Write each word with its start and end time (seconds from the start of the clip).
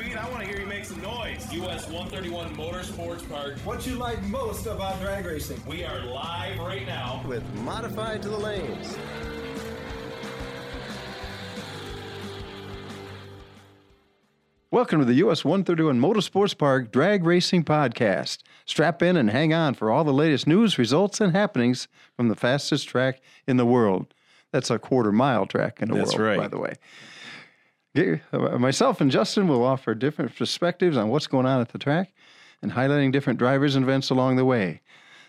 speed, 0.00 0.16
I 0.16 0.28
want 0.30 0.42
to 0.42 0.48
hear 0.48 0.60
you 0.60 0.66
make 0.66 0.84
some 0.84 1.00
noise. 1.02 1.52
US 1.52 1.86
131 1.88 2.56
Motorsports 2.56 3.28
Park. 3.28 3.58
What 3.64 3.86
you 3.86 3.96
like 3.96 4.22
most 4.24 4.66
about 4.66 5.00
drag 5.00 5.26
racing? 5.26 5.62
We 5.66 5.84
are 5.84 6.00
live 6.00 6.58
right 6.58 6.86
now. 6.86 7.22
with 7.26 7.42
Modified 7.56 8.22
to 8.22 8.28
the 8.28 8.36
Lanes. 8.36 8.96
Welcome 14.70 15.00
to 15.00 15.04
the 15.04 15.14
US 15.14 15.44
131 15.44 16.00
Motorsports 16.00 16.56
Park 16.56 16.92
Drag 16.92 17.24
Racing 17.24 17.64
Podcast. 17.64 18.38
Strap 18.64 19.02
in 19.02 19.16
and 19.16 19.30
hang 19.30 19.52
on 19.52 19.74
for 19.74 19.90
all 19.90 20.04
the 20.04 20.12
latest 20.12 20.46
news, 20.46 20.78
results, 20.78 21.20
and 21.20 21.32
happenings 21.32 21.88
from 22.16 22.28
the 22.28 22.36
fastest 22.36 22.88
track 22.88 23.20
in 23.46 23.56
the 23.56 23.66
world. 23.66 24.14
That's 24.52 24.70
a 24.70 24.78
quarter 24.78 25.12
mile 25.12 25.46
track 25.46 25.82
in 25.82 25.88
the 25.88 25.96
That's 25.96 26.16
world, 26.16 26.26
right. 26.26 26.38
by 26.38 26.48
the 26.48 26.58
way. 26.58 26.74
Get- 27.94 28.20
uh, 28.32 28.58
Myself 28.58 29.00
and 29.00 29.10
Justin 29.10 29.48
will 29.48 29.64
offer 29.64 29.94
different 29.94 30.36
perspectives 30.36 30.96
on 30.96 31.08
what's 31.08 31.26
going 31.26 31.46
on 31.46 31.60
at 31.60 31.70
the 31.70 31.78
track 31.78 32.12
and 32.62 32.72
highlighting 32.72 33.12
different 33.12 33.38
drivers 33.38 33.74
and 33.74 33.84
events 33.84 34.10
along 34.10 34.36
the 34.36 34.44
way. 34.44 34.80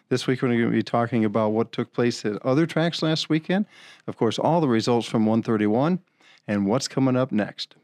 This 0.10 0.28
week, 0.28 0.42
we're 0.42 0.50
going 0.50 0.62
to 0.62 0.70
be 0.70 0.84
talking 0.84 1.24
about 1.24 1.54
what 1.54 1.72
took 1.72 1.94
place 1.94 2.26
at 2.26 2.46
other 2.46 2.66
tracks 2.66 3.02
last 3.02 3.30
weekend. 3.30 3.66
Of 4.08 4.18
course, 4.18 4.38
all 4.38 4.60
the 4.60 4.68
results 4.68 5.08
from 5.08 5.26
131 5.26 6.00
and 6.48 6.66
what's 6.66 6.90
coming 6.90 7.16
up 7.16 7.32
next. 7.32 7.76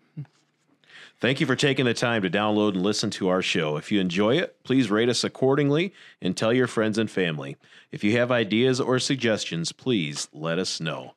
Thank 1.20 1.40
you 1.40 1.48
for 1.48 1.56
taking 1.56 1.86
the 1.86 1.96
time 1.96 2.22
to 2.22 2.30
download 2.30 2.74
and 2.74 2.84
listen 2.84 3.10
to 3.12 3.30
our 3.30 3.42
show. 3.42 3.78
If 3.78 3.92
you 3.92 4.00
enjoy 4.00 4.38
it, 4.38 4.62
please 4.64 4.92
rate 4.92 5.10
us 5.10 5.24
accordingly 5.24 5.94
and 6.22 6.38
tell 6.38 6.54
your 6.54 6.68
friends 6.68 7.00
and 7.00 7.10
family. 7.10 7.56
If 7.92 8.04
you 8.04 8.18
have 8.18 8.32
ideas 8.32 8.80
or 8.80 9.00
suggestions, 9.00 9.72
please 9.72 10.28
let 10.32 10.60
us 10.60 10.80
know. 10.80 11.16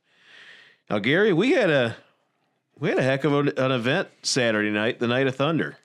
Now, 0.88 1.00
Gary, 1.00 1.32
we 1.34 1.50
had 1.50 1.68
a 1.68 1.96
we 2.80 2.88
had 2.88 2.98
a 2.98 3.02
heck 3.02 3.24
of 3.24 3.32
an, 3.34 3.70
event 3.72 4.08
Saturday 4.22 4.70
night, 4.70 4.98
the 4.98 5.06
night 5.06 5.26
of 5.26 5.36
Thunder, 5.36 5.76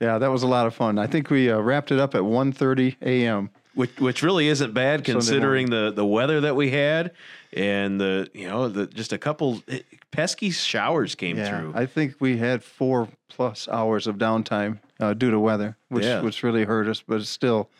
Yeah, 0.00 0.18
that 0.18 0.30
was 0.30 0.42
a 0.42 0.46
lot 0.46 0.66
of 0.66 0.74
fun. 0.74 0.98
I 0.98 1.06
think 1.06 1.30
we 1.30 1.50
uh, 1.50 1.58
wrapped 1.60 1.90
it 1.90 1.98
up 1.98 2.14
at 2.14 2.22
1.30 2.22 2.96
a.m. 3.02 3.50
which 3.74 3.98
which 3.98 4.22
really 4.22 4.48
isn't 4.48 4.72
bad 4.74 5.04
considering 5.04 5.70
the 5.70 5.90
the 5.90 6.04
weather 6.04 6.40
that 6.42 6.54
we 6.56 6.70
had 6.70 7.12
and 7.54 7.98
the 8.00 8.28
you 8.34 8.46
know 8.48 8.68
the 8.68 8.86
just 8.86 9.12
a 9.12 9.18
couple 9.18 9.62
eh, 9.68 9.80
pesky 10.10 10.50
showers 10.50 11.14
came 11.14 11.38
Yeah, 11.38 11.48
through. 11.48 11.72
I 11.74 11.86
think 11.86 12.16
we 12.20 12.36
had 12.36 12.62
four 12.62 13.08
plus 13.28 13.68
hours 13.68 14.06
of 14.06 14.16
downtime 14.16 14.78
uh, 15.00 15.14
due 15.14 15.30
to 15.30 15.38
weather, 15.40 15.76
which 15.88 16.04
Yeah. 16.04 16.20
which 16.20 16.42
really 16.42 16.64
hurt 16.64 16.86
us. 16.86 17.02
But 17.06 17.24
still, 17.24 17.70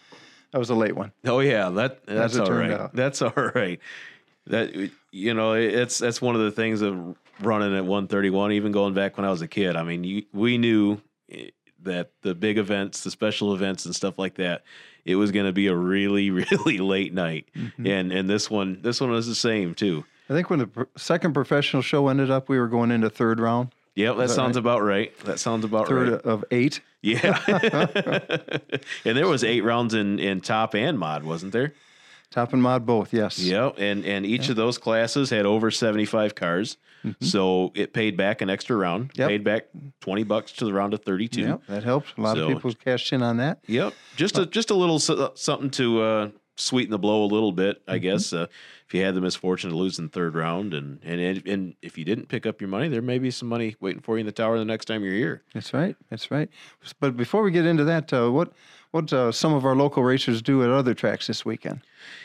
that 0.52 0.58
was 0.58 0.70
a 0.70 0.74
late 0.74 0.96
one. 0.96 1.12
Oh 1.26 1.40
yeah, 1.40 1.68
that 1.70 2.06
that's 2.06 2.38
all 2.38 2.50
right. 2.52 2.70
out. 2.70 2.94
That's 2.94 3.20
all 3.26 3.50
right. 3.54 3.78
That 4.46 4.90
you 5.10 5.34
know, 5.34 5.52
it's 5.52 5.98
that's 5.98 6.22
one 6.22 6.34
of 6.34 6.40
the 6.40 6.50
things 6.50 6.80
of 6.82 7.16
running 7.40 7.76
at 7.76 7.84
131. 7.84 8.52
Even 8.52 8.72
going 8.72 8.94
back 8.94 9.16
when 9.16 9.24
I 9.24 9.30
was 9.30 9.42
a 9.42 9.48
kid, 9.48 9.76
I 9.76 9.82
mean, 9.82 10.04
you, 10.04 10.24
we 10.32 10.58
knew 10.58 10.98
eh, 11.30 11.50
that 11.82 12.12
the 12.22 12.34
big 12.34 12.58
events, 12.58 13.02
the 13.02 13.10
special 13.10 13.54
events, 13.54 13.86
and 13.86 13.94
stuff 13.94 14.18
like 14.18 14.34
that, 14.36 14.62
it 15.04 15.16
was 15.16 15.30
going 15.32 15.46
to 15.46 15.52
be 15.52 15.66
a 15.66 15.74
really, 15.76 16.30
really 16.30 16.78
late 16.78 17.12
night. 17.12 17.48
Mm-hmm. 17.56 17.86
And 17.86 18.12
and 18.12 18.28
this 18.28 18.50
one, 18.50 18.80
this 18.82 19.00
one 19.00 19.10
was 19.10 19.26
the 19.26 19.34
same 19.34 19.74
too. 19.74 20.04
I 20.28 20.34
think 20.34 20.50
when 20.50 20.60
the 20.60 20.66
pr- 20.68 20.82
second 20.96 21.34
professional 21.34 21.82
show 21.82 22.08
ended 22.08 22.30
up, 22.30 22.48
we 22.48 22.58
were 22.58 22.68
going 22.68 22.90
into 22.90 23.10
third 23.10 23.40
round, 23.40 23.70
Yep, 23.94 24.16
that 24.16 24.28
that 24.28 24.34
sounds 24.34 24.56
right? 24.56 24.60
about 24.60 24.82
right. 24.82 25.18
That 25.20 25.38
sounds 25.38 25.64
about 25.64 25.86
third 25.86 26.12
right. 26.12 26.22
of 26.22 26.44
eight. 26.50 26.80
Yeah, 27.02 27.38
and 29.04 29.16
there 29.18 29.26
was 29.26 29.44
eight 29.44 29.62
rounds 29.62 29.92
in 29.92 30.18
in 30.18 30.40
top 30.40 30.74
and 30.74 30.98
mod, 30.98 31.24
wasn't 31.24 31.52
there? 31.52 31.74
Top 32.32 32.52
and 32.54 32.62
mod 32.62 32.86
both, 32.86 33.12
yes. 33.12 33.38
Yep, 33.38 33.74
and 33.78 34.04
and 34.04 34.24
each 34.26 34.48
of 34.48 34.56
those 34.56 34.78
classes 34.78 35.30
had 35.30 35.44
over 35.46 35.70
seventy 35.70 36.06
five 36.06 36.34
cars, 36.34 36.78
so 37.20 37.70
it 37.74 37.92
paid 37.92 38.16
back 38.16 38.40
an 38.40 38.48
extra 38.50 38.74
round. 38.74 39.10
Mm-hmm. 39.10 39.20
Yep. 39.20 39.28
Paid 39.28 39.44
back 39.44 39.62
twenty 40.00 40.24
bucks 40.24 40.52
to 40.52 40.64
the 40.64 40.72
round 40.72 40.94
of 40.94 41.02
thirty 41.04 41.28
two. 41.28 41.42
Yep, 41.42 41.62
that 41.68 41.84
helped. 41.84 42.16
A 42.16 42.20
lot 42.22 42.36
So- 42.36 42.48
of 42.48 42.54
people 42.56 42.72
cashed 42.72 43.12
in 43.12 43.22
on 43.22 43.36
that. 43.36 43.58
Yep, 43.66 43.92
just 44.16 44.38
a 44.38 44.46
just 44.46 44.70
a 44.70 44.74
little 44.74 44.98
so- 44.98 45.32
something 45.34 45.70
to 45.72 46.00
uh, 46.02 46.28
sweeten 46.56 46.90
the 46.90 46.98
blow 46.98 47.22
a 47.24 47.26
little 47.26 47.52
bit, 47.52 47.82
I 47.86 47.98
guess. 47.98 48.32
Uh, 48.32 48.46
if 48.86 48.94
you 48.94 49.02
had 49.04 49.14
the 49.14 49.20
misfortune 49.20 49.70
to 49.70 49.76
lose 49.76 49.98
in 49.98 50.06
the 50.06 50.10
third 50.10 50.34
round, 50.34 50.72
and 50.74 51.00
and 51.02 51.46
and 51.46 51.74
if 51.82 51.98
you 51.98 52.04
didn't 52.06 52.28
pick 52.28 52.46
up 52.46 52.60
your 52.62 52.68
money, 52.68 52.88
there 52.88 53.02
may 53.02 53.18
be 53.18 53.30
some 53.30 53.48
money 53.48 53.76
waiting 53.80 54.00
for 54.00 54.16
you 54.16 54.20
in 54.20 54.26
the 54.26 54.32
tower 54.32 54.58
the 54.58 54.64
next 54.64 54.86
time 54.86 55.02
you're 55.04 55.12
here. 55.14 55.42
That's 55.52 55.74
right. 55.74 55.96
That's 56.10 56.30
right. 56.30 56.48
But 56.98 57.16
before 57.16 57.42
we 57.42 57.50
get 57.50 57.66
into 57.66 57.84
that, 57.84 58.10
uh, 58.12 58.30
what 58.30 58.52
what 58.92 59.12
uh, 59.12 59.32
some 59.32 59.52
of 59.52 59.64
our 59.66 59.74
local 59.74 60.02
racers 60.04 60.40
do 60.40 60.62
at 60.62 60.70
other 60.70 60.94
tracks 60.94 61.26
this 61.26 61.44
weekend? 61.44 61.80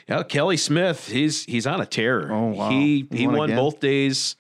Yeah, 0.08 0.22
Kelly 0.24 0.58
Smith, 0.58 1.08
he's 1.10 1.44
he's 1.46 1.66
on 1.66 1.82
a 1.82 1.86
tear. 1.86 2.32
Oh, 2.32 2.48
wow. 2.50 2.70
He 2.70 3.08
He 3.12 3.18
he 3.18 3.28
won 3.28 3.38
won, 3.38 3.56
both 3.56 3.80
days. 3.80 4.36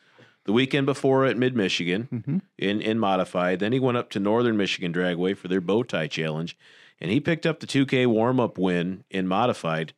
The 0.46 0.54
weekend 0.54 0.86
before 0.86 1.26
at 1.26 1.36
Mid 1.38 1.58
Michigan 1.58 2.08
Mm-hmm. 2.14 2.38
in 2.58 2.82
in 2.82 3.00
modified. 3.00 3.60
Then 3.60 3.74
he 3.74 3.80
went 3.82 3.98
up 3.98 4.10
to 4.12 4.20
Northern 4.20 4.56
Michigan 4.56 4.94
Dragway 4.94 5.36
for 5.36 5.50
their 5.50 5.60
bow 5.60 5.84
tie 5.84 6.08
challenge, 6.08 6.56
and 7.02 7.12
he 7.12 7.20
picked 7.20 7.46
up 7.46 7.60
the 7.60 7.68
2K 7.68 8.08
warm 8.08 8.40
up 8.40 8.58
win 8.58 9.04
in 9.10 9.28
modified 9.28 9.92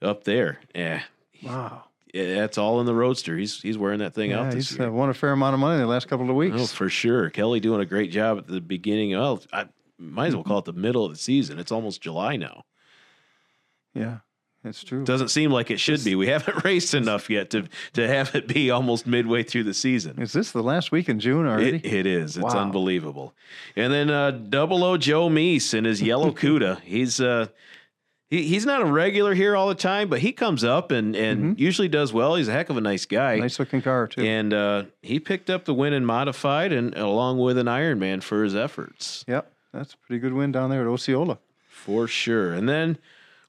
up 0.00 0.24
there. 0.24 0.58
Yeah, 0.74 1.02
Wow. 1.44 1.84
that's 2.12 2.58
all 2.58 2.80
in 2.80 2.86
the 2.86 2.94
roadster. 2.96 3.36
He's 3.38 3.60
he's 3.62 3.78
wearing 3.78 4.00
that 4.00 4.12
thing 4.12 4.30
Yeah, 4.30 4.40
out 4.40 4.50
this 4.52 4.70
he's 4.70 4.80
uh, 4.80 4.90
won 4.90 5.08
a 5.08 5.14
fair 5.14 5.30
amount 5.30 5.54
of 5.54 5.60
money 5.60 5.76
in 5.76 5.80
the 5.80 5.86
last 5.86 6.08
couple 6.08 6.28
of 6.28 6.34
weeks. 6.34 6.56
Oh, 6.58 6.66
for 6.66 6.88
sure. 6.88 7.30
Kelly 7.30 7.60
doing 7.60 7.80
a 7.80 7.86
great 7.86 8.10
job 8.10 8.38
at 8.38 8.48
the 8.48 8.60
beginning. 8.60 9.12
Well, 9.12 9.40
I 9.52 9.66
might 10.02 10.28
as 10.28 10.34
well 10.34 10.44
call 10.44 10.58
it 10.58 10.64
the 10.64 10.72
middle 10.72 11.04
of 11.04 11.12
the 11.12 11.18
season. 11.18 11.58
It's 11.58 11.72
almost 11.72 12.00
July 12.02 12.36
now. 12.36 12.64
Yeah, 13.94 14.18
that's 14.64 14.82
true. 14.84 15.04
Doesn't 15.04 15.28
seem 15.28 15.50
like 15.50 15.70
it 15.70 15.78
should 15.80 16.02
be. 16.04 16.14
We 16.14 16.28
haven't 16.28 16.64
raced 16.64 16.94
enough 16.94 17.28
yet 17.28 17.50
to 17.50 17.68
to 17.94 18.08
have 18.08 18.34
it 18.34 18.48
be 18.48 18.70
almost 18.70 19.06
midway 19.06 19.42
through 19.42 19.64
the 19.64 19.74
season. 19.74 20.20
Is 20.20 20.32
this 20.32 20.52
the 20.52 20.62
last 20.62 20.92
week 20.92 21.08
in 21.08 21.20
June 21.20 21.46
already? 21.46 21.76
It, 21.76 21.84
it 21.86 22.06
is. 22.06 22.36
It's 22.36 22.44
Wow. 22.54 22.62
unbelievable. 22.62 23.34
And 23.76 23.92
then 23.92 24.10
uh, 24.10 24.30
Double 24.30 24.82
O 24.84 24.96
Joe 24.96 25.28
Meese 25.28 25.74
and 25.74 25.86
his 25.86 26.00
yellow 26.02 26.30
Cuda. 26.32 26.80
He's 26.80 27.20
uh, 27.20 27.48
he, 28.30 28.44
he's 28.44 28.64
not 28.64 28.80
a 28.80 28.86
regular 28.86 29.34
here 29.34 29.54
all 29.54 29.68
the 29.68 29.74
time, 29.74 30.08
but 30.08 30.20
he 30.20 30.32
comes 30.32 30.64
up 30.64 30.90
and 30.90 31.14
and 31.14 31.60
usually 31.60 31.88
does 31.88 32.14
well. 32.14 32.36
He's 32.36 32.48
a 32.48 32.52
heck 32.52 32.70
of 32.70 32.78
a 32.78 32.80
nice 32.80 33.04
guy. 33.04 33.36
nice 33.36 33.58
looking 33.58 33.82
car 33.82 34.06
too. 34.06 34.22
And 34.22 34.54
uh, 34.54 34.84
he 35.02 35.20
picked 35.20 35.50
up 35.50 35.66
the 35.66 35.74
win 35.74 35.92
in 35.92 36.06
modified 36.06 36.72
and 36.72 36.94
along 36.96 37.38
with 37.40 37.58
an 37.58 37.66
Ironman 37.66 38.22
for 38.22 38.42
his 38.42 38.54
efforts. 38.56 39.22
Yep, 39.28 39.52
that's 39.72 39.94
a 39.94 39.96
pretty 39.98 40.20
good 40.20 40.32
win 40.32 40.52
down 40.52 40.70
there 40.70 40.82
at 40.82 40.86
Osceola. 40.86 41.38
For 41.68 42.06
sure. 42.06 42.52
And 42.52 42.68
then 42.68 42.98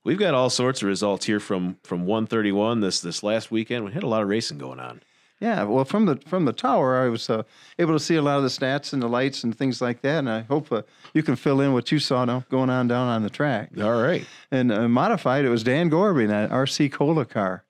we've 0.03 0.17
got 0.17 0.33
all 0.33 0.49
sorts 0.49 0.81
of 0.81 0.87
results 0.87 1.25
here 1.25 1.39
from 1.39 1.77
from 1.83 2.05
131 2.05 2.79
this 2.79 3.01
this 3.01 3.23
last 3.23 3.51
weekend. 3.51 3.85
We 3.85 3.91
had 3.91 4.03
a 4.03 4.07
lot 4.07 4.21
of 4.21 4.27
racing 4.27 4.57
going 4.57 4.79
on. 4.79 5.01
Yeah, 5.39 5.63
well, 5.63 5.83
from 5.83 6.05
the 6.05 6.15
from 6.25 6.45
the 6.45 6.53
tower, 6.53 6.95
I 7.03 7.09
was 7.09 7.29
uh, 7.29 7.43
able 7.77 7.91
to 7.93 7.99
see 7.99 8.15
a 8.15 8.21
lot 8.21 8.37
of 8.37 8.43
the 8.43 8.49
stats 8.49 8.93
and 8.93 9.01
the 9.01 9.09
lights 9.09 9.43
and 9.43 9.57
things 9.57 9.81
like 9.81 10.01
that, 10.01 10.19
and 10.19 10.29
I 10.29 10.41
hope 10.41 10.71
uh, 10.71 10.83
you 11.13 11.21
can 11.21 11.35
fill 11.35 11.59
in 11.59 11.73
what 11.73 11.91
you 11.91 11.99
saw 11.99 12.25
going 12.49 12.69
on 12.69 12.87
down 12.87 13.09
on 13.09 13.23
the 13.23 13.29
track. 13.29 13.71
All 13.77 14.01
right. 14.01 14.25
And 14.51 14.71
uh, 14.71 14.87
modified, 14.87 15.43
it 15.43 15.49
was 15.49 15.63
Dan 15.63 15.89
Gorby 15.89 16.23
in 16.23 16.29
that 16.29 16.49
RC 16.49 16.93
Cola 16.93 17.25
car. 17.25 17.65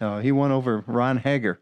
Uh, 0.00 0.18
he 0.18 0.32
won 0.32 0.50
over 0.50 0.82
Ron 0.88 1.18
Hager. 1.18 1.60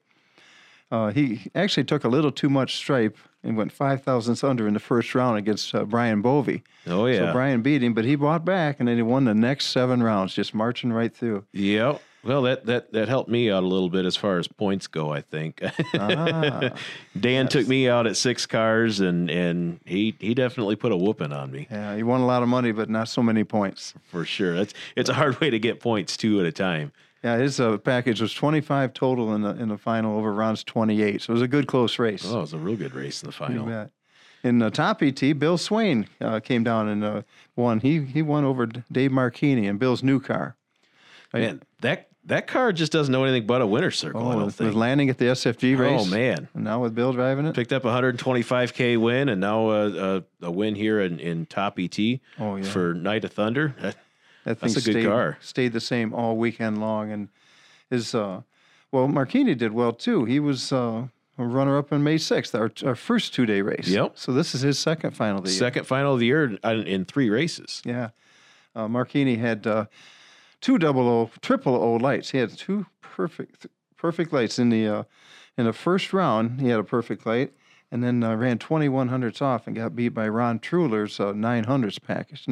Uh, 0.91 1.11
he 1.11 1.43
actually 1.55 1.85
took 1.85 2.05
a 2.05 2.09
little 2.09 2.33
too 2.33 2.49
much 2.49 2.77
stripe 2.77 3.19
and 3.45 3.57
went 3.57 3.73
five 3.73 4.03
thousandths 4.03 4.45
under 4.45 4.67
in 4.69 4.75
the 4.75 4.81
first 4.81 5.15
round 5.15 5.39
against 5.39 5.75
uh, 5.75 5.85
Brian 5.85 6.23
Bovey. 6.23 6.63
Oh 6.87 7.07
yeah. 7.07 7.19
So 7.19 7.33
Brian 7.33 7.63
beat 7.63 7.83
him, 7.83 7.95
but 7.95 8.05
he 8.05 8.15
bought 8.17 8.45
back, 8.45 8.77
and 8.79 8.89
then 8.89 8.97
he 8.97 9.03
won 9.03 9.25
the 9.25 9.35
next 9.35 9.67
seven 9.67 10.03
rounds, 10.03 10.35
just 10.35 10.55
marching 10.55 10.93
right 10.93 11.15
through. 11.15 11.45
Yeah. 11.53 11.99
Well, 12.25 12.43
that, 12.43 12.67
that 12.67 12.93
that 12.93 13.09
helped 13.09 13.29
me 13.29 13.51
out 13.51 13.65
a 13.65 13.67
little 13.67 13.89
bit 13.89 14.05
as 14.07 14.15
far 14.15 14.39
as 14.39 14.47
points 14.47 14.87
go. 14.87 15.11
I 15.13 15.23
think 15.23 15.61
Ah, 15.99 16.71
Dan 17.19 17.49
took 17.49 17.67
me 17.67 17.89
out 17.89 18.07
at 18.07 18.17
six 18.17 18.47
cars, 18.47 19.01
and 19.01 19.29
and 19.29 19.81
he 19.85 20.15
he 20.21 20.33
definitely 20.33 20.77
put 20.77 20.93
a 20.93 20.97
whooping 20.97 21.33
on 21.33 21.51
me 21.51 21.67
yeah, 21.69 21.97
he 21.97 22.05
won 22.05 22.21
a 22.21 22.27
lot 22.27 22.45
of 22.45 22.49
money, 22.49 22.71
but 22.71 22.89
not 22.89 23.09
so 23.09 23.23
many 23.25 23.43
points. 23.43 23.95
for 24.05 24.25
sure. 24.25 24.55
That's 24.55 24.73
it's 24.95 25.11
a 25.11 25.15
hard 25.15 25.41
way 25.41 25.51
to 25.51 25.59
get 25.59 25.81
points 25.81 26.17
two 26.17 26.39
at 26.39 26.47
a 26.47 26.53
time. 26.53 26.93
Yeah, 27.23 27.37
his 27.37 27.61
uh, 27.61 27.79
package 27.79 28.21
was 28.21 28.35
25 28.35 28.93
total 28.95 29.35
in 29.35 29.43
the 29.43 29.51
in 29.51 29.69
the 29.69 29.79
final 29.79 30.19
over 30.19 30.33
Ron's 30.33 30.65
28. 30.65 31.23
So 31.23 31.31
it 31.31 31.35
was 31.35 31.43
a 31.43 31.49
good 31.49 31.67
close 31.69 31.99
race. 31.99 32.25
Oh, 32.27 32.39
it 32.39 32.41
was 32.41 32.53
a 32.53 32.59
real 32.59 32.77
good 32.77 32.95
race 32.95 33.23
in 33.23 33.29
the 33.31 33.33
You 33.33 33.39
final. 33.39 33.67
bet. 33.67 33.91
In 34.45 34.59
the 34.59 34.71
top 34.71 35.01
ET, 35.05 35.21
Bill 35.39 35.57
Swain 35.57 36.09
uh, 36.21 36.41
came 36.41 36.65
down 36.65 36.89
and 36.89 37.05
uh, 37.05 37.23
won. 37.55 37.79
He 37.79 38.01
he 38.05 38.23
won 38.23 38.45
over 38.45 38.67
Dave 38.67 39.13
Marchini 39.13 39.67
in 39.69 39.79
Bill's 39.79 40.03
new 40.03 40.19
car. 40.19 40.57
Man, 41.33 41.63
that 41.81 42.09
that 42.25 42.49
car 42.49 42.73
just 42.73 42.91
doesn't 42.91 43.13
know 43.13 43.23
anything 43.25 43.47
but 43.47 43.63
a 43.63 43.67
winner 43.67 43.93
circle. 43.93 44.21
I 44.21 44.31
Oh, 44.31 44.33
don't 44.35 44.47
with, 44.47 44.55
think. 44.57 44.75
landing 44.75 45.09
at 45.11 45.19
the 45.19 45.27
SFG 45.27 45.79
race. 45.79 46.03
Oh 46.03 46.07
man, 46.11 46.49
And 46.55 46.65
now 46.65 46.81
with 46.83 46.93
Bill 46.95 47.13
driving 47.13 47.47
it. 47.47 47.55
picked 47.55 47.73
up 47.73 47.85
a 47.85 47.89
125k 47.89 48.97
win, 49.01 49.29
and 49.29 49.41
now 49.41 49.71
a, 49.71 50.17
a, 50.19 50.25
a 50.43 50.51
win 50.51 50.75
here 50.75 51.01
in, 51.01 51.19
in 51.21 51.47
top 51.47 51.79
ET 51.79 51.97
Oh, 52.39 52.57
yeah. 52.57 52.63
for 52.65 52.95
Night 52.95 53.25
of 53.25 53.33
Thunder. 53.33 53.75
That- 54.45 54.61
That 54.61 54.61
That's 54.61 54.75
thing 54.75 54.83
a 54.83 54.85
good 54.85 55.01
stayed, 55.03 55.09
car. 55.11 55.39
Stayed 55.41 55.73
the 55.73 55.81
same 55.81 56.13
all 56.13 56.37
weekend 56.37 56.81
long, 56.81 57.11
and 57.13 57.29
his 57.91 58.15
uh, 58.15 58.43
well, 58.91 59.09
Marchini 59.09 59.55
did 59.57 59.73
well 59.73 59.93
too. 59.93 60.25
He 60.25 60.41
was 60.41 60.73
uh, 60.73 61.07
a 61.39 61.45
runner 61.45 61.79
up 61.79 61.93
in 61.93 62.03
May 62.03 62.17
6th, 62.17 62.55
our, 62.59 62.71
our 62.89 62.95
first 62.95 63.33
two 63.35 63.47
day 63.47 63.63
race. 63.63 63.89
Yep. 63.89 64.13
So 64.17 64.33
this 64.33 64.55
is 64.55 64.61
his 64.63 64.79
second 64.79 65.13
final 65.13 65.39
of 65.39 65.45
the 65.45 65.51
year. 65.51 65.59
Second 65.59 65.87
final 65.87 66.15
of 66.15 66.21
the 66.21 66.27
year 66.27 66.45
in, 66.63 66.87
in 66.87 67.05
three 67.05 67.31
races. 67.31 67.83
Yeah. 67.85 68.11
Uh, 68.75 68.89
Marchini 68.89 69.39
had 69.39 69.67
uh, 69.67 69.87
two 70.61 70.79
double 70.79 71.09
O, 71.09 71.31
triple 71.41 71.75
O 71.75 71.95
lights. 71.95 72.31
He 72.31 72.39
had 72.39 72.51
two 72.57 72.87
perfect, 73.01 73.67
perfect 73.97 74.33
lights 74.33 74.59
in 74.59 74.71
the 74.71 74.87
uh, 74.89 75.03
in 75.57 75.67
the 75.67 75.73
first 75.73 76.13
round. 76.13 76.61
He 76.61 76.69
had 76.69 76.81
a 76.81 76.85
perfect 76.85 77.27
light, 77.27 77.53
and 77.91 78.03
then 78.03 78.23
uh, 78.25 78.35
ran 78.35 78.59
2100s 78.59 79.41
off 79.43 79.67
and 79.67 79.77
got 79.77 79.95
beat 79.95 80.11
by 80.11 80.27
Ron 80.29 80.59
Truler's 80.59 81.21
uh, 81.21 81.33
9 81.33 81.65
hundredths 81.65 81.99
package, 81.99 82.45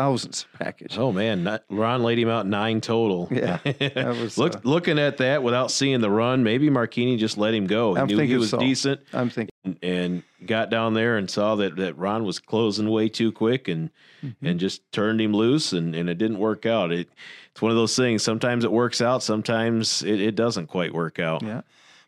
9 0.00 0.10
thousandths 0.12 0.46
package. 0.58 0.96
Oh 0.98 1.12
man, 1.12 1.44
not, 1.44 1.64
Ron 1.68 2.02
laid 2.02 2.18
him 2.18 2.28
out 2.28 2.46
nine 2.46 2.80
total. 2.80 3.28
Yeah, 3.30 3.58
that 3.64 4.16
was, 4.20 4.38
Look, 4.38 4.56
uh, 4.56 4.60
looking 4.64 4.98
at 4.98 5.18
that 5.18 5.42
without 5.42 5.70
seeing 5.70 6.00
the 6.00 6.10
run, 6.10 6.42
maybe 6.42 6.70
Marchini 6.70 7.16
just 7.18 7.36
let 7.38 7.54
him 7.54 7.66
go. 7.66 7.94
He 7.94 8.00
I'm 8.00 8.06
knew 8.06 8.18
he 8.20 8.36
was 8.36 8.50
so. 8.50 8.58
decent 8.58 9.00
I'm 9.12 9.30
thinking, 9.30 9.50
and 9.82 10.22
got 10.46 10.70
down 10.70 10.94
there 10.94 11.16
and 11.18 11.30
saw 11.30 11.54
that, 11.56 11.76
that 11.76 11.98
Ron 11.98 12.24
was 12.24 12.38
closing 12.38 12.88
way 12.90 13.08
too 13.08 13.32
quick 13.32 13.68
and 13.68 13.90
Mm-hmm. 14.22 14.46
and 14.48 14.60
just 14.60 14.82
turned 14.92 15.18
him 15.18 15.32
loose 15.32 15.72
and, 15.72 15.94
and 15.94 16.10
it 16.10 16.18
didn't 16.18 16.38
work 16.40 16.66
out. 16.66 16.92
It 16.92 17.08
it's 17.52 17.62
one 17.62 17.70
of 17.70 17.76
those 17.78 17.96
things. 17.96 18.22
Sometimes 18.22 18.64
it 18.64 18.70
works 18.70 19.00
out, 19.00 19.22
sometimes 19.22 20.02
it, 20.02 20.20
it 20.20 20.34
doesn't 20.36 20.66
quite 20.66 20.92
work 20.92 21.18
out. 21.18 21.42
yeah. 21.42 21.62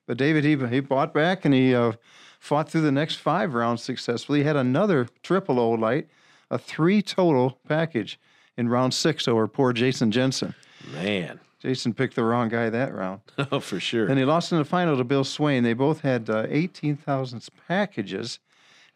But 0.07 0.19
David, 0.19 0.45
he 0.45 0.55
he 0.67 0.81
bought 0.81 1.15
back 1.15 1.47
and 1.47 1.55
he 1.55 1.75
uh, 1.75 1.93
fought 2.39 2.69
through 2.69 2.83
the 2.83 2.93
next 2.93 3.15
five 3.17 3.55
rounds 3.55 3.83
successfully. 3.83 4.41
He 4.41 4.45
had 4.45 4.57
another 4.57 5.09
triple 5.23 5.59
O 5.59 5.71
light, 5.71 6.07
a 6.53 6.59
three 6.59 7.03
total 7.03 7.59
package 7.67 8.21
in 8.57 8.69
round 8.69 8.95
six 8.95 9.27
over 9.27 9.49
poor 9.49 9.73
Jason 9.73 10.13
Jensen. 10.13 10.55
Man. 10.93 11.41
Jason 11.61 11.95
picked 11.95 12.17
the 12.17 12.25
wrong 12.25 12.49
guy 12.49 12.69
that 12.71 12.93
round. 12.93 13.21
Oh, 13.53 13.61
for 13.61 13.81
sure. 13.81 14.07
And 14.09 14.19
he 14.19 14.25
lost 14.25 14.53
in 14.53 14.59
the 14.59 14.65
final 14.65 14.97
to 14.97 15.05
Bill 15.05 15.25
Swain. 15.25 15.63
They 15.63 15.73
both 15.73 16.01
had 16.01 16.29
uh, 16.29 16.47
18 16.49 16.97
thousandths 16.97 17.49
packages, 17.69 18.39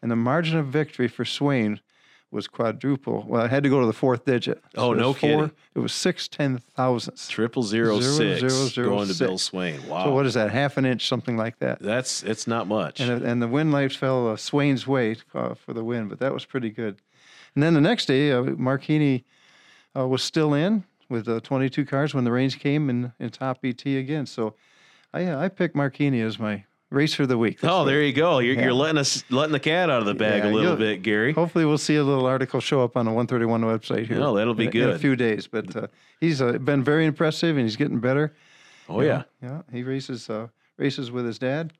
and 0.01 0.11
the 0.11 0.15
margin 0.15 0.57
of 0.57 0.67
victory 0.67 1.07
for 1.07 1.25
Swain 1.25 1.79
was 2.29 2.47
quadruple. 2.47 3.23
Well, 3.25 3.45
it 3.45 3.49
had 3.49 3.63
to 3.63 3.69
go 3.69 3.79
to 3.79 3.85
the 3.85 3.93
fourth 3.93 4.25
digit. 4.25 4.61
Oh, 4.75 4.91
no 4.93 5.13
four, 5.13 5.19
kidding. 5.19 5.51
It 5.75 5.79
was 5.79 5.93
six 5.93 6.27
ten 6.27 6.57
thousandths. 6.57 7.29
Triple 7.29 7.63
zero 7.63 8.01
Zero, 8.01 8.13
six 8.13 8.39
zero, 8.41 8.67
zero, 8.67 8.89
going 8.89 9.07
to. 9.07 9.17
Bill 9.17 9.37
Swain. 9.37 9.87
Wow. 9.87 10.03
So 10.05 10.13
what 10.13 10.25
is 10.25 10.33
that? 10.33 10.51
Half 10.51 10.75
an 10.77 10.85
inch, 10.85 11.07
something 11.07 11.37
like 11.37 11.57
that. 11.59 11.79
That's 11.79 12.21
it's 12.23 12.47
not 12.47 12.67
much. 12.67 12.99
And, 12.99 13.23
and 13.23 13.41
the 13.41 13.47
win 13.47 13.71
lights 13.71 13.95
fell 13.95 14.27
uh, 14.29 14.35
Swain's 14.35 14.85
way 14.85 15.15
uh, 15.33 15.53
for 15.53 15.73
the 15.73 15.83
win, 15.85 16.09
but 16.09 16.19
that 16.19 16.33
was 16.33 16.43
pretty 16.43 16.69
good. 16.69 16.97
And 17.57 17.63
then 17.63 17.73
the 17.73 17.81
next 17.81 18.05
day, 18.05 18.31
uh, 18.31 18.43
Marchini 18.43 19.23
uh, 19.97 20.07
was 20.07 20.21
still 20.21 20.53
in 20.53 20.83
with 21.09 21.27
uh, 21.27 21.39
22 21.39 21.85
cars 21.85 22.13
when 22.13 22.23
the 22.23 22.31
range 22.31 22.59
came 22.59 22.87
in, 22.87 23.13
in 23.19 23.31
top 23.31 23.57
ET 23.63 23.83
again. 23.83 24.27
So 24.27 24.53
I, 25.11 25.25
uh, 25.25 25.39
I 25.39 25.47
picked 25.49 25.75
Marchini 25.75 26.21
as 26.21 26.37
my 26.37 26.65
racer 26.91 27.23
of 27.23 27.29
the 27.29 27.37
week. 27.39 27.57
oh, 27.63 27.79
week. 27.79 27.87
there 27.87 28.03
you 28.03 28.13
go. 28.13 28.37
You're, 28.37 28.53
Yeah. 28.53 28.65
you're 28.65 28.73
letting 28.73 28.99
us 28.99 29.23
letting 29.31 29.53
the 29.53 29.59
cat 29.59 29.89
out 29.89 30.01
of 30.01 30.05
the 30.05 30.13
bag 30.13 30.43
Yeah, 30.43 30.51
a 30.51 30.53
little 30.53 30.75
bit, 30.75 31.01
Gary. 31.01 31.33
Hopefully, 31.33 31.65
we'll 31.65 31.79
see 31.79 31.95
a 31.95 32.03
little 32.03 32.27
article 32.27 32.59
show 32.59 32.83
up 32.83 32.95
on 32.95 33.05
the 33.05 33.11
131 33.11 33.63
website 33.63 34.05
here. 34.05 34.21
Oh, 34.21 34.35
that'll 34.35 34.53
be 34.53 34.67
in, 34.67 34.77
in 34.77 34.89
a 34.91 34.99
few 34.99 35.15
days. 35.15 35.47
But 35.47 35.75
uh, 35.75 35.87
he's 36.21 36.43
uh, 36.43 36.59
been 36.59 36.83
very 36.83 37.07
impressive, 37.07 37.57
and 37.57 37.65
he's 37.65 37.75
getting 37.75 37.99
better. 37.99 38.35
Oh 38.87 39.01
yeah. 39.01 39.23
Yeah, 39.41 39.63
he 39.71 39.81
races 39.81 40.29
uh, 40.29 40.49
races 40.77 41.09
with 41.09 41.25
his 41.25 41.39
dad, 41.39 41.73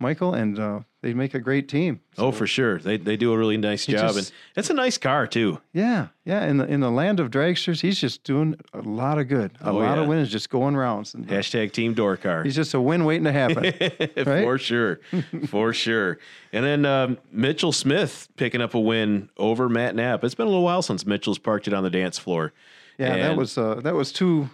Michael, 0.00 0.32
and 0.34 0.58
uh, 0.58 0.80
they 1.02 1.12
make 1.12 1.34
a 1.34 1.40
great 1.40 1.68
team. 1.68 2.00
Oh, 2.16 2.30
for 2.30 2.46
sure. 2.46 2.78
They 2.78 2.96
they 2.96 3.16
do 3.16 3.32
a 3.32 3.38
really 3.38 3.56
nice 3.56 3.84
job, 3.86 4.14
just- 4.14 4.16
and 4.30 4.32
it's 4.56 4.70
a 4.70 4.74
nice 4.74 4.96
car 4.98 5.26
too. 5.26 5.60
Yeah, 5.72 6.08
yeah. 6.24 6.44
In 6.46 6.58
the 6.58 6.66
in 6.66 6.80
the 6.80 6.90
land 6.90 7.18
of 7.20 7.30
dragsters, 7.30 7.80
he's 7.80 7.98
just 8.00 8.22
doing 8.24 8.58
a 8.72 8.80
lot 8.82 9.18
of 9.18 9.28
good. 9.28 9.52
A 9.60 9.70
Oh, 9.70 9.74
lot 9.78 9.98
of 9.98 10.04
yeah. 10.04 10.08
wins, 10.08 10.28
just 10.30 10.50
going 10.50 10.76
rounds. 10.76 11.14
And, 11.14 11.26
Hashtag 11.26 11.72
Team 11.72 11.94
Door 11.94 12.18
Car. 12.18 12.44
he's 12.44 12.54
just 12.56 12.74
a 12.74 12.80
win 12.80 13.04
waiting 13.04 13.24
to 13.24 13.32
happen. 13.32 13.64
right? 14.26 14.44
for 14.44 14.56
sure, 14.58 15.00
for 15.48 15.72
sure. 15.72 16.18
And 16.52 16.64
then 16.64 16.84
um, 16.86 17.18
Mitchell 17.32 17.72
Smith 17.72 18.28
picking 18.36 18.60
up 18.60 18.74
a 18.74 18.80
win 18.80 19.30
over 19.36 19.68
Matt 19.68 19.94
Knapp. 19.96 20.22
It's 20.24 20.34
been 20.34 20.46
a 20.46 20.50
little 20.50 20.64
while 20.64 20.82
since 20.82 21.04
Mitchell's 21.04 21.38
parked 21.38 21.66
it 21.66 21.74
on 21.74 21.82
the 21.82 21.90
dance 21.90 22.18
floor. 22.18 22.52
yeah, 22.98 23.16
that 23.16 23.36
was 23.36 23.58
uh, 23.58 23.76
that 23.82 23.94
was 23.94 24.12
two 24.12 24.50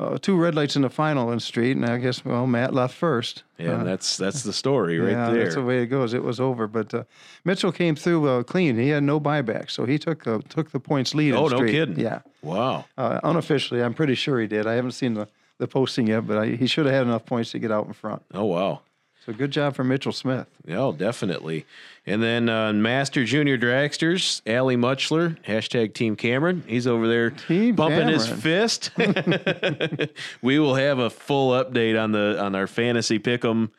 uh, 0.00 0.18
two 0.18 0.36
red 0.36 0.54
lights 0.54 0.76
in 0.76 0.82
the 0.82 0.90
final 0.90 1.30
in 1.32 1.38
street, 1.40 1.76
and 1.76 1.86
I 1.86 1.98
guess 1.98 2.24
well 2.24 2.46
Matt 2.46 2.74
left 2.74 2.94
first. 2.94 3.44
Yeah, 3.58 3.80
Uh, 3.80 3.84
that's 3.84 4.16
that's 4.16 4.42
the 4.42 4.52
story 4.52 4.98
right 4.98 5.12
yeah, 5.12 5.30
there. 5.30 5.42
that's 5.44 5.54
the 5.54 5.62
way 5.62 5.82
it 5.82 5.86
goes. 5.86 6.14
It 6.14 6.22
was 6.24 6.40
over, 6.40 6.66
but 6.66 6.92
uh, 6.92 7.04
Mitchell 7.44 7.70
came 7.72 7.94
through 7.94 8.28
uh, 8.28 8.42
clean. 8.42 8.76
He 8.76 8.88
had 8.88 9.02
no 9.04 9.20
buyback, 9.20 9.70
so 9.70 9.84
he 9.84 9.98
took 9.98 10.26
uh, 10.26 10.40
took 10.48 10.70
the 10.72 10.80
points 10.80 11.14
lead. 11.14 11.34
oh, 11.34 11.46
no 11.48 11.56
street. 11.58 11.70
kidding. 11.72 11.98
Yeah, 12.00 12.20
Wow. 12.42 12.84
uh, 12.98 13.20
unofficially, 13.22 13.82
I'm 13.82 13.94
pretty 13.94 14.14
sure 14.16 14.40
he 14.40 14.46
did. 14.48 14.66
I 14.66 14.74
haven't 14.74 14.92
seen 14.92 15.14
the, 15.14 15.28
the 15.58 15.68
posting 15.68 16.08
yet, 16.08 16.26
but 16.26 16.38
I, 16.38 16.46
he 16.56 16.66
should 16.66 16.86
have 16.86 16.94
had 16.94 17.02
enough 17.06 17.24
points 17.24 17.52
to 17.52 17.58
get 17.60 17.70
out 17.70 17.86
in 17.86 17.92
front. 17.92 18.22
Oh 18.34 18.44
wow. 18.46 18.80
So 19.24 19.32
good 19.32 19.50
job 19.50 19.74
for 19.74 19.84
Mitchell 19.84 20.12
Smith. 20.12 20.46
Oh, 20.68 20.92
definitely. 20.92 21.64
And 22.06 22.22
then 22.22 22.48
uh, 22.48 22.72
Master 22.74 23.24
Junior 23.24 23.56
Dragsters, 23.56 24.42
Allie 24.46 24.76
Muchler, 24.76 25.42
hashtag 25.44 25.94
Team 25.94 26.14
Cameron. 26.14 26.62
He's 26.66 26.86
over 26.86 27.08
there 27.08 27.30
Team 27.30 27.74
bumping 27.74 28.08
his 28.08 28.26
fist. 28.26 28.90
we 30.42 30.58
will 30.58 30.74
have 30.74 30.98
a 30.98 31.08
full 31.08 31.52
update 31.52 31.98
on 31.98 32.12
the 32.12 32.38
on 32.38 32.54
our 32.54 32.66
fantasy 32.66 33.18
pick'em 33.18 33.70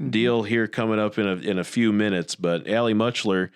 Mm-hmm. 0.00 0.10
deal 0.10 0.42
here 0.44 0.66
coming 0.66 0.98
up 0.98 1.18
in 1.18 1.26
a 1.26 1.34
in 1.34 1.58
a 1.58 1.64
few 1.64 1.92
minutes. 1.92 2.34
But 2.34 2.66
Allie 2.66 2.94
Muchler 2.94 3.50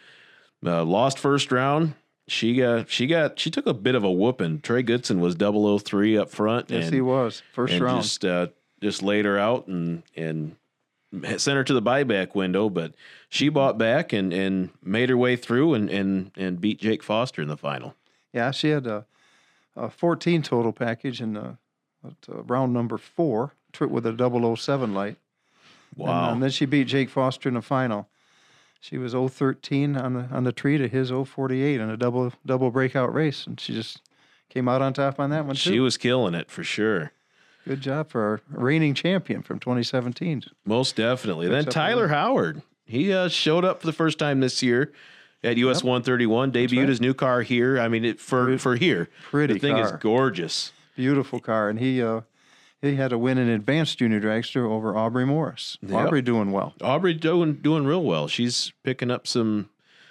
uh, 0.65 0.85
lost 0.85 1.19
first 1.19 1.51
round. 1.51 1.95
She 2.29 2.57
got 2.57 2.91
she 2.91 3.07
got 3.07 3.39
she 3.39 3.51
took 3.51 3.67
a 3.67 3.73
bit 3.73 3.95
of 3.95 4.05
a 4.05 4.11
whooping. 4.11 4.61
Trey 4.61 4.83
Goodson 4.83 5.21
was 5.21 5.37
003 5.37 6.19
up 6.19 6.31
front. 6.31 6.71
Yes, 6.71 6.87
and, 6.87 6.95
he 6.95 7.01
was 7.01 7.43
first 7.53 7.73
and 7.75 7.83
round. 7.83 8.03
just 8.03 8.25
uh, 8.27 8.49
just 8.83 9.03
laid 9.03 9.25
her 9.25 9.39
out 9.39 9.69
and 9.69 10.03
and 10.17 10.57
sent 11.39 11.57
her 11.57 11.65
to 11.65 11.75
the 11.75 11.83
buyback 11.83 12.35
window, 12.35 12.69
but 12.69 12.95
she 13.29 13.49
bought 13.49 13.79
back 13.79 14.13
and 14.13 14.33
and 14.33 14.71
made 14.83 15.09
her 15.09 15.17
way 15.17 15.37
through 15.37 15.75
and 15.75 15.91
and 15.91 16.31
and 16.37 16.61
beat 16.61 16.79
Jake 16.79 17.03
Foster 17.03 17.43
in 17.43 17.49
the 17.49 17.57
final. 17.57 17.95
yeah, 18.33 18.51
she 18.51 18.71
had 18.71 18.87
a, 18.87 19.07
a 19.77 19.91
14 19.91 20.43
total 20.43 20.73
package 20.73 21.21
in 21.21 21.37
uh, 21.37 21.57
at, 22.05 22.15
uh, 22.29 22.43
round 22.43 22.73
number 22.73 22.99
four 22.99 23.53
with 23.81 24.07
a 24.07 24.57
007 24.57 24.95
light. 24.95 25.07
And, 25.07 25.17
uh, 25.17 25.19
Wow. 25.97 26.33
And, 26.33 26.43
then 26.43 26.51
she 26.51 26.67
beat 26.67 26.89
Jake 26.89 27.09
Foster 27.09 27.49
in 27.49 27.55
the 27.55 27.63
final. 27.63 28.09
She 28.81 28.99
was 28.99 29.15
013 29.15 29.97
on 29.97 30.15
the 30.15 30.21
on 30.31 30.45
the 30.45 30.53
tree 30.53 30.77
to 30.77 30.89
his 30.89 31.11
048 31.11 31.81
in 31.81 31.89
a 31.89 31.97
double 31.97 32.33
double 32.45 32.71
breakout 32.71 33.15
race, 33.15 33.47
and 33.47 33.59
she 33.59 33.73
just 33.73 34.03
came 34.51 34.69
out 34.69 34.83
on 34.83 34.93
top 34.93 35.19
on 35.19 35.31
that 35.31 35.47
one 35.47 35.55
too. 35.55 35.71
she 35.71 35.81
was 35.81 35.97
killing 35.97 36.35
it 36.35 36.51
for 36.51 36.63
sure. 36.63 37.13
Good 37.65 37.81
job 37.81 38.11
for 38.11 38.23
our 38.23 38.41
reigning 38.51 38.95
champion 38.95 39.43
from 39.43 39.59
2017. 39.59 40.45
Most 40.67 40.97
definitely. 40.97 41.49
Then 41.49 41.65
Tyler 41.65 42.09
Howard, 42.09 42.63
he 42.85 43.13
uh, 43.13 43.29
showed 43.29 43.65
up 43.65 43.81
for 43.81 43.87
the 43.87 43.93
first 43.93 44.19
time 44.19 44.41
this 44.41 44.63
year 44.63 44.93
at 45.43 45.57
US 45.57 45.83
131. 45.83 46.53
Debuted 46.53 46.79
right. 46.79 46.89
his 46.89 47.01
new 47.01 47.15
car 47.15 47.41
here. 47.43 47.81
I 47.81 47.89
mean, 47.89 48.05
it, 48.05 48.21
for 48.21 48.59
for 48.59 48.77
here, 48.77 49.09
pretty 49.31 49.55
the 49.55 49.61
thing 49.61 49.79
is 49.79 49.93
gorgeous. 49.93 50.73
Beautiful 50.95 51.41
car, 51.41 51.71
and 51.71 51.79
he 51.79 52.03
uh, 52.03 52.21
he 52.83 52.97
had 52.97 53.13
a 53.13 53.19
win 53.19 53.39
in 53.39 53.49
advanced 53.49 53.99
junior 53.99 54.21
dragster 54.21 54.69
over 54.69 54.97
Aubrey 54.97 55.25
Morris. 55.25 55.79
Aubrey 55.91 56.23
doing 56.23 56.53
well. 56.53 56.75
Aubrey 56.83 57.15
doing 57.15 57.55
doing 57.55 57.87
real 57.87 58.03
well. 58.03 58.29
She's 58.29 58.73
picking 58.83 59.11
up 59.11 59.27
some 59.27 59.71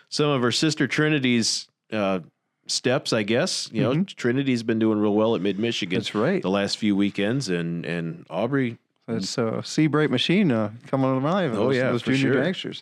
some 0.10 0.29
of 0.29 0.41
her 0.41 0.51
sister 0.51 0.88
Trinity's 0.88 1.67
uh, 1.91 2.22
steps, 2.67 3.13
I 3.13 3.24
guess. 3.24 3.70
You 3.72 3.82
know, 3.82 4.03
Trinity's 4.03 4.63
been 4.63 4.79
doing 4.79 5.00
real 5.00 5.13
well 5.13 5.36
at 5.36 5.41
Mid 5.41 5.60
Michigan. 5.60 5.98
Mm-hmm. 6.00 6.00
That's 6.00 6.15
right. 6.15 6.41
The 6.41 6.50
last 6.50 6.77
few 6.77 6.96
weekends, 6.96 7.50
and 7.50 7.86
and 7.86 8.25
Aubrey 8.29 8.77
That's 9.08 9.38
uh, 9.38 9.62
Sea 9.62 9.88
Bright 9.88 10.12
Machine 10.12 10.51
uh, 10.51 10.72
coming 10.88 11.10
alive. 11.10 11.53
Oh, 11.53 11.67
those, 11.67 11.75
yeah, 11.75 11.91
those 11.91 12.01
for 12.01 12.13
junior 12.13 12.53
sure. 12.53 12.74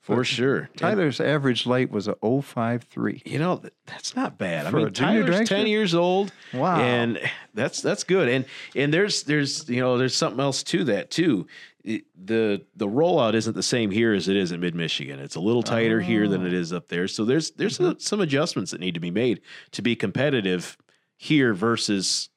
for 0.00 0.24
sure. 0.24 0.58
And, 0.58 0.76
Tyler's 0.76 1.20
average 1.20 1.66
light 1.66 1.90
was 1.90 2.08
a 2.08 2.16
053. 2.22 3.22
you 3.24 3.38
know 3.38 3.62
that's 3.86 4.16
not 4.16 4.38
bad. 4.38 4.66
I 4.66 4.70
mean, 4.70 4.86
a 4.86 4.90
junior 4.90 5.24
Tyler's 5.24 5.48
ten 5.48 5.66
years 5.66 5.94
old. 5.94 6.32
Wow. 6.52 6.80
and 6.80 7.20
that's 7.54 7.80
that's 7.80 8.04
good. 8.04 8.28
And 8.28 8.44
and 8.74 8.92
there's 8.92 9.22
there's 9.24 9.68
you 9.68 9.80
know 9.80 9.98
there's 9.98 10.16
something 10.16 10.40
else 10.40 10.62
to 10.64 10.84
that 10.84 11.10
too. 11.10 11.46
It- 11.84 12.04
the 12.16 12.62
the 12.74 12.86
rollout 12.88 13.34
isn't 13.34 13.54
the 13.54 13.62
same 13.62 13.90
here 13.90 14.14
as 14.14 14.26
it 14.28 14.36
is 14.36 14.52
in 14.52 14.60
mid 14.60 14.74
Michigan. 14.74 15.18
It's 15.18 15.36
a 15.36 15.40
little 15.40 15.62
tighter 15.62 16.00
here 16.00 16.26
than 16.28 16.44
it 16.46 16.72
Oh. 16.72 16.76
up 16.76 16.88
there. 16.88 17.06
So 17.08 17.24
there's 17.24 17.50
there's 17.52 17.74
Mm-hmm. 17.78 17.90
uh 17.90 17.94
some 17.98 18.20
adjustments 18.20 18.70
that 18.70 18.80
need 18.80 18.94
to 18.94 19.00
be 19.00 19.10
made 19.10 19.40
to 19.72 19.82
be 19.82 19.94
competitive 19.94 20.78
here 21.18 21.52
versus 21.54 22.30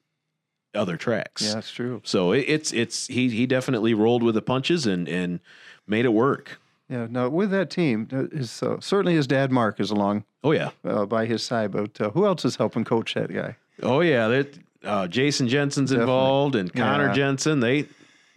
other 0.75 0.97
tracks. 0.97 1.43
Yeah, 1.43 1.53
that's 1.55 1.71
true. 1.71 2.01
So 2.03 2.33
it, 2.33 2.45
it's 2.47 2.73
it's 2.73 3.07
he 3.07 3.29
he 3.29 3.45
definitely 3.47 3.93
rolled 3.93 4.21
with 4.21 4.35
the 4.35 4.41
punches 4.41 4.85
and 4.85 5.07
and 5.07 5.39
made 5.87 6.03
it 6.05 6.13
work. 6.13 6.59
Yeah. 6.89 7.07
Now 7.09 7.29
with 7.29 7.51
that 7.51 7.69
team, 7.69 8.07
uh, 8.11 8.35
his 8.35 8.61
uh, 8.61 8.79
certainly 8.81 9.13
his 9.15 9.27
dad 9.27 9.51
Mark 9.51 9.79
is 9.79 9.91
along 9.91 10.25
Oh 10.43 10.51
yeah. 10.51 10.71
uh, 10.85 11.05
by 11.05 11.25
his 11.25 11.41
side, 11.41 11.71
but 11.71 11.99
uh, 12.01 12.09
who 12.11 12.25
else 12.25 12.43
is 12.45 12.57
helping 12.57 12.83
coach 12.83 13.13
that 13.13 13.33
guy? 13.33 13.55
Oh 13.81 14.01
yeah. 14.01 14.27
That 14.27 14.59
uh, 14.83 15.07
Jason 15.07 15.47
Jensen's 15.47 15.89
Definitely. 15.91 16.13
involved 16.13 16.55
and 16.55 16.73
Connor 16.73 17.07
Yeah. 17.07 17.13
Jensen. 17.13 17.59
They, 17.61 17.77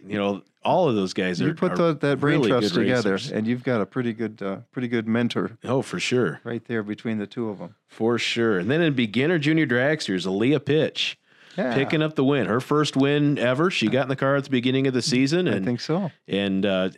you 0.05 0.17
know, 0.17 0.41
all 0.63 0.87
of 0.89 0.95
those 0.95 1.13
guys 1.13 1.41
are. 1.41 1.47
You 1.47 1.53
put 1.53 1.73
are 1.73 1.75
the, 1.93 1.93
that 1.95 2.19
brain 2.19 2.37
really 2.39 2.49
trust 2.49 2.73
together, 2.73 3.13
racers. 3.13 3.31
and 3.31 3.47
you've 3.47 3.63
got 3.63 3.81
a 3.81 3.85
pretty 3.85 4.13
good, 4.13 4.41
uh, 4.41 4.57
pretty 4.71 4.87
good 4.87 5.07
mentor 5.07 5.57
Oh, 5.63 5.81
for 5.81 5.99
sure. 5.99 6.39
right 6.43 6.63
there 6.65 6.83
between 6.83 7.17
the 7.17 7.27
two 7.27 7.49
of 7.49 7.59
them. 7.59 7.75
For 7.87 8.17
sure. 8.19 8.59
And 8.59 8.69
then 8.69 8.81
in 8.81 8.93
beginner 8.93 9.39
junior 9.39 9.65
dragsters, 9.65 10.25
Aaliyah 10.27 10.63
Pitch 10.65 11.17
Yeah, 11.57 11.73
picking 11.73 12.01
up 12.01 12.15
the 12.15 12.23
win. 12.23 12.45
Her 12.47 12.59
first 12.61 12.95
win 12.95 13.37
ever. 13.37 13.71
She 13.71 13.87
got 13.87 14.03
in 14.03 14.09
the 14.09 14.15
car 14.15 14.35
at 14.35 14.43
the 14.43 14.49
beginning 14.49 14.87
of 14.87 14.93
the 14.93 15.01
season 15.01 15.47
and, 15.47 15.63
I 15.63 15.65
think 15.65 15.81
so. 15.81 16.11
and 16.27 16.65
uh, 16.65 16.89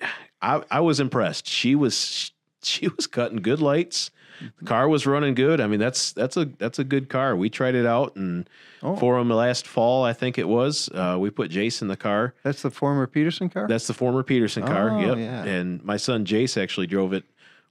I 0.41 0.61
I 0.69 0.79
was 0.81 0.99
impressed. 0.99 1.47
She 1.47 1.73
was 1.75 2.31
she 2.61 2.87
was 2.89 3.07
cutting 3.07 3.37
good 3.41 3.61
lights 3.61 4.11
the 4.59 4.65
car 4.65 4.87
was 4.89 5.05
running 5.05 5.33
good. 5.35 5.59
I 5.61 5.67
mean, 5.67 5.79
that's 5.79 6.11
that's 6.13 6.37
a 6.37 6.45
that's 6.45 6.79
a 6.79 6.83
good 6.83 7.09
car. 7.09 7.35
We 7.35 7.49
tried 7.49 7.75
it 7.75 7.85
out 7.85 8.15
and 8.15 8.49
Oh. 8.85 8.97
for 8.97 9.17
him 9.17 9.29
last 9.29 9.65
fall, 9.65 10.03
I 10.03 10.11
think 10.11 10.37
it 10.37 10.47
was. 10.47 10.89
Uh, 10.93 11.15
we 11.17 11.29
put 11.29 11.49
Jace 11.49 11.81
in 11.81 11.87
the 11.87 11.95
car. 11.95 12.33
That's 12.43 12.61
the 12.61 12.69
former 12.71 13.07
Peterson 13.07 13.49
car. 13.49 13.65
That's 13.67 13.87
the 13.87 13.93
former 13.93 14.23
Peterson 14.23 14.63
car. 14.63 14.89
Oh, 14.91 14.99
yep. 14.99 15.17
yeah. 15.17 15.43
And 15.45 15.81
my 15.85 15.95
son 15.95 16.25
Jace 16.25 16.61
actually 16.61 16.87
drove 16.87 17.13
it 17.13 17.23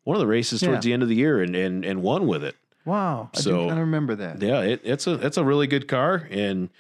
one 0.05 0.17
of 0.17 0.21
the 0.21 0.27
races 0.27 0.63
Yeah. 0.63 0.69
towards 0.71 0.85
the 0.87 0.93
end 0.95 1.03
of 1.03 1.09
the 1.11 1.15
year 1.17 1.43
and 1.43 1.55
and, 1.55 1.85
and 1.85 2.03
won 2.03 2.27
with 2.27 2.43
it. 2.43 2.57
wow. 2.87 3.29
I 3.35 3.41
So- 3.41 3.67
do 3.69 3.73
of 3.73 3.79
remember 3.79 4.15
that. 4.17 4.41
Yeah, 4.41 4.61
it, 4.63 4.81
it's 4.85 5.07
a 5.07 5.15
it's 5.25 5.37
a 5.37 5.45
really 5.45 5.67
good 5.67 5.87
car, 5.87 6.27
and 6.31 6.71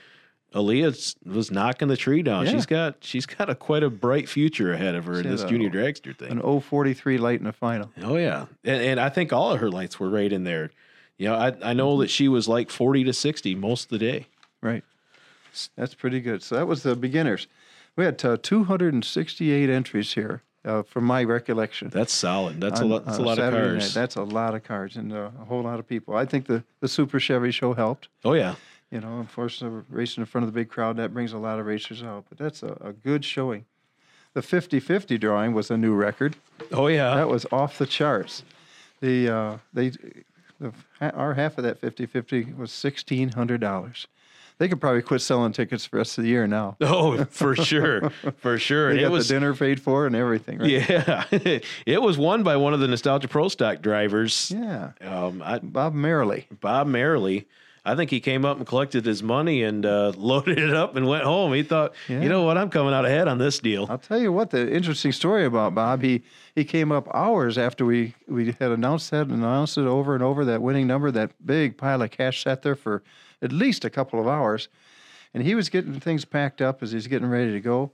Aaliyah 0.52 1.14
was 1.26 1.50
knocking 1.50 1.88
the 1.88 1.96
tree 1.96 2.22
down. 2.22 2.46
Yeah. 2.46 2.52
She's 2.52 2.66
got 2.66 2.96
she's 3.00 3.26
got 3.26 3.48
a 3.50 3.54
quite 3.54 3.82
a 3.82 3.90
bright 3.90 4.28
future 4.28 4.72
ahead 4.72 4.94
of 4.94 5.04
her 5.06 5.20
in 5.20 5.28
this 5.30 5.44
junior 5.44 5.70
dragster 5.70 6.16
thing. 6.16 6.30
An 6.40 6.60
043 6.60 7.18
light 7.18 7.38
in 7.40 7.44
the 7.46 7.52
final. 7.52 7.90
Oh 8.02 8.16
yeah, 8.16 8.46
and, 8.64 8.82
and 8.82 9.00
I 9.00 9.08
think 9.08 9.32
all 9.32 9.52
of 9.52 9.60
her 9.60 9.70
lights 9.70 9.98
were 10.00 10.08
right 10.10 10.32
in 10.32 10.44
there. 10.44 10.70
You 11.18 11.28
know, 11.28 11.34
I 11.34 11.70
I 11.70 11.72
know 11.72 12.00
that 12.00 12.10
she 12.10 12.28
was 12.28 12.48
like 12.48 12.70
forty 12.70 13.04
to 13.04 13.12
sixty 13.12 13.54
most 13.54 13.84
of 13.84 13.90
the 13.90 13.98
day. 13.98 14.26
Right. 14.60 14.84
That's 15.76 15.94
pretty 15.94 16.20
good. 16.20 16.42
So 16.42 16.54
that 16.56 16.66
was 16.66 16.82
the 16.82 16.96
beginners. 16.96 17.46
We 17.94 18.06
had 18.06 18.24
uh, 18.24 18.38
268 18.40 19.68
entries 19.68 20.14
here, 20.14 20.42
uh, 20.64 20.82
from 20.82 21.04
my 21.04 21.24
recollection. 21.24 21.90
That's 21.90 22.12
solid. 22.12 22.58
That's 22.60 22.80
a 22.80 22.86
lot. 22.86 23.04
That's 23.04 23.18
a 23.18 23.20
on 23.20 23.26
lot 23.26 23.38
of 23.38 23.52
cars. 23.52 23.82
night. 23.82 23.92
That's 23.92 24.16
a 24.16 24.22
lot 24.22 24.54
of 24.54 24.62
cars 24.62 24.96
and 24.96 25.12
uh, 25.12 25.30
a 25.40 25.44
whole 25.44 25.62
lot 25.62 25.78
of 25.78 25.86
people. 25.86 26.16
I 26.16 26.24
think 26.24 26.46
the, 26.46 26.64
the 26.80 26.88
Super 26.88 27.20
Chevy 27.20 27.50
show 27.50 27.74
helped. 27.74 28.08
oh 28.24 28.32
yeah, 28.32 28.54
You 28.92 29.00
know, 29.00 29.20
unfortunately, 29.20 29.82
racing 29.88 30.20
in 30.20 30.26
front 30.26 30.46
of 30.46 30.52
the 30.52 30.60
big 30.60 30.68
crowd, 30.68 30.98
that 30.98 31.14
brings 31.14 31.32
a 31.32 31.38
lot 31.38 31.58
of 31.58 31.64
racers 31.66 32.02
out. 32.02 32.26
But 32.28 32.36
that's 32.36 32.62
a, 32.62 32.76
a 32.82 32.92
good 32.92 33.24
showing. 33.24 33.64
The 34.34 34.42
50 34.42 34.80
50 34.80 35.16
drawing 35.18 35.54
was 35.54 35.70
a 35.70 35.76
new 35.78 35.94
record. 35.94 36.36
oh 36.72 36.86
yeah. 36.86 37.14
That 37.16 37.28
was 37.28 37.46
off 37.50 37.78
the 37.78 37.86
charts. 37.86 38.44
The, 39.00 39.28
uh, 39.28 39.58
they, 39.72 39.92
the, 40.60 40.72
our 41.00 41.34
half 41.34 41.58
of 41.58 41.64
that 41.64 41.78
50 41.78 42.06
50 42.06 42.52
was 42.52 42.70
$1,600. 42.70 44.06
They 44.58 44.68
could 44.68 44.80
probably 44.80 45.02
quit 45.02 45.22
selling 45.22 45.52
tickets 45.52 45.86
for 45.86 45.96
the 45.96 45.98
rest 45.98 46.18
of 46.18 46.24
the 46.24 46.30
year 46.30 46.46
now. 46.46 46.76
oh, 46.82 47.24
for 47.24 47.56
sure, 47.56 48.10
for 48.36 48.58
sure. 48.58 48.88
They 48.88 48.96
And 48.96 49.00
got 49.00 49.06
it 49.06 49.10
was 49.10 49.28
the 49.28 49.34
dinner 49.34 49.54
paid 49.54 49.80
for 49.80 50.06
and 50.06 50.14
everything, 50.14 50.58
right? 50.58 50.68
yeah, 50.70 51.24
it 51.86 52.00
was 52.02 52.16
won 52.18 52.42
by 52.42 52.56
one 52.56 52.72
of 52.74 52.80
the 52.80 52.86
Nostalgia 52.86 53.26
Pro 53.28 53.48
Stock 53.48 53.80
drivers. 53.82 54.52
Yeah. 54.54 54.92
Um, 55.00 55.42
I, 55.44 55.58
Bob 55.58 55.94
Merrily. 55.94 56.46
Bob 56.60 56.86
Merrily. 56.86 57.48
I 57.84 57.96
think 57.96 58.10
he 58.10 58.20
came 58.20 58.44
up 58.44 58.58
and 58.58 58.66
collected 58.66 59.04
his 59.04 59.22
money 59.24 59.64
and 59.64 59.84
uh, 59.84 60.12
loaded 60.16 60.58
it 60.58 60.72
up 60.72 60.94
and 60.94 61.06
went 61.08 61.24
home. 61.24 61.52
He 61.52 61.62
thought, 61.64 61.94
Yeah. 62.08 62.20
you 62.22 62.28
know 62.28 62.42
what, 62.42 62.56
I'm 62.56 62.70
coming 62.70 62.94
out 62.94 63.04
ahead 63.04 63.26
on 63.26 63.38
this 63.38 63.58
deal. 63.58 63.86
I'll 63.90 63.98
tell 63.98 64.20
you 64.20 64.30
what, 64.32 64.50
the 64.50 64.72
interesting 64.72 65.10
story 65.10 65.44
about 65.44 65.74
Bob, 65.74 66.02
he, 66.02 66.22
he 66.54 66.64
came 66.64 66.92
up 66.92 67.08
hours 67.12 67.58
after 67.58 67.84
we, 67.84 68.14
we 68.28 68.46
had 68.60 68.70
announced 68.70 69.10
that 69.10 69.22
and 69.22 69.32
announced 69.32 69.78
it 69.78 69.86
over 69.86 70.14
and 70.14 70.22
over, 70.22 70.44
that 70.44 70.62
winning 70.62 70.86
number, 70.86 71.10
that 71.10 71.32
big 71.44 71.76
pile 71.76 72.02
of 72.02 72.10
cash 72.12 72.44
sat 72.44 72.62
there 72.62 72.76
for 72.76 73.02
at 73.42 73.50
least 73.50 73.84
a 73.84 73.90
couple 73.90 74.20
of 74.20 74.28
hours. 74.28 74.68
And 75.34 75.42
he 75.42 75.54
was 75.56 75.68
getting 75.68 75.98
things 75.98 76.24
packed 76.24 76.60
up 76.62 76.82
as 76.82 76.92
he's 76.92 77.06
getting 77.08 77.28
ready 77.28 77.50
to 77.52 77.60
go. 77.60 77.90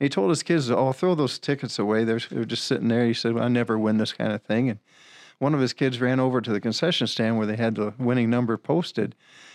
And 0.00 0.06
he 0.06 0.08
told 0.08 0.30
his 0.30 0.42
kids, 0.44 0.70
oh, 0.70 0.92
throw 0.92 1.14
those 1.16 1.38
tickets 1.38 1.78
away. 1.78 2.04
They're, 2.04 2.20
they're 2.30 2.44
just 2.44 2.64
sitting 2.64 2.88
there. 2.88 3.04
He 3.04 3.12
said, 3.14 3.34
well, 3.34 3.44
I 3.44 3.48
never 3.48 3.76
win 3.78 3.98
this 3.98 4.12
kind 4.12 4.32
of 4.32 4.42
thing. 4.42 4.70
And 4.70 4.78
one 5.38 5.54
of 5.54 5.60
his 5.60 5.72
kids 5.72 6.00
ran 6.00 6.18
over 6.20 6.40
to 6.40 6.52
the 6.52 6.60
concession 6.60 7.06
stand 7.06 7.38
where 7.38 7.46
they 7.46 7.56
had 7.56 7.74
the 7.76 7.94
winning 7.98 8.28
number 8.30 8.56
posted 8.56 9.14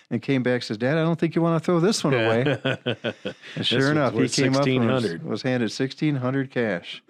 and 0.10 0.22
came 0.22 0.44
back 0.44 0.56
and 0.56 0.64
says, 0.64 0.78
Dad, 0.78 0.98
I 0.98 1.02
don't 1.04 1.20
think 1.20 1.36
you 1.36 1.42
want 1.42 1.62
to 1.62 1.66
throw 1.66 1.80
this 1.80 2.04
one 2.04 2.14
away. 2.14 2.58
And 3.56 3.66
sure 3.66 3.92
enough, 3.92 4.14
he 4.14 4.28
came 4.30 4.56
up 4.56 4.66
and 4.66 4.86
was, 4.86 5.04
1600. 5.04 5.24
was 5.24 5.42
handed 5.44 5.72
sixteen 5.72 6.16
hundred 6.18 6.52
cash, 6.52 7.04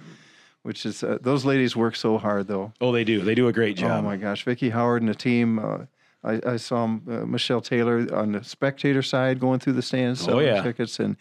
which 0.63 0.85
is 0.85 1.03
uh, 1.03 1.17
those 1.21 1.43
ladies 1.45 1.75
work 1.75 1.95
so 1.95 2.17
hard 2.17 2.47
though. 2.47 2.71
oh, 2.81 2.91
they 2.91 3.03
do. 3.03 3.21
They 3.21 3.35
do 3.35 3.47
a 3.47 3.53
great 3.53 3.77
job. 3.77 3.91
Oh 3.91 4.01
my 4.01 4.17
gosh, 4.17 4.43
Vicki 4.43 4.69
Howard 4.69 5.01
and 5.01 5.09
the 5.09 5.15
team. 5.15 5.59
Uh, 5.59 5.77
I, 6.25 6.39
I 6.45 6.55
saw 6.57 6.85
uh, 6.85 6.87
Michelle 7.25 7.59
Taylor 7.61 8.07
on 8.15 8.31
the 8.31 8.43
spectator 8.45 9.01
side 9.01 9.39
going 9.41 9.59
through 9.59 9.73
the 9.73 9.81
stands 9.81 10.21
Oh, 10.23 10.25
selling 10.27 10.45
yeah. 10.47 10.61
tickets, 10.63 10.99
and 10.99 11.17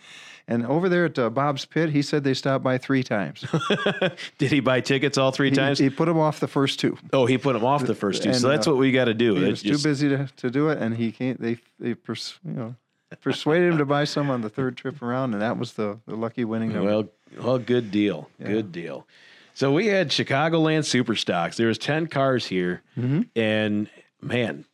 and 0.49 0.67
over 0.67 0.89
there 0.89 1.05
at 1.07 1.19
uh, 1.19 1.31
Bob's 1.31 1.65
Pit, 1.65 1.91
he 1.91 2.03
said 2.03 2.25
they 2.25 2.35
stopped 2.35 2.63
by 2.65 2.79
three 2.79 3.03
times. 3.03 3.45
Did 4.39 4.51
he 4.51 4.61
buy 4.61 4.81
tickets 4.81 5.17
all 5.19 5.31
three 5.31 5.51
he, 5.51 5.57
times? 5.57 5.79
he 5.79 5.91
put 5.91 6.07
them 6.07 6.19
off 6.19 6.41
the 6.41 6.49
first 6.49 6.81
two. 6.81 6.99
oh, 7.13 7.27
he 7.27 7.39
put 7.39 7.53
them 7.55 7.65
off 7.65 7.85
the 7.87 7.95
first 7.95 8.23
two. 8.23 8.35
so 8.35 8.49
that's 8.49 8.67
uh, 8.67 8.71
what 8.73 8.79
we 8.79 8.93
got 8.93 9.07
to 9.07 9.15
do. 9.15 9.35
He 9.37 9.45
It 9.47 9.51
was 9.51 9.63
just- 9.63 9.83
too 9.83 9.89
busy 9.89 10.09
to, 10.11 10.29
to 10.39 10.51
do 10.51 10.69
it, 10.69 10.79
and 10.79 10.97
he 10.97 11.13
can't. 11.13 11.41
They 11.41 11.59
they 11.79 11.95
pers- 11.95 12.39
you 12.45 12.53
know 12.53 12.75
persuaded 13.21 13.71
him 13.73 13.79
to 13.79 13.85
buy 13.85 14.05
some 14.05 14.31
on 14.31 14.41
the 14.41 14.49
third 14.49 14.77
trip 14.77 15.03
around, 15.03 15.35
and 15.35 15.43
that 15.43 15.59
was 15.59 15.75
the, 15.75 15.99
the 16.07 16.17
lucky 16.17 16.45
winning 16.45 16.73
number. 16.73 16.89
Well, 16.91 17.09
well, 17.41 17.59
good 17.59 17.91
deal. 17.91 18.31
Good 18.43 18.73
deal. 18.73 19.07
So 19.55 19.71
we 19.71 19.89
had 19.89 20.09
Chicagoland 20.09 20.87
Super 20.87 21.15
Stocks. 21.15 21.59
There 21.59 21.67
was 21.67 21.77
ten 21.79 22.07
cars 22.07 22.47
here, 22.47 22.83
Mm-hmm. 22.99 23.23
and 23.37 23.91
man, 24.23 24.65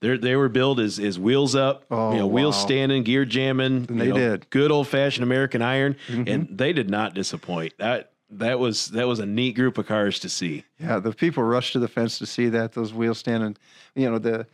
they 0.00 0.16
they 0.16 0.36
were 0.36 0.48
billed 0.48 0.80
as, 0.80 0.98
as 0.98 1.18
wheels 1.18 1.54
up, 1.54 1.84
Oh, 1.90 2.12
you 2.12 2.18
know, 2.18 2.26
wheels 2.26 2.60
standing, 2.60 3.02
gear 3.02 3.24
jamming. 3.24 3.86
And 3.88 4.00
they 4.00 4.08
know, 4.08 4.16
did. 4.16 4.40
Mm-hmm. 4.40 4.48
good 4.50 4.70
old 4.70 4.88
fashioned 4.88 5.22
American 5.24 5.62
iron, 5.62 5.96
and 6.08 6.48
they 6.50 6.72
did 6.72 6.90
not 6.90 7.14
disappoint. 7.14 7.74
That 7.78 8.12
that 8.30 8.58
was 8.58 8.88
that 8.88 9.06
was 9.08 9.18
a 9.18 9.26
neat 9.26 9.56
group 9.56 9.76
of 9.78 9.86
cars 9.86 10.18
to 10.20 10.28
see. 10.28 10.64
Yeah, 10.78 10.98
the 11.00 11.12
people 11.12 11.42
rushed 11.42 11.72
to 11.74 11.78
the 11.78 11.88
fence 11.88 12.18
to 12.18 12.26
see 12.26 12.48
that 12.48 12.72
those 12.72 12.92
wheels 12.94 13.18
standing. 13.18 13.56
You 13.94 14.10
know, 14.10 14.18
the 14.18 14.46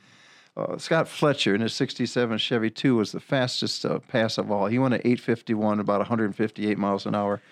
uh, 0.57 0.79
Scott 0.79 1.07
Fletcher 1.09 1.55
in 1.55 1.61
his 1.61 1.75
'67 1.75 2.39
Chevy 2.39 2.71
2 2.71 2.97
was 2.97 3.13
the 3.13 3.21
fastest 3.21 3.85
uh, 3.85 3.99
pass 3.99 4.39
of 4.39 4.51
all. 4.51 4.67
He 4.67 4.79
went 4.79 4.95
at 4.95 5.01
851, 5.05 5.79
about 5.81 5.99
158 5.99 6.79
miles 6.79 7.05
an 7.07 7.15
hour. 7.15 7.43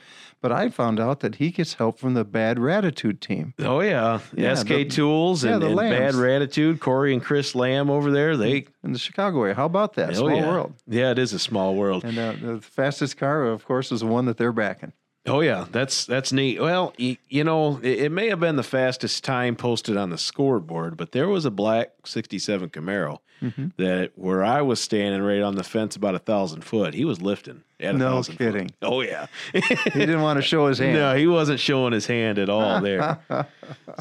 But 0.44 0.52
I 0.52 0.68
found 0.68 1.00
out 1.00 1.20
that 1.20 1.36
he 1.36 1.50
gets 1.50 1.72
help 1.72 1.98
from 1.98 2.12
the 2.12 2.22
Bad 2.22 2.58
Ratitude 2.58 3.22
team. 3.22 3.54
Oh 3.60 3.80
yeah, 3.80 4.20
Yeah, 4.36 4.52
SK 4.54 4.68
the- 4.68 4.84
Tools 4.84 5.42
and, 5.42 5.62
the 5.62 5.68
and 5.68 5.76
Bad 5.76 6.12
Ratitude, 6.14 6.80
Corey 6.80 7.14
and 7.14 7.22
Chris 7.22 7.54
Lamb 7.54 7.88
over 7.88 8.10
there. 8.10 8.36
They 8.36 8.66
in 8.84 8.92
the 8.92 8.98
Chicago 8.98 9.40
area. 9.44 9.54
How 9.54 9.64
about 9.64 9.94
that? 9.94 10.10
oh 10.10 10.12
Small 10.28 10.36
yeah, 10.36 10.46
world. 10.46 10.74
yeah, 10.86 11.10
it 11.12 11.18
is 11.18 11.32
a 11.32 11.38
small 11.38 11.74
world. 11.74 12.04
And 12.04 12.18
uh, 12.18 12.34
the 12.38 12.60
fastest 12.60 13.16
car, 13.16 13.44
of 13.46 13.64
course, 13.64 13.90
is 13.90 14.00
the 14.00 14.06
one 14.06 14.26
that 14.26 14.36
they're 14.36 14.52
backing. 14.52 14.92
Oh 15.24 15.40
yeah, 15.40 15.64
that's 15.72 16.04
that's 16.04 16.30
neat. 16.30 16.60
Well, 16.60 16.92
you, 16.98 17.16
you 17.30 17.42
know, 17.42 17.78
it, 17.82 18.00
it 18.00 18.12
may 18.12 18.28
have 18.28 18.40
been 18.40 18.56
the 18.56 18.62
fastest 18.62 19.24
time 19.24 19.56
posted 19.56 19.96
on 19.96 20.10
the 20.10 20.18
scoreboard, 20.18 20.98
but 20.98 21.12
there 21.12 21.26
was 21.26 21.46
a 21.46 21.50
black 21.50 21.92
'67 22.04 22.68
Camaro 22.68 23.20
Mm-hmm. 23.42 23.66
that 23.76 24.12
where 24.16 24.42
I 24.42 24.62
was 24.62 24.80
standing 24.80 25.20
right 25.22 25.42
on 25.42 25.54
the 25.56 25.64
fence, 25.64 25.96
about 25.96 26.14
a 26.14 26.18
thousand 26.18 26.62
foot. 26.64 26.94
He 26.94 27.04
was 27.04 27.20
lifting. 27.20 27.62
At 27.80 27.94
No 27.96 28.10
thousand 28.12 28.36
foot. 28.36 28.52
kidding. 28.52 28.70
Oh 28.80 29.02
yeah. 29.02 29.26
He 29.52 29.60
didn't 29.92 30.22
want 30.22 30.38
to 30.38 30.42
show 30.42 30.66
his 30.68 30.78
hand. 30.78 30.94
no, 30.94 31.14
he 31.14 31.26
wasn't 31.26 31.60
showing 31.60 31.92
his 31.92 32.06
hand 32.06 32.38
at 32.38 32.48
all 32.48 32.80
there. 32.80 33.18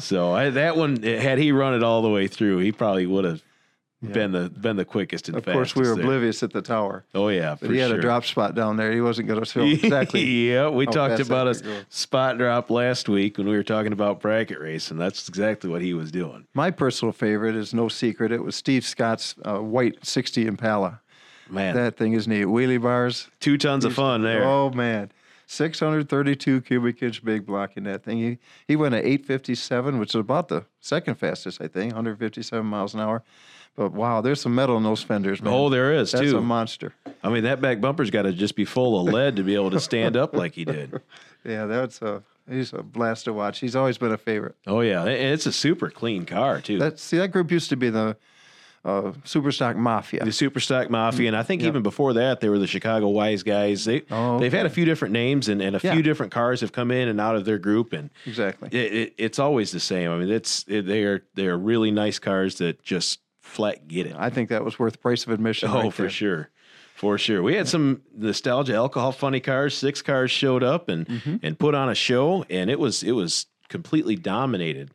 so 0.00 0.32
I, 0.32 0.50
that 0.50 0.76
one, 0.76 1.02
had 1.02 1.38
he 1.38 1.52
run 1.52 1.74
it 1.74 1.82
all 1.82 2.00
the 2.02 2.08
way 2.08 2.26
through, 2.28 2.58
he 2.58 2.72
probably 2.72 3.06
would 3.06 3.24
have 3.24 3.42
been 4.12 4.32
the 4.32 4.50
been 4.50 4.76
the 4.76 4.84
quickest 4.84 5.28
and 5.28 5.36
Of 5.36 5.44
course, 5.46 5.74
we 5.74 5.82
were 5.88 5.94
there. 5.94 6.04
oblivious 6.04 6.42
at 6.42 6.52
the 6.52 6.62
tower. 6.62 7.04
Oh 7.14 7.28
yeah, 7.28 7.56
But 7.60 7.70
he 7.70 7.78
had 7.78 7.88
sure. 7.90 7.98
a 7.98 8.00
drop 8.00 8.24
spot 8.24 8.54
down 8.54 8.76
there. 8.76 8.92
He 8.92 9.00
wasn't 9.00 9.28
going 9.28 9.40
to 9.40 9.46
show 9.46 9.62
exactly. 9.64 10.22
yeah, 10.22 10.68
we 10.68 10.86
talked 10.86 11.20
about 11.20 11.48
a 11.48 11.84
spot 11.88 12.38
drop 12.38 12.70
last 12.70 13.08
week 13.08 13.38
when 13.38 13.48
we 13.48 13.56
were 13.56 13.62
talking 13.62 13.92
about 13.92 14.20
bracket 14.20 14.58
racing. 14.60 14.98
That's 14.98 15.28
exactly 15.28 15.70
what 15.70 15.82
he 15.82 15.94
was 15.94 16.10
doing. 16.12 16.46
My 16.54 16.70
personal 16.70 17.12
favorite 17.12 17.56
is 17.56 17.72
no 17.74 17.88
secret. 17.88 18.32
It 18.32 18.42
was 18.44 18.54
Steve 18.56 18.84
Scott's 18.84 19.34
uh, 19.44 19.58
white 19.58 20.04
60 20.04 20.46
Impala. 20.46 21.00
Man, 21.50 21.74
That 21.76 21.96
thing 21.98 22.14
is 22.14 22.26
neat. 22.26 22.46
Wheelie 22.46 22.80
bars. 22.80 23.28
two 23.40 23.58
tons 23.58 23.84
of 23.84 23.92
fun 23.94 24.22
there. 24.22 24.44
Oh 24.44 24.70
man, 24.70 25.10
632 25.46 26.62
cubic 26.62 27.02
inch 27.02 27.24
big 27.24 27.44
block 27.46 27.76
in 27.76 27.84
that 27.84 28.02
thing. 28.02 28.16
He 28.18 28.38
he 28.66 28.76
went 28.76 28.94
at 28.94 29.04
857, 29.04 29.98
which 29.98 30.10
is 30.10 30.14
about 30.20 30.48
the 30.48 30.64
second 30.80 31.16
fastest, 31.16 31.60
I 31.60 31.68
think, 31.68 31.92
157 31.92 32.64
miles 32.66 32.94
an 32.94 33.00
hour. 33.00 33.22
But 33.76 33.92
wow, 33.92 34.20
there's 34.20 34.40
some 34.40 34.54
metal 34.54 34.76
in 34.76 34.82
those 34.84 35.02
fenders, 35.02 35.42
man. 35.42 35.52
Oh, 35.52 35.68
there 35.68 35.92
is, 35.92 36.12
That's 36.12 36.30
too. 36.30 36.38
a 36.38 36.40
monster. 36.40 36.94
I 37.24 37.28
mean, 37.30 37.44
that 37.44 37.60
back 37.60 37.80
bumper's 37.80 38.10
got 38.10 38.22
to 38.22 38.32
just 38.32 38.54
be 38.54 38.64
full 38.64 39.00
of 39.00 39.12
lead 39.12 39.36
to 39.36 39.42
be 39.42 39.54
able 39.54 39.70
to 39.70 39.80
stand 39.80 40.16
up 40.16 40.34
like 40.34 40.54
he 40.54 40.64
did. 40.64 41.00
Yeah, 41.46 41.66
that's 41.66 42.00
a 42.00 42.22
he's 42.48 42.72
a 42.72 42.82
blast 42.82 43.26
to 43.26 43.34
watch. 43.34 43.58
He's 43.58 43.76
always 43.76 43.98
been 43.98 44.12
a 44.12 44.16
favorite. 44.16 44.54
Oh 44.66 44.80
yeah, 44.80 45.00
and 45.02 45.10
it's 45.10 45.44
a 45.44 45.52
super 45.52 45.90
clean 45.90 46.24
car 46.24 46.62
too. 46.62 46.78
That 46.78 46.98
see 46.98 47.18
that 47.18 47.32
group 47.32 47.50
used 47.50 47.68
to 47.68 47.76
be 47.76 47.90
the 47.90 48.16
uh, 48.82 49.12
Superstock 49.26 49.76
Mafia. 49.76 50.24
the 50.24 50.30
Superstock 50.30 50.88
Mafia, 50.88 51.28
and 51.28 51.36
I 51.36 51.42
think 51.42 51.60
even 51.62 51.82
before 51.82 52.14
that, 52.14 52.40
they 52.40 52.48
were 52.48 52.58
the 52.58 52.66
Chicago 52.66 53.08
Wise 53.08 53.42
Guys. 53.42 53.84
They 53.84 54.04
Oh, 54.10 54.38
they've 54.38 54.50
had 54.54 54.64
a 54.64 54.70
few 54.70 54.86
different 54.86 55.12
names, 55.12 55.50
and, 55.50 55.60
and 55.60 55.76
a 55.76 55.80
Yeah. 55.84 55.92
few 55.92 56.02
different 56.02 56.32
cars 56.32 56.62
have 56.62 56.72
come 56.72 56.90
in 56.90 57.08
and 57.08 57.20
out 57.20 57.36
of 57.36 57.44
their 57.44 57.58
group, 57.58 57.92
and 57.92 58.08
Exactly. 58.24 58.70
it, 58.72 58.92
it, 58.94 59.14
it's 59.18 59.38
always 59.38 59.70
the 59.70 59.80
same. 59.80 60.10
I 60.10 60.16
mean, 60.16 60.30
it's 60.30 60.64
it, 60.66 60.86
they 60.86 61.02
are 61.04 61.22
they 61.34 61.46
are 61.46 61.58
really 61.58 61.90
nice 61.90 62.18
cars 62.18 62.54
that 62.56 62.82
just 62.82 63.20
flat 63.44 63.86
get 63.86 64.06
it. 64.06 64.16
I 64.18 64.30
think 64.30 64.48
that 64.48 64.64
was 64.64 64.78
worth 64.78 64.94
the 64.94 64.98
price 64.98 65.24
of 65.24 65.32
admission. 65.32 65.68
Oh, 65.70 65.82
right 65.82 65.92
for 65.92 66.02
there. 66.02 66.10
sure. 66.10 66.50
For 66.96 67.18
sure. 67.18 67.42
We 67.42 67.54
had 67.54 67.68
some 67.68 68.02
nostalgia 68.16 68.74
alcohol 68.74 69.12
funny 69.12 69.40
cars. 69.40 69.76
Six 69.76 70.00
cars 70.02 70.30
showed 70.30 70.62
up 70.62 70.88
and 70.88 71.06
Mm-hmm. 71.06 71.36
and 71.42 71.58
put 71.58 71.74
on 71.74 71.88
a 71.88 71.94
show 71.94 72.44
and 72.48 72.70
it 72.70 72.78
was 72.78 73.02
it 73.02 73.12
was 73.12 73.46
completely 73.68 74.16
dominated 74.16 74.92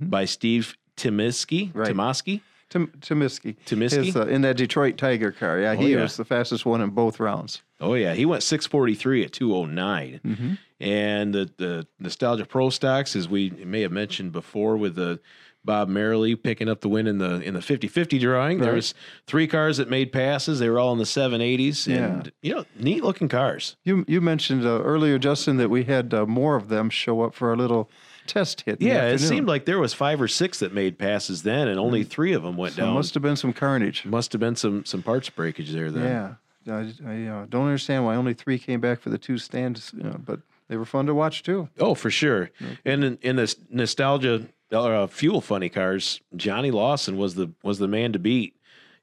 by 0.00 0.24
Steve 0.24 0.76
Timisky. 0.96 1.68
Mm-hmm. 1.68 1.78
Right. 1.78 1.94
Timoski. 1.94 2.40
Tim, 2.70 2.88
Tomiski. 3.00 3.56
Tomiski? 3.66 4.04
His, 4.06 4.16
uh, 4.16 4.26
in 4.26 4.40
that 4.42 4.56
Detroit 4.56 4.96
Tiger 4.96 5.30
car. 5.30 5.60
Yeah, 5.60 5.74
he 5.74 5.92
yeah. 5.92 6.02
was 6.02 6.16
the 6.16 6.24
fastest 6.24 6.64
one 6.66 6.80
in 6.80 6.90
both 6.90 7.20
rounds. 7.20 7.62
Oh 7.80 7.94
yeah, 7.94 8.14
he 8.14 8.24
went 8.24 8.42
643 8.42 9.24
at 9.24 9.32
209. 9.32 10.20
Mm-hmm. 10.24 10.54
And 10.80 11.34
the 11.34 11.50
the 11.58 11.86
nostalgia 12.00 12.46
pro 12.46 12.70
stocks 12.70 13.14
as 13.14 13.28
we 13.28 13.50
may 13.50 13.82
have 13.82 13.92
mentioned 13.92 14.32
before 14.32 14.76
with 14.76 14.94
the 14.96 15.20
Bob 15.64 15.88
Merrily 15.88 16.36
picking 16.36 16.68
up 16.68 16.80
the 16.82 16.88
win 16.88 17.06
in 17.06 17.18
the 17.18 17.40
in 17.40 17.54
the 17.54 17.60
50-50 17.60 18.20
drawing. 18.20 18.58
There 18.58 18.74
was 18.74 18.94
three 19.26 19.46
cars 19.46 19.78
that 19.78 19.88
made 19.88 20.12
passes. 20.12 20.58
They 20.58 20.68
were 20.68 20.78
all 20.78 20.92
in 20.92 20.98
the 20.98 21.04
780s 21.04 21.86
Yeah. 21.86 21.96
and 22.04 22.32
you 22.42 22.54
know, 22.54 22.64
neat 22.78 23.02
looking 23.02 23.28
cars. 23.28 23.76
You 23.84 24.04
you 24.06 24.20
mentioned 24.20 24.64
uh, 24.64 24.82
earlier, 24.82 25.18
Justin, 25.18 25.56
that 25.56 25.70
we 25.70 25.84
had 25.84 26.12
uh, 26.12 26.26
more 26.26 26.56
of 26.56 26.68
them 26.68 26.90
show 26.90 27.22
up 27.22 27.34
for 27.34 27.48
our 27.50 27.56
little 27.56 27.90
test 28.26 28.62
hit. 28.62 28.80
Yeah, 28.80 29.08
it 29.08 29.18
seemed 29.18 29.46
like 29.48 29.64
there 29.66 29.78
was 29.78 29.92
five 29.92 30.20
or 30.20 30.28
six 30.28 30.58
that 30.60 30.72
made 30.72 30.98
passes 30.98 31.42
then 31.42 31.68
and 31.68 31.78
only 31.78 32.04
3 32.04 32.32
of 32.32 32.42
them 32.42 32.56
went 32.56 32.72
Mm. 32.72 32.76
So 32.76 32.82
down. 32.86 32.94
must 32.94 33.14
have 33.14 33.22
been 33.22 33.36
some 33.36 33.52
carnage. 33.52 34.04
Must 34.06 34.32
have 34.32 34.40
been 34.40 34.56
some 34.56 34.84
some 34.84 35.02
parts 35.02 35.28
breakage 35.30 35.72
there 35.72 35.90
then. 35.90 36.38
Yeah, 36.66 36.74
I, 36.74 36.92
I 37.06 37.26
uh, 37.26 37.46
don't 37.48 37.64
understand 37.66 38.04
why 38.04 38.16
only 38.16 38.32
three 38.34 38.58
came 38.58 38.80
back 38.80 39.00
for 39.00 39.10
the 39.10 39.18
two 39.18 39.36
stands, 39.38 39.92
you 39.96 40.02
know, 40.04 40.16
but 40.24 40.40
they 40.68 40.78
were 40.78 40.86
fun 40.86 41.04
to 41.06 41.14
watch 41.14 41.42
too. 41.42 41.68
Oh, 41.78 41.94
for 41.94 42.10
sure. 42.10 42.50
And 42.86 43.04
in, 43.04 43.18
in 43.20 43.36
this 43.36 43.56
nostalgia 43.70 44.46
uh, 44.74 45.06
fuel 45.06 45.40
funny 45.40 45.68
cars, 45.68 46.20
Johnny 46.36 46.70
Lawson 46.70 47.16
was 47.16 47.34
the 47.34 47.50
was 47.62 47.78
the 47.78 47.88
man 47.88 48.12
to 48.12 48.18
beat. 48.18 48.56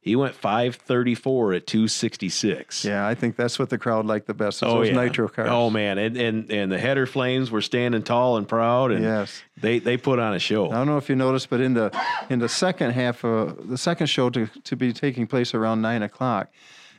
He 0.03 0.15
went 0.15 0.33
534 0.33 1.53
at 1.53 1.67
266. 1.67 2.85
Yeah, 2.85 3.07
I 3.07 3.13
think 3.13 3.35
that's 3.35 3.59
what 3.59 3.69
the 3.69 3.77
crowd 3.77 4.07
liked 4.07 4.25
the 4.25 4.33
best. 4.33 4.63
Oh 4.63 4.79
those 4.79 4.89
yeah. 4.89 4.95
nitro 4.95 5.27
cars. 5.29 5.49
Oh 5.51 5.69
man, 5.69 5.97
and, 5.99 6.17
and 6.17 6.51
and 6.51 6.71
the 6.71 6.79
header 6.79 7.05
flames 7.05 7.51
were 7.51 7.61
standing 7.61 8.01
tall 8.01 8.37
and 8.37 8.47
proud, 8.47 8.91
and 8.91 9.03
Yes. 9.03 9.43
they 9.61 9.77
they 9.79 9.97
put 9.97 10.17
on 10.17 10.33
a 10.33 10.39
show. 10.39 10.71
I 10.71 10.73
don't 10.75 10.87
know 10.87 10.97
if 10.97 11.07
you 11.09 11.15
noticed, 11.15 11.49
but 11.51 11.61
in 11.61 11.75
the 11.75 11.91
in 12.29 12.39
the 12.39 12.49
second 12.49 12.91
half, 12.91 13.23
of 13.23 13.67
the 13.69 13.77
second 13.77 14.07
show 14.07 14.29
to, 14.31 14.47
to 14.47 14.75
be 14.75 14.91
taking 14.91 15.27
place 15.27 15.53
around 15.53 15.81
nine 15.83 16.01
o'clock, 16.01 16.49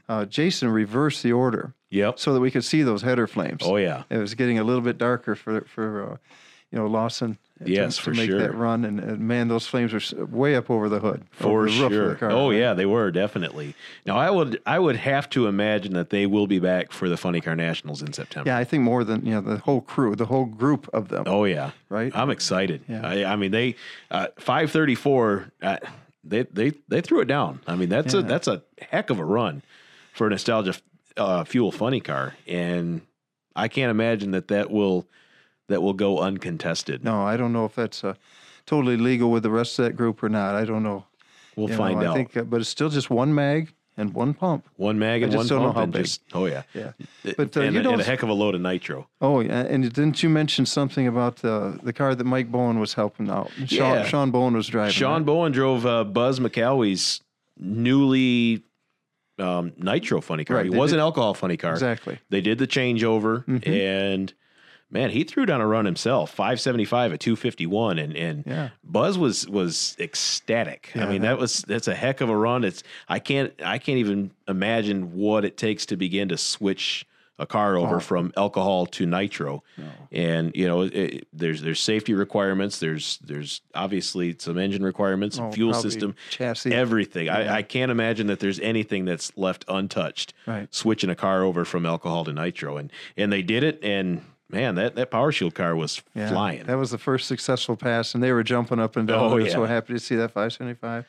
uh, 0.09 0.25
Jason 0.25 0.69
reversed 0.69 1.23
the 1.25 1.33
order 1.33 1.75
Yep. 1.91 2.19
so 2.21 2.33
that 2.35 2.41
we 2.41 2.51
could 2.53 2.65
see 2.65 2.83
those 2.83 3.03
header 3.03 3.27
flames. 3.27 3.63
Oh 3.65 3.77
yeah. 3.77 4.05
It 4.11 4.19
was 4.19 4.35
getting 4.35 4.59
a 4.61 4.65
little 4.65 4.81
bit 4.83 4.97
darker 4.97 5.35
for 5.35 5.63
for 5.63 6.13
uh, 6.13 6.17
you 6.71 6.79
know 6.79 6.87
Lawson. 6.87 7.39
To- 7.67 7.71
Yes, 7.73 7.97
to, 7.97 8.03
for 8.03 8.11
make 8.15 8.29
sure. 8.31 8.39
that 8.39 8.55
run, 8.55 8.85
and, 8.85 9.01
and 9.01 9.21
man, 9.21 9.49
those 9.49 9.67
flames 9.67 9.93
were 9.93 9.99
s- 9.99 10.13
way 10.15 10.55
up 10.55 10.71
over 10.71 10.89
the 10.89 10.99
hood, 11.01 11.25
For 11.33 11.67
the 11.67 11.73
roof 11.73 11.81
of 11.83 11.91
the 11.91 11.97
sure. 11.97 12.15
car. 12.17 12.31
Oh 12.31 12.51
yeah, 12.51 12.75
they 12.75 12.87
were 12.87 13.11
definitely. 13.11 13.75
Now 14.07 14.17
I 14.19 14.31
would 14.31 14.61
I 14.67 14.79
would 14.79 14.97
have 14.97 15.29
to 15.31 15.47
imagine 15.47 15.95
that 15.95 16.11
they 16.11 16.27
will 16.27 16.47
be 16.47 16.59
back 16.59 16.93
for 16.93 17.09
the 17.09 17.17
Funny 17.17 17.41
Car 17.41 17.57
Nationals 17.57 18.03
in 18.03 18.13
September. 18.13 18.51
Yeah, 18.51 18.59
I 18.59 18.65
think 18.65 18.83
more 18.83 19.05
than 19.05 19.25
you 19.27 19.33
know 19.35 19.41
the 19.41 19.59
whole 19.59 19.81
crew, 19.81 20.15
the 20.17 20.27
whole 20.27 20.45
group 20.47 20.89
of 20.93 21.09
them. 21.09 21.25
Oh 21.27 21.45
yeah, 21.45 21.71
Right? 21.89 22.11
I'm 22.15 22.31
excited. 22.31 22.83
Yeah. 22.89 23.07
I, 23.07 23.25
I 23.33 23.37
mean, 23.37 23.51
they 23.51 23.77
uh, 24.11 24.29
534. 24.39 25.53
Uh, 25.63 25.77
they 26.25 26.43
they 26.45 26.73
they 26.89 27.01
threw 27.01 27.21
it 27.21 27.27
down. 27.27 27.61
I 27.67 27.75
mean, 27.77 27.89
that's 27.89 28.15
a 28.15 28.23
that's 28.23 28.47
a 28.49 28.63
heck 28.81 29.11
of 29.11 29.19
a 29.19 29.25
run 29.25 29.63
for 30.13 30.27
a 30.27 30.31
nostalgia 30.31 30.75
uh, 31.17 31.45
fuel 31.45 31.73
funny 31.73 32.01
car, 32.01 32.35
and 32.47 33.01
I 33.57 33.69
can't 33.69 33.91
imagine 33.91 34.31
that 34.33 34.49
that 34.49 34.71
will 34.71 35.07
that 35.73 35.83
will 35.83 35.93
go 35.95 36.19
uncontested. 36.21 37.03
No, 37.05 37.23
I 37.25 37.37
don't 37.37 37.53
know 37.53 37.65
if 37.65 37.75
that's 37.75 38.05
uh, 38.05 38.15
totally 38.67 38.97
legal 38.97 39.31
with 39.31 39.43
the 39.43 39.51
rest 39.51 39.79
of 39.79 39.85
that 39.87 39.97
group 39.97 40.23
or 40.23 40.29
not. 40.29 40.55
I 40.55 40.65
don't 40.65 40.83
know. 40.83 41.05
we'll 41.57 41.67
You 41.69 41.73
know, 41.73 41.79
find 41.79 42.01
I 42.01 42.07
out. 42.07 42.15
think, 42.17 42.37
uh, 42.37 42.43
but 42.45 42.61
it's 42.61 42.71
still 42.71 42.89
just 42.89 43.11
one 43.11 43.35
mag 43.35 43.73
and 43.99 44.15
one 44.15 44.33
pump. 44.33 44.67
one 44.77 44.99
mag 44.99 45.23
and 45.23 45.33
I 45.35 45.37
one 45.37 45.47
don't 45.47 45.63
know 45.63 45.73
pump, 45.73 45.85
and 45.85 45.93
big. 45.93 46.03
just 46.05 46.23
oh 46.33 46.47
yeah, 46.47 46.63
Yeah. 46.73 46.93
But, 47.37 47.55
uh, 47.57 47.61
and, 47.61 47.75
you 47.75 47.83
don't- 47.83 47.93
and 47.95 48.01
a 48.03 48.05
heck 48.05 48.23
of 48.23 48.29
a 48.31 48.33
load 48.33 48.55
of 48.55 48.61
nitro. 48.63 49.07
Oh, 49.21 49.41
yeah, 49.41 49.61
and 49.73 49.83
didn't 49.93 50.23
you 50.23 50.31
mention 50.31 50.65
something 50.65 51.07
about 51.07 51.45
uh, 51.45 51.73
the 51.83 51.93
car 51.93 52.15
that 52.15 52.25
Mike 52.25 52.51
Bowen 52.51 52.79
was 52.81 52.95
helping 52.95 53.29
out? 53.29 53.51
Sean, 53.67 53.69
Yeah. 53.97 54.05
Sean 54.07 54.31
Bowen 54.31 54.55
was 54.55 54.67
driving. 54.69 54.93
Sean 54.93 55.13
right? 55.21 55.27
Bowen 55.27 55.53
drove 55.53 55.85
uh, 55.85 56.05
Buzz 56.05 56.41
McCalway's 56.41 57.21
newly 57.59 58.63
um, 59.39 59.73
nitro 59.77 60.21
funny 60.21 60.45
car. 60.45 60.57
Right, 60.59 60.67
he 60.67 60.71
was 60.71 60.91
did- 60.91 60.97
an 60.99 61.01
alcohol 61.01 61.35
funny 61.35 61.57
car. 61.57 61.73
Exactly. 61.73 62.19
They 62.31 62.41
did 62.41 62.59
the 62.59 62.67
changeover, 62.67 63.45
Mm-hmm. 63.47 63.71
and 63.71 64.33
man, 64.93 65.11
he 65.11 65.25
threw 65.25 65.47
down 65.47 65.61
a 65.61 65.67
run 65.67 65.85
himself, 65.85 66.31
five 66.33 66.61
seventy 66.61 66.85
five 66.85 67.13
at 67.13 67.19
two 67.21 67.35
fifty 67.35 67.67
one, 67.67 67.99
and 67.99 68.15
and 68.17 68.45
Yeah. 68.47 68.69
Buzz 68.85 69.19
was 69.19 69.49
was 69.49 69.97
ecstatic. 69.99 70.93
Yeah, 70.95 71.07
I 71.07 71.09
mean, 71.09 71.23
that- 71.23 71.29
that 71.33 71.39
was 71.39 71.63
that's 71.63 71.89
a 71.89 71.95
heck 71.95 72.21
of 72.21 72.29
a 72.29 72.37
run. 72.37 72.63
It's 72.65 72.83
I 73.09 73.19
can't 73.19 73.53
I 73.65 73.79
can't 73.79 73.99
even 73.99 74.31
imagine 74.47 75.15
what 75.15 75.45
it 75.45 75.57
takes 75.57 75.87
to 75.87 75.97
begin 75.97 76.29
to 76.29 76.37
switch 76.37 77.07
a 77.39 77.47
car 77.47 77.77
over 77.77 77.97
Oh. 77.97 78.01
from 78.01 78.33
alcohol 78.37 78.87
to 78.87 79.07
nitro. 79.07 79.65
And 80.13 80.55
you 80.55 80.69
know, 80.69 80.83
it, 80.83 81.27
there's 81.33 81.63
there's 81.63 81.81
safety 81.81 82.13
requirements. 82.15 82.79
There's 82.79 83.19
there's 83.25 83.63
obviously 83.75 84.37
some 84.39 84.59
engine 84.59 84.85
requirements, 84.85 85.39
Oh, 85.41 85.51
fuel 85.51 85.73
system, 85.75 86.15
chassis. 86.31 86.73
everything. 86.73 87.31
I, 87.31 87.57
I 87.57 87.63
can't 87.63 87.91
imagine 87.91 88.27
that 88.29 88.39
there's 88.41 88.61
anything 88.61 89.07
that's 89.07 89.33
left 89.37 89.65
untouched. 89.67 90.35
Right. 90.47 90.73
Switching 90.73 91.09
a 91.11 91.17
car 91.17 91.43
over 91.43 91.65
from 91.65 91.87
alcohol 91.87 92.25
to 92.27 92.33
nitro, 92.33 92.77
and 92.77 92.93
and 93.17 93.33
they 93.33 93.43
did 93.43 93.65
it. 93.65 93.81
And 93.83 94.21
man, 94.53 94.75
that 94.77 94.95
that 94.95 95.11
Power 95.11 95.33
Shield 95.33 95.55
car 95.55 95.75
was 95.75 96.03
Yeah, 96.15 96.29
flying 96.29 96.65
That 96.65 96.79
was 96.79 96.91
the 96.91 96.99
first 96.99 97.27
successful 97.27 97.77
pass, 97.77 98.15
and 98.15 98.23
they 98.23 98.33
were 98.33 98.43
jumping 98.43 98.79
up 98.79 98.97
and 98.97 99.09
down. 99.09 99.33
Oh, 99.33 99.35
were 99.35 99.49
so 99.49 99.65
happy 99.65 99.95
to 99.95 99.99
see 99.99 100.17
that 100.17 100.31
575. 100.33 101.07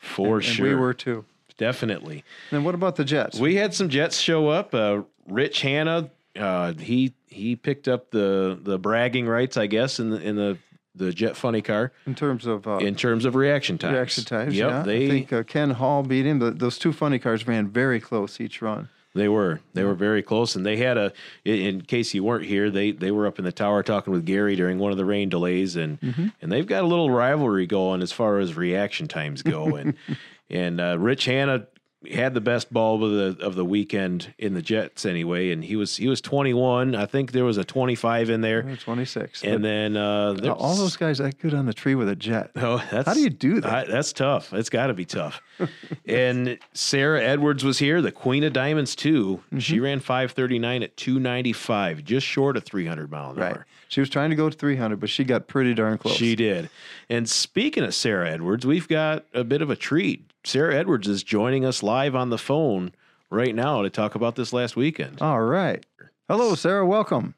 for 0.00 0.36
and 0.36 0.44
sure. 0.44 0.68
we 0.68 0.74
were 0.74 0.94
too. 0.94 1.24
definitely. 1.58 2.24
And 2.50 2.64
what 2.64 2.74
about 2.74 2.96
the 2.96 3.04
Jets? 3.04 3.38
We 3.38 3.56
had 3.56 3.74
some 3.74 3.88
Jets 3.88 4.18
show 4.18 4.48
up. 4.48 4.74
Uh, 4.74 5.02
Rich 5.26 5.62
Hanna, 5.62 6.10
uh, 6.38 6.72
he 6.74 7.14
he 7.26 7.56
picked 7.56 7.88
up 7.88 8.10
the 8.10 8.58
the 8.60 8.78
bragging 8.78 9.26
rights, 9.26 9.56
I 9.56 9.66
guess, 9.66 9.98
in 9.98 10.10
the 10.10 10.20
in 10.20 10.36
the 10.36 10.58
the 10.94 11.12
Jet 11.12 11.36
Funny 11.36 11.60
car 11.60 11.92
in 12.06 12.14
terms 12.14 12.46
of 12.46 12.66
uh, 12.66 12.76
in 12.76 12.94
terms 12.94 13.24
of 13.24 13.34
reaction 13.34 13.78
times. 13.78 13.94
reaction 13.94 14.24
times. 14.24 14.54
Yep, 14.56 14.70
yeah. 14.70 14.82
they 14.82 15.06
I 15.06 15.08
think 15.08 15.32
uh, 15.32 15.42
Ken 15.42 15.70
Hall 15.70 16.02
beat 16.02 16.26
him. 16.26 16.38
The, 16.38 16.50
those 16.50 16.78
two 16.78 16.92
funny 16.92 17.18
cars 17.18 17.46
ran 17.46 17.68
very 17.68 18.00
close 18.00 18.40
each 18.40 18.62
run. 18.62 18.88
They 19.14 19.28
were. 19.28 19.60
They 19.74 19.84
were 19.84 19.94
very 19.94 20.22
close, 20.22 20.56
and 20.56 20.66
they 20.66 20.76
had 20.76 20.96
a. 20.98 21.12
In 21.44 21.82
case 21.82 22.14
you 22.14 22.24
weren't 22.24 22.44
here, 22.46 22.68
they 22.70 22.90
they 22.90 23.10
were 23.12 23.26
up 23.26 23.38
in 23.38 23.44
the 23.44 23.52
tower 23.52 23.82
talking 23.82 24.12
with 24.12 24.26
Gary 24.26 24.56
during 24.56 24.78
one 24.78 24.90
of 24.90 24.98
the 24.98 25.04
rain 25.04 25.28
delays, 25.28 25.76
and 25.76 26.00
Mm-hmm. 26.00 26.26
and 26.42 26.50
they've 26.52 26.66
got 26.66 26.82
a 26.82 26.86
little 26.86 27.10
rivalry 27.10 27.66
going 27.66 28.02
as 28.02 28.10
far 28.12 28.38
as 28.40 28.56
reaction 28.56 29.06
times 29.06 29.42
go, 29.42 29.76
and 29.76 29.94
and 30.50 30.80
uh, 30.80 30.98
Rich 30.98 31.26
Hanna 31.26 31.66
had 32.12 32.34
the 32.34 32.40
best 32.40 32.72
bulb 32.72 33.02
of 33.02 33.10
the 33.38 33.44
of 33.44 33.54
the 33.54 33.64
weekend 33.64 34.34
in 34.38 34.54
the 34.54 34.62
Jets 34.62 35.04
anyway, 35.06 35.50
and 35.50 35.64
he 35.64 35.76
was 35.76 35.96
he 35.96 36.08
was 36.08 36.20
twenty 36.20 36.54
one. 36.54 36.94
I 36.94 37.06
think 37.06 37.32
there 37.32 37.44
was 37.44 37.56
a 37.58 37.64
twenty 37.64 37.94
five 37.94 38.30
in 38.30 38.40
there, 38.40 38.62
26. 38.76 39.42
and 39.44 39.64
then 39.64 39.96
uh, 39.96 40.36
all 40.58 40.76
those 40.76 40.96
guys 40.96 41.18
that 41.18 41.38
good 41.38 41.54
on 41.54 41.66
the 41.66 41.74
tree 41.74 41.94
with 41.94 42.08
a 42.08 42.16
jet. 42.16 42.50
Oh, 42.56 42.82
that's 42.90 43.06
How 43.08 43.14
do 43.14 43.20
you 43.20 43.30
do 43.30 43.60
that? 43.60 43.72
I- 43.72 43.84
that's 43.90 44.12
tough. 44.12 44.52
It's 44.52 44.70
got 44.70 44.88
to 44.88 44.94
be 44.94 45.04
tough. 45.04 45.40
and 46.06 46.58
Sarah 46.72 47.22
Edwards 47.22 47.64
was 47.64 47.78
here, 47.78 48.02
the 48.02 48.12
Queen 48.12 48.42
of 48.44 48.52
Diamonds 48.52 48.94
too. 48.96 49.42
Mm-hmm. 49.46 49.58
She 49.58 49.80
ran 49.80 50.00
539 50.00 50.82
at 50.82 50.96
295, 50.96 52.04
just 52.04 52.26
short 52.26 52.56
of 52.56 52.64
300 52.64 53.10
mile 53.10 53.30
an 53.30 53.36
Right. 53.36 53.52
hour. 53.56 53.66
She 53.88 54.00
was 54.00 54.10
trying 54.10 54.30
to 54.30 54.36
go 54.36 54.50
to 54.50 54.56
300, 54.56 54.98
but 54.98 55.08
she 55.08 55.22
got 55.24 55.46
pretty 55.46 55.72
darn 55.74 55.98
close. 55.98 56.16
She 56.16 56.34
did. 56.34 56.68
And 57.08 57.28
speaking 57.28 57.84
of 57.84 57.94
Sarah 57.94 58.28
Edwards, 58.30 58.66
we've 58.66 58.88
got 58.88 59.24
a 59.32 59.44
bit 59.44 59.62
of 59.62 59.70
a 59.70 59.76
treat. 59.76 60.28
Sarah 60.46 60.76
Edwards 60.76 61.08
is 61.08 61.22
joining 61.22 61.64
us 61.64 61.82
live 61.82 62.14
on 62.14 62.28
the 62.28 62.36
phone 62.36 62.92
right 63.30 63.54
now 63.54 63.80
to 63.80 63.88
talk 63.88 64.14
about 64.14 64.36
this 64.36 64.52
last 64.52 64.76
weekend. 64.76 65.22
All 65.22 65.40
right. 65.40 65.84
Hello, 66.28 66.54
Sarah. 66.54 66.86
Welcome. 66.86 67.34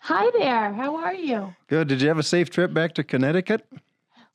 Hi 0.00 0.30
there. 0.38 0.72
How 0.74 0.96
are 0.96 1.14
you? 1.14 1.54
Good. 1.68 1.88
Did 1.88 2.02
you 2.02 2.08
have 2.08 2.18
a 2.18 2.22
safe 2.22 2.50
trip 2.50 2.74
back 2.74 2.92
to 2.94 3.04
Connecticut? 3.04 3.66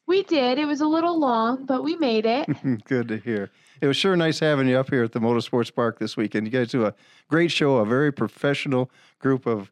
We 0.08 0.24
did. 0.24 0.58
It 0.58 0.66
was 0.66 0.82
a 0.82 0.88
little 0.88 1.20
long, 1.20 1.66
but 1.66 1.84
we 1.84 1.96
made 1.96 2.26
it. 2.26 2.50
Good 2.86 3.08
to 3.10 3.18
hear. 3.18 3.52
It 3.82 3.88
was 3.88 3.98
sure 3.98 4.16
nice 4.16 4.40
having 4.40 4.68
you 4.68 4.80
up 4.80 4.90
here 4.90 5.04
at 5.04 5.12
the 5.12 5.20
Motorsports 5.20 5.74
Park 5.74 6.00
this 6.00 6.18
weekend. 6.18 6.48
You 6.48 6.52
guys 6.52 6.72
do 6.72 6.86
a 6.86 6.96
great 7.28 7.52
show, 7.52 7.78
a 7.78 7.86
very 7.86 8.12
professional 8.12 8.90
group 9.20 9.46
of 9.46 9.72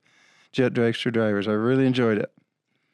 jet 0.52 0.74
dragster 0.74 1.12
drivers. 1.12 1.48
I 1.48 1.54
really 1.54 1.88
enjoyed 1.88 2.20
it. 2.20 2.32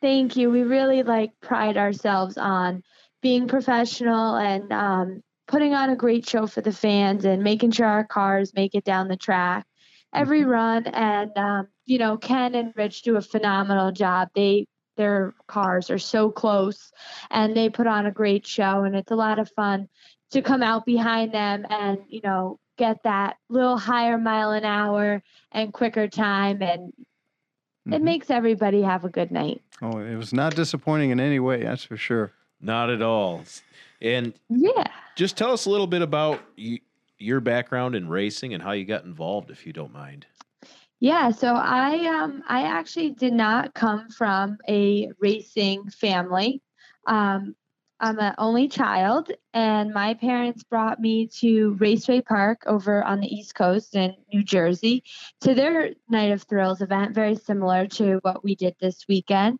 Thank 0.02 0.38
you. 0.38 0.50
We 0.50 0.62
really 0.62 1.04
like 1.04 1.32
pride 1.42 1.76
ourselves 1.76 2.38
on 2.38 2.84
being 3.22 3.48
professional 3.48 4.36
and 4.36 4.72
um, 4.72 5.24
putting 5.48 5.74
on 5.74 5.90
a 5.90 5.96
great 5.96 6.28
show 6.28 6.48
for 6.48 6.62
the 6.62 6.72
fans 6.72 7.26
and 7.26 7.44
making 7.44 7.72
sure 7.72 7.86
our 7.88 8.06
cars 8.06 8.54
make 8.56 8.76
it 8.76 8.84
down 8.84 9.08
the 9.08 9.18
track 9.18 9.66
every 10.14 10.44
run. 10.44 10.88
And 10.88 11.32
um, 11.38 11.68
you 11.86 11.98
know, 11.98 12.18
Ken 12.18 12.56
and 12.56 12.74
Rich 12.76 13.04
do 13.04 13.18
a 13.18 13.22
phenomenal 13.22 13.92
job. 13.92 14.30
They 14.36 14.68
their 14.98 15.34
cars 15.48 15.90
are 15.90 15.98
so 16.00 16.30
close, 16.30 16.92
and 17.32 17.56
they 17.56 17.70
put 17.70 17.88
on 17.88 18.06
a 18.06 18.12
great 18.12 18.46
show. 18.46 18.84
And 18.84 18.96
it's 18.96 19.12
a 19.12 19.16
lot 19.16 19.40
of 19.40 19.50
fun 19.52 19.88
to 20.32 20.42
come 20.42 20.62
out 20.64 20.86
behind 20.86 21.34
them 21.34 21.66
and 21.70 22.00
you 22.08 22.22
know 22.24 22.60
get 22.78 23.04
that 23.04 23.38
little 23.50 23.78
higher 23.78 24.18
mile 24.18 24.52
an 24.52 24.66
hour 24.66 25.22
and 25.52 25.74
quicker 25.74 26.08
time 26.08 26.62
and 26.62 26.94
it 27.88 28.00
Mhm. 28.00 28.04
makes 28.04 28.30
everybody 28.30 28.82
have 28.82 29.04
a 29.04 29.10
good 29.10 29.32
night. 29.32 29.62
Oh, 29.82 29.98
it 30.00 30.16
was 30.16 30.34
not 30.34 30.56
disappointing 30.56 31.10
in 31.10 31.20
any 31.20 31.40
way, 31.40 31.64
that's 31.64 31.84
for 31.84 31.98
sure. 31.98 32.32
Not 32.62 32.90
at 32.90 33.02
all. 33.02 33.44
And 34.02 34.34
Yeah. 34.50 34.84
just 35.16 35.38
tell 35.38 35.52
us 35.52 35.66
a 35.66 35.70
little 35.70 35.88
bit 35.88 36.02
about 36.02 36.42
y- 36.58 36.80
your 37.20 37.40
background 37.40 37.96
in 37.96 38.10
racing 38.10 38.54
and 38.54 38.64
how 38.64 38.72
you 38.72 38.86
got 38.86 39.04
involved, 39.06 39.52
if 39.52 39.66
you 39.66 39.74
don't 39.74 39.94
mind. 39.94 40.26
Yeah, 41.00 41.32
so 41.32 41.56
I 41.56 42.06
um 42.08 42.44
I 42.48 42.62
actually 42.64 43.12
did 43.12 43.34
not 43.34 43.74
come 43.74 44.10
from 44.10 44.58
a 44.70 45.10
racing 45.20 45.90
family. 45.90 46.62
Um 47.08 47.56
I'm 48.02 48.18
an 48.18 48.34
only 48.40 48.68
child 48.68 49.32
and 49.54 49.94
my 49.94 50.16
parents 50.16 50.64
brought 50.64 51.00
me 51.00 51.28
to 51.40 51.76
Raceway 51.80 52.22
Park 52.22 52.64
over 52.66 53.04
on 53.04 53.20
the 53.20 53.28
East 53.28 53.54
Coast 53.54 53.96
in 53.96 54.16
New 54.34 54.44
Jersey 54.44 55.04
to 55.42 55.54
their 55.54 55.92
Night 56.10 56.32
of 56.32 56.42
Thrills 56.42 56.82
event 56.82 57.14
very 57.14 57.36
similar 57.36 57.86
to 57.88 58.18
what 58.24 58.44
we 58.44 58.56
did 58.56 58.76
this 58.82 59.06
weekend. 59.08 59.60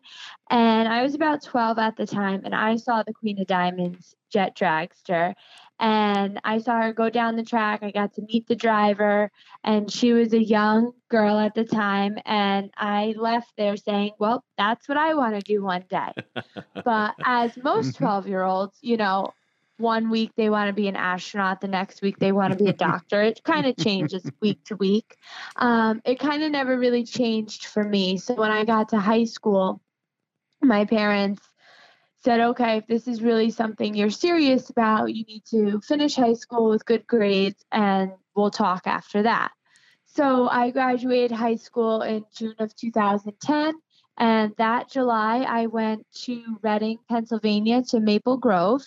And 0.50 0.88
I 0.88 1.04
was 1.04 1.14
about 1.14 1.44
12 1.44 1.78
at 1.78 1.96
the 1.96 2.06
time, 2.06 2.42
and 2.44 2.52
I 2.52 2.74
saw 2.76 3.04
the 3.04 3.14
Queen 3.14 3.40
of 3.40 3.46
Diamonds 3.46 4.16
jet 4.28 4.56
dragster. 4.56 5.34
And 5.78 6.40
I 6.44 6.58
saw 6.58 6.80
her 6.80 6.92
go 6.92 7.10
down 7.10 7.36
the 7.36 7.44
track. 7.44 7.82
I 7.82 7.90
got 7.90 8.14
to 8.14 8.22
meet 8.22 8.46
the 8.46 8.54
driver, 8.54 9.30
and 9.64 9.90
she 9.90 10.12
was 10.12 10.32
a 10.32 10.42
young 10.42 10.92
girl 11.08 11.38
at 11.38 11.54
the 11.54 11.64
time. 11.64 12.18
And 12.24 12.70
I 12.76 13.14
left 13.16 13.52
there 13.56 13.76
saying, 13.76 14.12
Well, 14.18 14.44
that's 14.56 14.88
what 14.88 14.96
I 14.96 15.14
want 15.14 15.34
to 15.34 15.40
do 15.40 15.62
one 15.62 15.84
day. 15.88 16.12
but 16.84 17.14
as 17.24 17.56
most 17.56 17.96
12 17.96 18.28
year 18.28 18.44
olds, 18.44 18.78
you 18.80 18.96
know, 18.96 19.32
one 19.82 20.10
week 20.10 20.30
they 20.36 20.48
want 20.48 20.68
to 20.68 20.72
be 20.72 20.88
an 20.88 20.96
astronaut, 20.96 21.60
the 21.60 21.68
next 21.68 22.00
week 22.00 22.18
they 22.18 22.32
want 22.32 22.56
to 22.56 22.64
be 22.64 22.70
a 22.70 22.72
doctor. 22.72 23.20
it 23.22 23.42
kind 23.44 23.66
of 23.66 23.76
changes 23.76 24.22
week 24.40 24.64
to 24.64 24.76
week. 24.76 25.16
Um, 25.56 26.00
it 26.04 26.18
kind 26.18 26.42
of 26.42 26.50
never 26.52 26.78
really 26.78 27.04
changed 27.04 27.66
for 27.66 27.82
me. 27.82 28.16
So 28.18 28.34
when 28.34 28.50
I 28.50 28.64
got 28.64 28.90
to 28.90 28.98
high 28.98 29.24
school, 29.24 29.80
my 30.62 30.84
parents 30.84 31.42
said, 32.24 32.40
okay, 32.40 32.78
if 32.78 32.86
this 32.86 33.08
is 33.08 33.22
really 33.22 33.50
something 33.50 33.94
you're 33.94 34.10
serious 34.10 34.70
about, 34.70 35.14
you 35.14 35.24
need 35.24 35.44
to 35.50 35.80
finish 35.80 36.14
high 36.14 36.34
school 36.34 36.70
with 36.70 36.84
good 36.84 37.06
grades 37.06 37.64
and 37.72 38.12
we'll 38.36 38.50
talk 38.50 38.86
after 38.86 39.22
that. 39.22 39.50
So 40.06 40.48
I 40.48 40.70
graduated 40.70 41.32
high 41.32 41.56
school 41.56 42.02
in 42.02 42.24
June 42.36 42.54
of 42.58 42.74
2010. 42.76 43.74
And 44.18 44.52
that 44.58 44.90
July, 44.90 45.38
I 45.48 45.66
went 45.66 46.06
to 46.24 46.44
Reading, 46.62 46.98
Pennsylvania 47.08 47.82
to 47.88 47.98
Maple 47.98 48.36
Grove. 48.36 48.82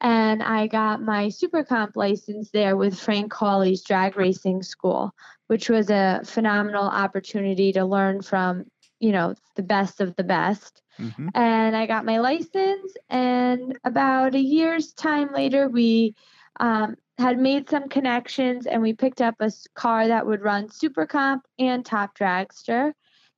And 0.00 0.42
I 0.42 0.66
got 0.66 1.00
my 1.00 1.28
super 1.28 1.62
comp 1.64 1.96
license 1.96 2.50
there 2.50 2.76
with 2.76 2.98
Frank 2.98 3.32
Hawley's 3.32 3.84
drag 3.84 4.16
racing 4.16 4.62
school, 4.62 5.14
which 5.46 5.70
was 5.70 5.90
a 5.90 6.20
phenomenal 6.24 6.84
opportunity 6.84 7.72
to 7.72 7.84
learn 7.84 8.20
from, 8.20 8.66
you 9.04 9.16
know, 9.16 9.40
the 9.60 9.62
best 9.74 10.00
of 10.00 10.16
the 10.16 10.24
best. 10.24 10.82
Mm-hmm. 11.00 11.30
And 11.34 11.76
I 11.76 11.86
got 11.86 12.06
my 12.06 12.18
license. 12.18 12.96
And 13.10 13.78
about 13.84 14.34
a 14.34 14.40
year's 14.40 14.92
time 14.94 15.32
later, 15.32 15.68
we 15.68 16.14
um, 16.60 16.96
had 17.18 17.38
made 17.38 17.68
some 17.70 17.88
connections 17.88 18.66
and 18.66 18.82
we 18.82 18.94
picked 18.94 19.22
up 19.22 19.36
a 19.40 19.52
car 19.74 20.08
that 20.08 20.26
would 20.26 20.42
run 20.42 20.70
Super 20.70 21.06
Comp 21.06 21.46
and 21.58 21.84
Top 21.86 22.16
Dragster. 22.18 22.92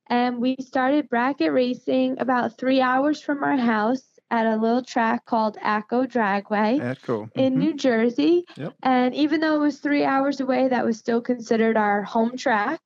And 0.07 0.41
we 0.41 0.55
started 0.61 1.09
bracket 1.09 1.53
racing 1.53 2.19
about 2.19 2.57
three 2.57 2.81
hours 2.81 3.21
from 3.21 3.43
our 3.43 3.57
house 3.57 4.19
at 4.31 4.45
a 4.45 4.57
little 4.57 4.83
track 4.83 5.25
called 5.25 5.57
Atco 5.57 6.07
Dragway 6.07 6.83
Atco. 6.83 7.29
in 7.35 7.55
Mhm. 7.55 7.57
New 7.57 7.73
Jersey. 7.75 8.45
Yep. 8.57 8.75
And 8.83 9.15
even 9.15 9.41
though 9.41 9.55
it 9.55 9.59
was 9.65 9.79
three 9.79 10.05
hours 10.05 10.41
away, 10.41 10.69
that 10.69 10.85
was 10.85 10.97
still 10.99 11.21
considered 11.21 11.77
our 11.77 12.03
home 12.03 12.37
track. 12.37 12.81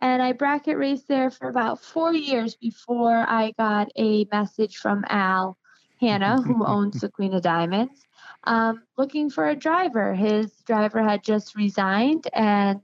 And 0.00 0.22
I 0.22 0.32
bracket 0.32 0.76
raced 0.76 1.08
there 1.08 1.30
for 1.30 1.48
about 1.48 1.82
four 1.82 2.12
years 2.12 2.54
before 2.54 3.16
I 3.16 3.52
got 3.58 3.88
a 3.96 4.26
message 4.30 4.76
from 4.76 5.04
Al 5.08 5.56
Hanna, 6.00 6.42
who 6.42 6.64
owns 6.66 7.00
the 7.00 7.08
Queen 7.08 7.34
of 7.34 7.42
Diamonds, 7.42 8.04
um, 8.44 8.82
looking 8.98 9.30
for 9.30 9.48
a 9.48 9.56
driver. 9.56 10.14
His 10.14 10.52
driver 10.66 11.02
had 11.02 11.22
just 11.22 11.56
resigned, 11.56 12.28
and 12.32 12.80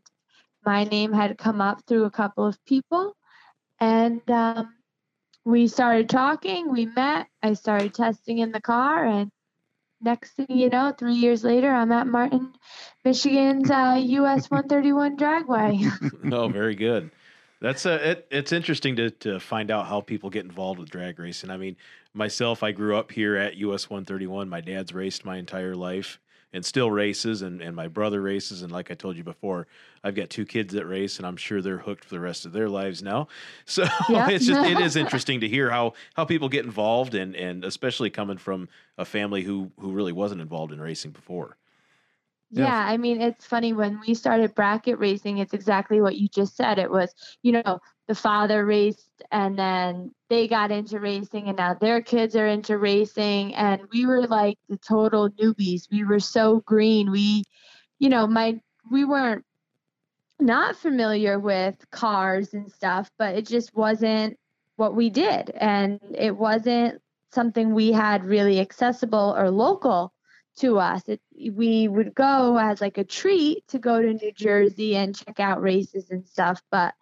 my 0.64 0.84
name 0.84 1.12
had 1.12 1.38
come 1.38 1.60
up 1.60 1.82
through 1.86 2.04
a 2.04 2.10
couple 2.10 2.46
of 2.46 2.64
people. 2.64 3.14
And 3.80 4.22
um, 4.30 4.74
we 5.44 5.68
started 5.68 6.08
talking, 6.08 6.70
we 6.70 6.86
met, 6.86 7.26
I 7.42 7.54
started 7.54 7.94
testing 7.94 8.38
in 8.38 8.52
the 8.52 8.60
car, 8.60 9.04
and 9.04 9.30
next 10.02 10.32
thing 10.32 10.46
you 10.48 10.68
know, 10.68 10.92
three 10.96 11.14
years 11.14 11.44
later, 11.44 11.70
I'm 11.70 11.92
at 11.92 12.06
Martin, 12.06 12.52
Michigan's 13.04 13.70
uh, 13.70 13.96
US 13.98 14.50
131 14.50 15.16
Dragway. 15.16 16.32
oh, 16.32 16.48
very 16.48 16.74
good. 16.74 17.10
That's 17.60 17.86
uh, 17.86 17.98
it, 18.02 18.26
it's 18.30 18.52
interesting 18.52 18.96
to 18.96 19.10
to 19.10 19.38
find 19.38 19.70
out 19.70 19.86
how 19.86 20.00
people 20.00 20.30
get 20.30 20.44
involved 20.44 20.80
with 20.80 20.90
drag 20.90 21.18
racing. 21.18 21.50
I 21.50 21.56
mean, 21.56 21.76
myself, 22.12 22.62
I 22.62 22.72
grew 22.72 22.96
up 22.96 23.12
here 23.12 23.36
at 23.36 23.56
US 23.56 23.88
131. 23.88 24.48
My 24.48 24.60
dad's 24.60 24.92
raced 24.92 25.24
my 25.24 25.36
entire 25.36 25.76
life 25.76 26.18
and 26.52 26.64
still 26.64 26.90
races, 26.90 27.42
and, 27.42 27.60
and 27.62 27.74
my 27.74 27.88
brother 27.88 28.20
races. 28.20 28.62
And 28.62 28.70
like 28.72 28.90
I 28.90 28.94
told 28.94 29.16
you 29.16 29.24
before, 29.24 29.66
I've 30.04 30.14
got 30.14 30.30
two 30.30 30.44
kids 30.44 30.74
that 30.74 30.86
race, 30.86 31.18
and 31.18 31.26
I'm 31.26 31.36
sure 31.36 31.62
they're 31.62 31.78
hooked 31.78 32.04
for 32.04 32.14
the 32.14 32.20
rest 32.20 32.44
of 32.46 32.52
their 32.52 32.68
lives 32.68 33.02
now. 33.02 33.28
So 33.64 33.84
Yeah. 34.08 34.28
it's 34.30 34.46
just 34.46 34.60
it 34.60 34.78
is 34.80 34.96
interesting 35.04 35.40
to 35.40 35.48
hear 35.48 35.70
how 35.70 35.94
how 36.14 36.24
people 36.24 36.48
get 36.48 36.64
involved, 36.64 37.14
and 37.14 37.34
and 37.36 37.64
especially 37.64 38.10
coming 38.10 38.38
from 38.38 38.68
a 38.98 39.04
family 39.04 39.42
who 39.42 39.70
who 39.78 39.92
really 39.92 40.12
wasn't 40.12 40.40
involved 40.40 40.72
in 40.72 40.80
racing 40.80 41.12
before. 41.12 41.56
Yeah. 42.52 42.86
I 42.86 42.96
mean, 42.98 43.20
it's 43.20 43.46
funny 43.46 43.72
when 43.72 43.98
we 44.06 44.14
started 44.14 44.54
bracket 44.54 44.98
racing, 44.98 45.38
it's 45.38 45.54
exactly 45.54 46.00
what 46.00 46.18
you 46.18 46.28
just 46.28 46.54
said. 46.54 46.78
It 46.78 46.90
was, 46.90 47.14
you 47.42 47.52
know, 47.52 47.80
the 48.08 48.14
father 48.14 48.66
raced 48.66 49.22
and 49.30 49.58
then 49.58 50.12
they 50.28 50.48
got 50.48 50.70
into 50.70 51.00
racing 51.00 51.48
and 51.48 51.56
now 51.56 51.74
their 51.74 52.02
kids 52.02 52.36
are 52.36 52.46
into 52.46 52.76
racing. 52.76 53.54
And 53.54 53.82
we 53.90 54.04
were 54.04 54.26
like 54.26 54.58
the 54.68 54.76
total 54.76 55.30
newbies. 55.30 55.90
We 55.90 56.04
were 56.04 56.20
so 56.20 56.60
green. 56.66 57.10
We, 57.10 57.44
you 57.98 58.10
know, 58.10 58.26
my, 58.26 58.60
we 58.90 59.04
weren't 59.04 59.44
not 60.38 60.76
familiar 60.76 61.38
with 61.38 61.76
cars 61.90 62.52
and 62.52 62.70
stuff, 62.70 63.10
but 63.18 63.34
it 63.34 63.46
just 63.46 63.74
wasn't 63.74 64.36
what 64.76 64.94
we 64.94 65.08
did. 65.08 65.50
And 65.50 66.00
it 66.14 66.36
wasn't 66.36 67.00
something 67.30 67.72
we 67.72 67.92
had 67.92 68.24
really 68.26 68.60
accessible 68.60 69.34
or 69.38 69.50
local 69.50 70.12
to 70.56 70.78
us. 70.78 71.02
It, 71.08 71.20
we 71.52 71.88
would 71.88 72.14
go 72.14 72.58
as 72.58 72.80
like 72.80 72.98
a 72.98 73.04
treat 73.04 73.66
to 73.68 73.78
go 73.78 74.00
to 74.00 74.12
New 74.14 74.32
Jersey 74.32 74.96
and 74.96 75.14
check 75.16 75.40
out 75.40 75.62
races 75.62 76.10
and 76.10 76.26
stuff. 76.26 76.62
But 76.70 76.94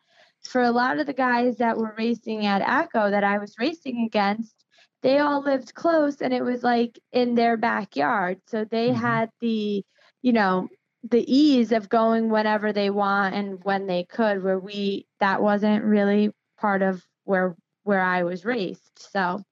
for 0.42 0.62
a 0.62 0.70
lot 0.70 0.98
of 0.98 1.06
the 1.06 1.12
guys 1.12 1.58
that 1.58 1.76
were 1.76 1.94
racing 1.96 2.46
at 2.46 2.62
Atco 2.62 3.10
that 3.10 3.24
I 3.24 3.38
was 3.38 3.54
racing 3.58 4.04
against, 4.04 4.64
they 5.02 5.18
all 5.18 5.42
lived 5.42 5.74
close 5.74 6.20
and 6.20 6.32
it 6.32 6.42
was 6.42 6.62
like 6.62 6.98
in 7.12 7.34
their 7.34 7.56
backyard. 7.56 8.40
So 8.46 8.64
they 8.64 8.90
Mhm. 8.90 8.94
had 8.94 9.30
the, 9.40 9.84
you 10.22 10.32
know, 10.32 10.68
the 11.08 11.24
ease 11.32 11.72
of 11.72 11.88
going 11.88 12.30
whenever 12.30 12.72
they 12.72 12.90
want 12.90 13.34
and 13.34 13.62
when 13.64 13.86
they 13.86 14.04
could, 14.04 14.42
where 14.42 14.58
we, 14.58 15.06
that 15.20 15.42
wasn't 15.42 15.84
really 15.84 16.30
part 16.58 16.82
of 16.82 17.04
where 17.24 17.56
where 17.84 18.00
I 18.02 18.24
was 18.24 18.44
raced. 18.44 19.10
So 19.12 19.42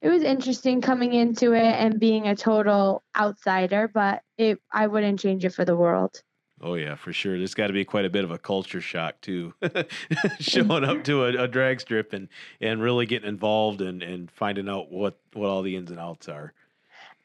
it 0.00 0.08
was 0.08 0.22
interesting 0.22 0.80
coming 0.80 1.14
into 1.14 1.52
it 1.52 1.62
and 1.62 2.00
being 2.00 2.28
a 2.28 2.36
total 2.36 3.02
outsider, 3.16 3.88
but 3.92 4.22
it 4.38 4.60
I 4.72 4.86
wouldn't 4.86 5.20
change 5.20 5.44
it 5.44 5.54
for 5.54 5.64
the 5.64 5.76
world. 5.76 6.22
Oh 6.60 6.74
yeah, 6.74 6.94
for 6.94 7.12
sure. 7.12 7.36
There's 7.36 7.54
got 7.54 7.66
to 7.66 7.72
be 7.72 7.84
quite 7.84 8.04
a 8.04 8.10
bit 8.10 8.24
of 8.24 8.30
a 8.30 8.38
culture 8.38 8.80
shock 8.80 9.20
too, 9.20 9.52
showing 10.38 10.84
up 10.84 11.02
to 11.04 11.24
a, 11.24 11.44
a 11.44 11.48
drag 11.48 11.80
strip 11.80 12.12
and 12.12 12.28
and 12.60 12.80
really 12.80 13.06
getting 13.06 13.28
involved 13.28 13.80
and 13.80 14.02
and 14.02 14.30
finding 14.30 14.68
out 14.68 14.90
what 14.90 15.18
what 15.32 15.48
all 15.48 15.62
the 15.62 15.76
ins 15.76 15.90
and 15.90 15.98
outs 15.98 16.28
are. 16.28 16.52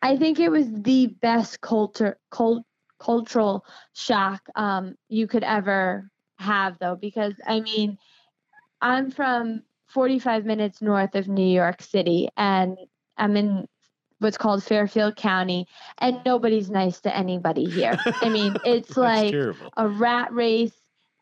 I 0.02 0.18
think 0.18 0.40
it 0.40 0.50
was 0.50 0.68
the 0.72 1.08
best 1.08 1.62
culture 1.62 2.18
cult, 2.32 2.64
cultural 3.00 3.66
shock 3.94 4.42
um, 4.56 4.96
you 5.10 5.28
could 5.28 5.44
ever 5.44 6.10
have 6.40 6.78
though 6.80 6.96
because 6.96 7.34
I 7.46 7.60
mean 7.60 7.98
I'm 8.82 9.12
from 9.12 9.64
45 9.88 10.46
minutes 10.46 10.82
north 10.82 11.16
of 11.16 11.28
New 11.28 11.48
York 11.48 11.82
City 11.82 12.30
and 12.38 12.78
I'm 13.18 13.36
in 13.36 13.68
what's 14.20 14.38
called 14.38 14.64
Fairfield 14.64 15.16
County 15.16 15.68
and 16.00 16.20
nobody's 16.26 16.70
nice 16.70 17.02
to 17.02 17.16
anybody 17.16 17.66
here. 17.66 17.98
I 18.22 18.30
mean, 18.30 18.56
it's 18.66 18.98
like 18.98 19.32
terrible. 19.32 19.72
a 19.78 19.88
rat 19.88 20.34
race. 20.34 20.74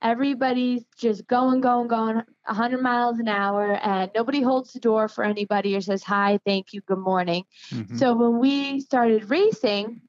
Everybody's 0.02 0.84
just 0.98 1.26
going, 1.28 1.62
going, 1.62 1.88
going 1.88 2.16
100 2.46 2.82
miles 2.82 3.18
an 3.18 3.28
hour, 3.28 3.80
and 3.82 4.12
nobody 4.14 4.42
holds 4.42 4.74
the 4.74 4.80
door 4.80 5.08
for 5.08 5.24
anybody 5.24 5.76
or 5.76 5.82
says 5.82 6.04
hi, 6.04 6.40
thank 6.46 6.74
you, 6.74 6.82
good 6.82 7.00
morning. 7.00 7.44
Mhm. 7.72 7.98
So 7.98 8.14
when 8.14 8.40
we 8.40 8.82
started 8.82 9.30
racing, 9.32 10.02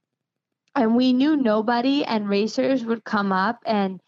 and 0.74 0.94
we 0.94 1.14
knew 1.14 1.36
nobody, 1.36 2.04
and 2.04 2.28
racers 2.28 2.84
would 2.84 3.04
come 3.04 3.32
up 3.32 3.58
and 3.64 4.00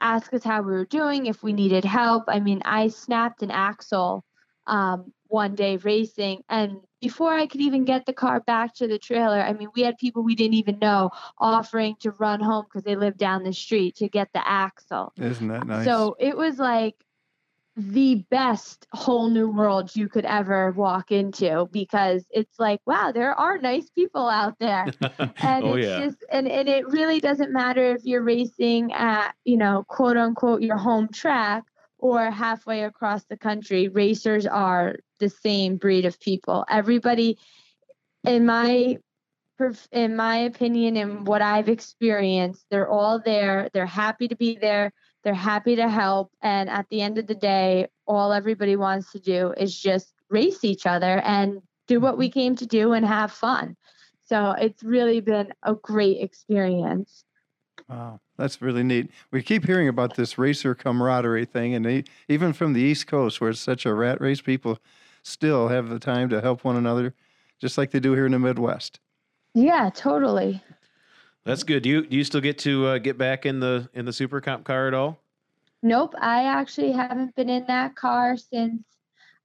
ask 0.00 0.32
us 0.34 0.44
how 0.44 0.62
we 0.62 0.72
were 0.72 0.84
doing, 0.84 1.26
if 1.26 1.42
we 1.42 1.52
needed 1.52 1.84
help. 1.84 2.24
I 2.28 2.40
mean, 2.40 2.62
I 2.64 2.88
snapped 2.88 3.42
an 3.42 3.50
axle 3.50 4.24
um, 4.66 5.12
one 5.26 5.54
day 5.54 5.76
racing, 5.78 6.42
and 6.48 6.78
before 7.00 7.32
I 7.32 7.46
could 7.46 7.60
even 7.60 7.84
get 7.84 8.06
the 8.06 8.12
car 8.12 8.40
back 8.40 8.74
to 8.74 8.88
the 8.88 8.98
trailer, 8.98 9.40
I 9.40 9.52
mean, 9.52 9.68
we 9.74 9.82
had 9.82 9.96
people 9.98 10.22
we 10.22 10.34
didn't 10.34 10.54
even 10.54 10.78
know 10.78 11.10
offering 11.38 11.96
to 12.00 12.10
run 12.12 12.40
home 12.40 12.64
because 12.64 12.82
they 12.82 12.96
lived 12.96 13.18
down 13.18 13.44
the 13.44 13.52
street 13.52 13.96
to 13.96 14.08
get 14.08 14.28
the 14.32 14.46
axle. 14.46 15.12
Isn't 15.16 15.48
that 15.48 15.66
nice? 15.66 15.84
So 15.84 16.16
it 16.18 16.36
was 16.36 16.58
like 16.58 16.96
the 17.78 18.16
best 18.28 18.88
whole 18.92 19.30
new 19.30 19.48
world 19.48 19.94
you 19.94 20.08
could 20.08 20.24
ever 20.24 20.72
walk 20.72 21.12
into 21.12 21.68
because 21.70 22.26
it's 22.30 22.58
like, 22.58 22.80
wow, 22.86 23.12
there 23.12 23.32
are 23.32 23.56
nice 23.58 23.88
people 23.90 24.28
out 24.28 24.58
there. 24.58 24.86
And 25.40 25.64
oh 25.64 25.74
it's 25.74 25.86
yeah, 25.86 26.00
just 26.00 26.24
and, 26.30 26.48
and 26.48 26.68
it 26.68 26.88
really 26.88 27.20
doesn't 27.20 27.52
matter 27.52 27.94
if 27.94 28.04
you're 28.04 28.22
racing 28.22 28.92
at, 28.92 29.32
you 29.44 29.56
know, 29.56 29.84
quote 29.86 30.16
unquote 30.16 30.62
your 30.62 30.76
home 30.76 31.08
track 31.12 31.64
or 31.98 32.30
halfway 32.30 32.82
across 32.82 33.24
the 33.24 33.36
country. 33.36 33.88
Racers 33.88 34.46
are 34.46 34.96
the 35.20 35.28
same 35.28 35.76
breed 35.76 36.04
of 36.04 36.18
people. 36.18 36.64
Everybody 36.68 37.38
in 38.24 38.44
my 38.44 38.98
in 39.92 40.16
my 40.16 40.36
opinion 40.38 40.96
and 40.96 41.26
what 41.26 41.42
I've 41.42 41.68
experienced, 41.68 42.66
they're 42.70 42.88
all 42.88 43.20
there. 43.24 43.68
They're 43.72 43.86
happy 43.86 44.28
to 44.28 44.36
be 44.36 44.56
there. 44.60 44.92
They're 45.28 45.34
happy 45.34 45.76
to 45.76 45.90
help. 45.90 46.32
And 46.40 46.70
at 46.70 46.88
the 46.88 47.02
end 47.02 47.18
of 47.18 47.26
the 47.26 47.34
day, 47.34 47.88
all 48.06 48.32
everybody 48.32 48.76
wants 48.76 49.12
to 49.12 49.18
do 49.18 49.52
is 49.58 49.78
just 49.78 50.14
race 50.30 50.64
each 50.64 50.86
other 50.86 51.20
and 51.20 51.60
do 51.86 52.00
what 52.00 52.16
we 52.16 52.30
mm-hmm. 52.30 52.40
came 52.40 52.56
to 52.56 52.66
do 52.66 52.94
and 52.94 53.04
have 53.04 53.30
fun. 53.30 53.76
So 54.24 54.52
it's 54.52 54.82
really 54.82 55.20
been 55.20 55.52
a 55.64 55.74
great 55.74 56.22
experience. 56.22 57.24
Wow, 57.90 58.20
that's 58.38 58.62
really 58.62 58.82
neat. 58.82 59.10
We 59.30 59.42
keep 59.42 59.66
hearing 59.66 59.88
about 59.88 60.16
this 60.16 60.38
racer 60.38 60.74
camaraderie 60.74 61.44
thing, 61.44 61.74
and 61.74 61.84
they, 61.84 62.04
even 62.30 62.54
from 62.54 62.72
the 62.72 62.80
East 62.80 63.06
Coast, 63.06 63.38
where 63.38 63.50
it's 63.50 63.60
such 63.60 63.84
a 63.84 63.92
rat 63.92 64.22
race, 64.22 64.40
people 64.40 64.78
still 65.22 65.68
have 65.68 65.90
the 65.90 65.98
time 65.98 66.30
to 66.30 66.40
help 66.40 66.64
one 66.64 66.76
another, 66.76 67.12
just 67.60 67.76
like 67.76 67.90
they 67.90 68.00
do 68.00 68.14
here 68.14 68.24
in 68.24 68.32
the 68.32 68.38
Midwest. 68.38 68.98
Yeah, 69.52 69.90
totally. 69.94 70.62
That's 71.48 71.62
good. 71.62 71.82
Do 71.82 71.88
you 71.88 72.06
do 72.06 72.14
you 72.14 72.24
still 72.24 72.42
get 72.42 72.58
to 72.58 72.86
uh, 72.86 72.98
get 72.98 73.16
back 73.16 73.46
in 73.46 73.58
the 73.58 73.88
in 73.94 74.04
the 74.04 74.12
super 74.12 74.38
comp 74.38 74.64
car 74.64 74.86
at 74.86 74.92
all? 74.92 75.18
Nope, 75.82 76.14
I 76.20 76.44
actually 76.44 76.92
haven't 76.92 77.34
been 77.36 77.48
in 77.48 77.64
that 77.68 77.96
car 77.96 78.36
since 78.36 78.82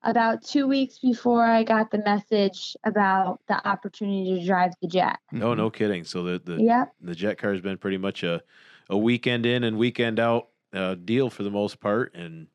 about 0.04 0.44
two 0.44 0.68
weeks 0.68 1.00
before 1.00 1.46
I 1.46 1.64
got 1.64 1.92
the 1.92 2.00
message 2.00 2.76
about 2.84 3.40
the 3.48 3.66
opportunity 3.66 4.38
to 4.38 4.46
drive 4.46 4.74
the 4.82 4.90
jet. 4.90 5.18
No, 5.32 5.54
no 5.54 5.70
kidding. 5.70 6.04
So 6.04 6.24
the 6.24 6.42
the, 6.44 6.62
Yep. 6.62 6.94
the 7.00 7.16
jet 7.16 7.38
car 7.38 7.54
has 7.54 7.62
been 7.62 7.78
pretty 7.78 7.98
much 7.98 8.24
a 8.24 8.44
a 8.90 8.98
weekend 8.98 9.46
in 9.46 9.64
and 9.64 9.78
weekend 9.78 10.20
out 10.20 10.50
uh, 10.74 10.96
deal 10.96 11.30
for 11.30 11.44
the 11.44 11.52
most 11.52 11.80
part, 11.80 12.14
and 12.16 12.48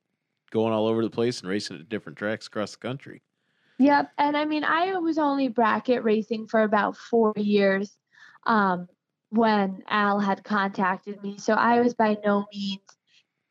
going 0.51 0.75
all 0.75 0.87
over 0.87 1.03
the 1.03 1.09
place 1.09 1.41
and 1.41 1.49
racing 1.49 1.81
at 1.81 1.89
different 1.89 2.19
tracks 2.19 2.49
across 2.49 2.73
the 2.73 2.79
country. 2.79 3.23
Yep. 3.79 4.13
And 4.19 4.37
I 4.37 4.45
mean, 4.45 4.63
I 4.65 4.93
was 4.99 5.17
only 5.17 5.49
bracket 5.49 6.05
racing 6.05 6.49
for 6.49 6.65
about 6.65 6.99
four 6.99 7.33
years 7.35 7.97
um, 8.45 8.89
when 9.31 9.83
Al 9.89 10.21
had 10.21 10.45
contacted 10.45 11.23
me. 11.23 11.39
So 11.39 11.55
I 11.55 11.81
was 11.81 11.95
by 11.95 12.17
no 12.25 12.47
means 12.53 12.81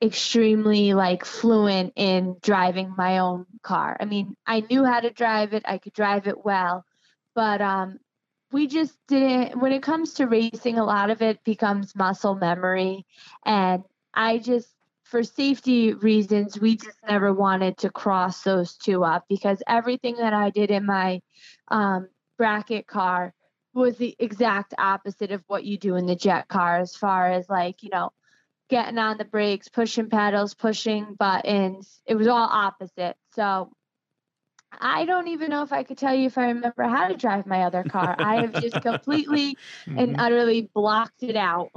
extremely 0.01 0.93
like 0.93 1.25
fluent 1.25 1.93
in 1.95 2.37
driving 2.41 2.93
my 2.97 3.19
own 3.19 3.45
car. 3.63 3.97
I 3.99 4.05
mean, 4.05 4.35
I 4.45 4.61
knew 4.61 4.83
how 4.83 4.99
to 4.99 5.09
drive 5.09 5.53
it, 5.53 5.63
I 5.65 5.77
could 5.77 5.93
drive 5.93 6.27
it 6.27 6.45
well, 6.45 6.85
but 7.33 7.61
um, 7.61 7.99
we 8.51 8.67
just 8.67 8.97
didn't, 9.07 9.59
when 9.59 9.71
it 9.71 9.83
comes 9.83 10.13
to 10.15 10.27
racing, 10.27 10.77
a 10.77 10.85
lot 10.85 11.09
of 11.09 11.21
it 11.21 11.43
becomes 11.43 11.95
muscle 11.95 12.35
memory. 12.35 13.05
And 13.45 13.83
I 14.13 14.37
just, 14.37 14.69
for 15.03 15.23
safety 15.23 15.93
reasons, 15.93 16.59
we 16.59 16.75
just 16.75 16.97
never 17.07 17.33
wanted 17.33 17.77
to 17.79 17.89
cross 17.89 18.43
those 18.43 18.75
two 18.75 19.03
up 19.03 19.25
because 19.29 19.63
everything 19.67 20.17
that 20.17 20.33
I 20.33 20.49
did 20.49 20.69
in 20.69 20.85
my 20.85 21.21
um, 21.69 22.07
bracket 22.37 22.87
car 22.87 23.33
was 23.77 23.97
the 23.97 24.15
exact 24.19 24.73
opposite 24.77 25.31
of 25.31 25.43
what 25.47 25.63
you 25.63 25.77
do 25.77 25.95
in 25.95 26.05
the 26.05 26.15
jet 26.15 26.47
car, 26.47 26.77
as 26.79 26.95
far 26.95 27.31
as 27.31 27.47
like, 27.49 27.83
you 27.83 27.89
know, 27.89 28.11
getting 28.69 28.97
on 28.97 29.17
the 29.17 29.25
brakes, 29.25 29.69
pushing 29.69 30.09
pedals, 30.09 30.53
pushing 30.53 31.15
buttons. 31.17 32.01
It 32.05 32.15
was 32.15 32.27
all 32.27 32.49
opposite. 32.51 33.15
So 33.33 33.71
I 34.79 35.05
don't 35.05 35.27
even 35.29 35.49
know 35.49 35.63
if 35.63 35.71
I 35.71 35.83
could 35.83 35.97
tell 35.97 36.13
you 36.13 36.25
if 36.27 36.37
I 36.37 36.47
remember 36.47 36.83
how 36.83 37.07
to 37.07 37.15
drive 37.15 37.45
my 37.45 37.63
other 37.63 37.83
car. 37.83 38.15
I 38.19 38.41
have 38.41 38.61
just 38.61 38.81
completely 38.81 39.55
mm-hmm. 39.85 39.97
and 39.97 40.19
utterly 40.19 40.69
blocked 40.73 41.23
it 41.23 41.35
out. 41.35 41.69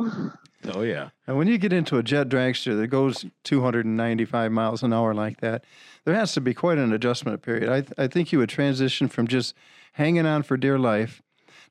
Oh 0.73 0.83
yeah. 0.83 1.11
And 1.27 1.39
when 1.39 1.49
you 1.49 1.59
get 1.59 1.73
into 1.73 1.97
a 1.97 2.03
jet 2.03 2.29
dragster 2.29 2.79
that 2.79 2.89
goes 2.89 3.25
295 3.45 4.53
miles 4.53 4.83
an 4.83 4.93
hour 4.93 5.15
like 5.15 5.41
that, 5.41 5.65
there 6.05 6.15
has 6.15 6.33
to 6.35 6.41
be 6.41 6.55
quite 6.55 6.79
an 6.79 6.93
adjustment 6.93 7.43
period. 7.43 7.71
I, 7.71 7.81
th- 7.81 7.95
I 7.97 8.07
think 8.09 8.33
you 8.33 8.39
would 8.39 8.49
transition 8.49 9.09
from 9.09 9.27
just 9.27 9.55
hanging 9.93 10.27
on 10.27 10.43
for 10.43 10.57
dear 10.57 10.79
life 10.79 11.23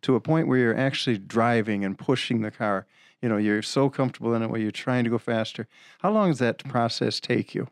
to 0.02 0.16
a 0.16 0.20
point 0.20 0.48
where 0.48 0.58
you're 0.58 0.78
actually 0.78 1.18
driving 1.18 1.84
and 1.84 1.98
pushing 1.98 2.42
the 2.42 2.52
car. 2.52 2.88
You 3.22 3.30
know, 3.30 3.38
you're 3.38 3.62
so 3.62 3.90
comfortable 3.90 4.34
in 4.34 4.44
it 4.44 4.50
where 4.50 4.62
you're 4.62 4.72
trying 4.72 5.04
to 5.04 5.10
go 5.10 5.18
faster. 5.18 5.68
How 6.00 6.12
long 6.12 6.30
does 6.30 6.40
that 6.40 6.64
process 6.66 7.20
take 7.20 7.54
you? 7.54 7.68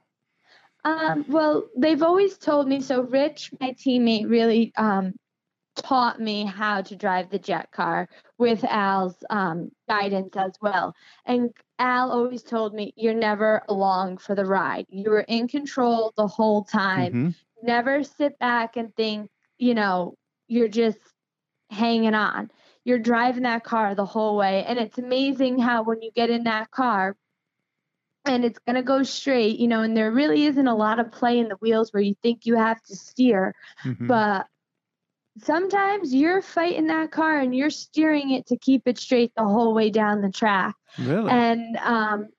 Um, 0.84 1.26
well, 1.28 1.68
they've 1.78 2.04
always 2.04 2.38
told 2.38 2.68
me. 2.68 2.82
So, 2.82 3.02
Rich, 3.02 3.52
my 3.60 3.72
teammate, 3.74 4.30
really 4.30 4.74
um, 4.78 5.14
taught 5.76 6.20
me 6.20 6.46
how 6.46 6.82
to 6.82 6.96
drive 6.96 7.30
the 7.30 7.40
jet 7.40 7.72
car 7.72 8.08
with 8.38 8.64
Al's 8.66 9.16
um, 9.30 9.70
guidance 9.88 10.36
as 10.36 10.54
well. 10.62 10.94
And 11.26 11.52
Al 11.80 12.12
always 12.12 12.44
told 12.44 12.74
me, 12.74 12.94
You're 12.96 13.14
never 13.14 13.64
along 13.70 14.18
for 14.18 14.36
the 14.36 14.46
ride. 14.46 14.86
You're 14.90 15.22
in 15.22 15.48
control 15.48 16.14
the 16.18 16.28
whole 16.28 16.64
time. 16.64 17.14
Mhm. 17.14 17.36
Never 17.64 18.04
sit 18.04 18.38
back 18.40 18.78
and 18.78 18.96
think, 18.96 19.30
you 19.58 19.74
know, 19.74 20.16
you're 20.48 20.68
just 20.68 21.00
hanging 21.70 22.14
on. 22.16 22.52
You're 22.84 23.00
driving 23.00 23.44
that 23.44 23.64
car 23.64 23.96
the 23.96 24.06
whole 24.06 24.38
way. 24.38 24.64
And 24.66 24.80
it's 24.80 24.98
amazing 24.98 25.60
how 25.60 25.84
when 25.84 26.02
you 26.02 26.12
get 26.16 26.30
in 26.30 26.44
that 26.46 26.72
car, 26.72 27.16
and 28.26 28.44
it's 28.44 28.60
going 28.60 28.76
to 28.76 28.84
go 28.84 29.04
straight, 29.04 29.58
you 29.60 29.68
know, 29.68 29.82
and 29.82 29.96
there 29.96 30.12
really 30.12 30.46
isn't 30.46 30.68
a 30.68 30.76
lot 30.76 31.00
of 31.00 31.12
play 31.12 31.40
in 31.40 31.48
the 31.48 31.56
wheels 31.58 31.94
where 31.94 32.04
you 32.04 32.16
think 32.22 32.46
you 32.46 32.56
have 32.56 32.82
to 32.84 32.96
steer, 32.96 33.54
Mhm. 33.86 34.08
but 34.08 34.48
sometimes 35.38 36.14
you're 36.14 36.42
fighting 36.42 36.88
that 36.88 37.12
car 37.12 37.40
and 37.40 37.56
you're 37.56 37.70
steering 37.70 38.32
it 38.32 38.48
to 38.48 38.58
keep 38.58 38.88
it 38.88 38.98
straight 38.98 39.32
the 39.36 39.44
whole 39.44 39.74
way 39.74 39.90
down 39.90 40.22
the 40.22 40.32
track. 40.32 40.76
Really? 40.98 41.30
And 41.30 41.78
um, 41.78 42.30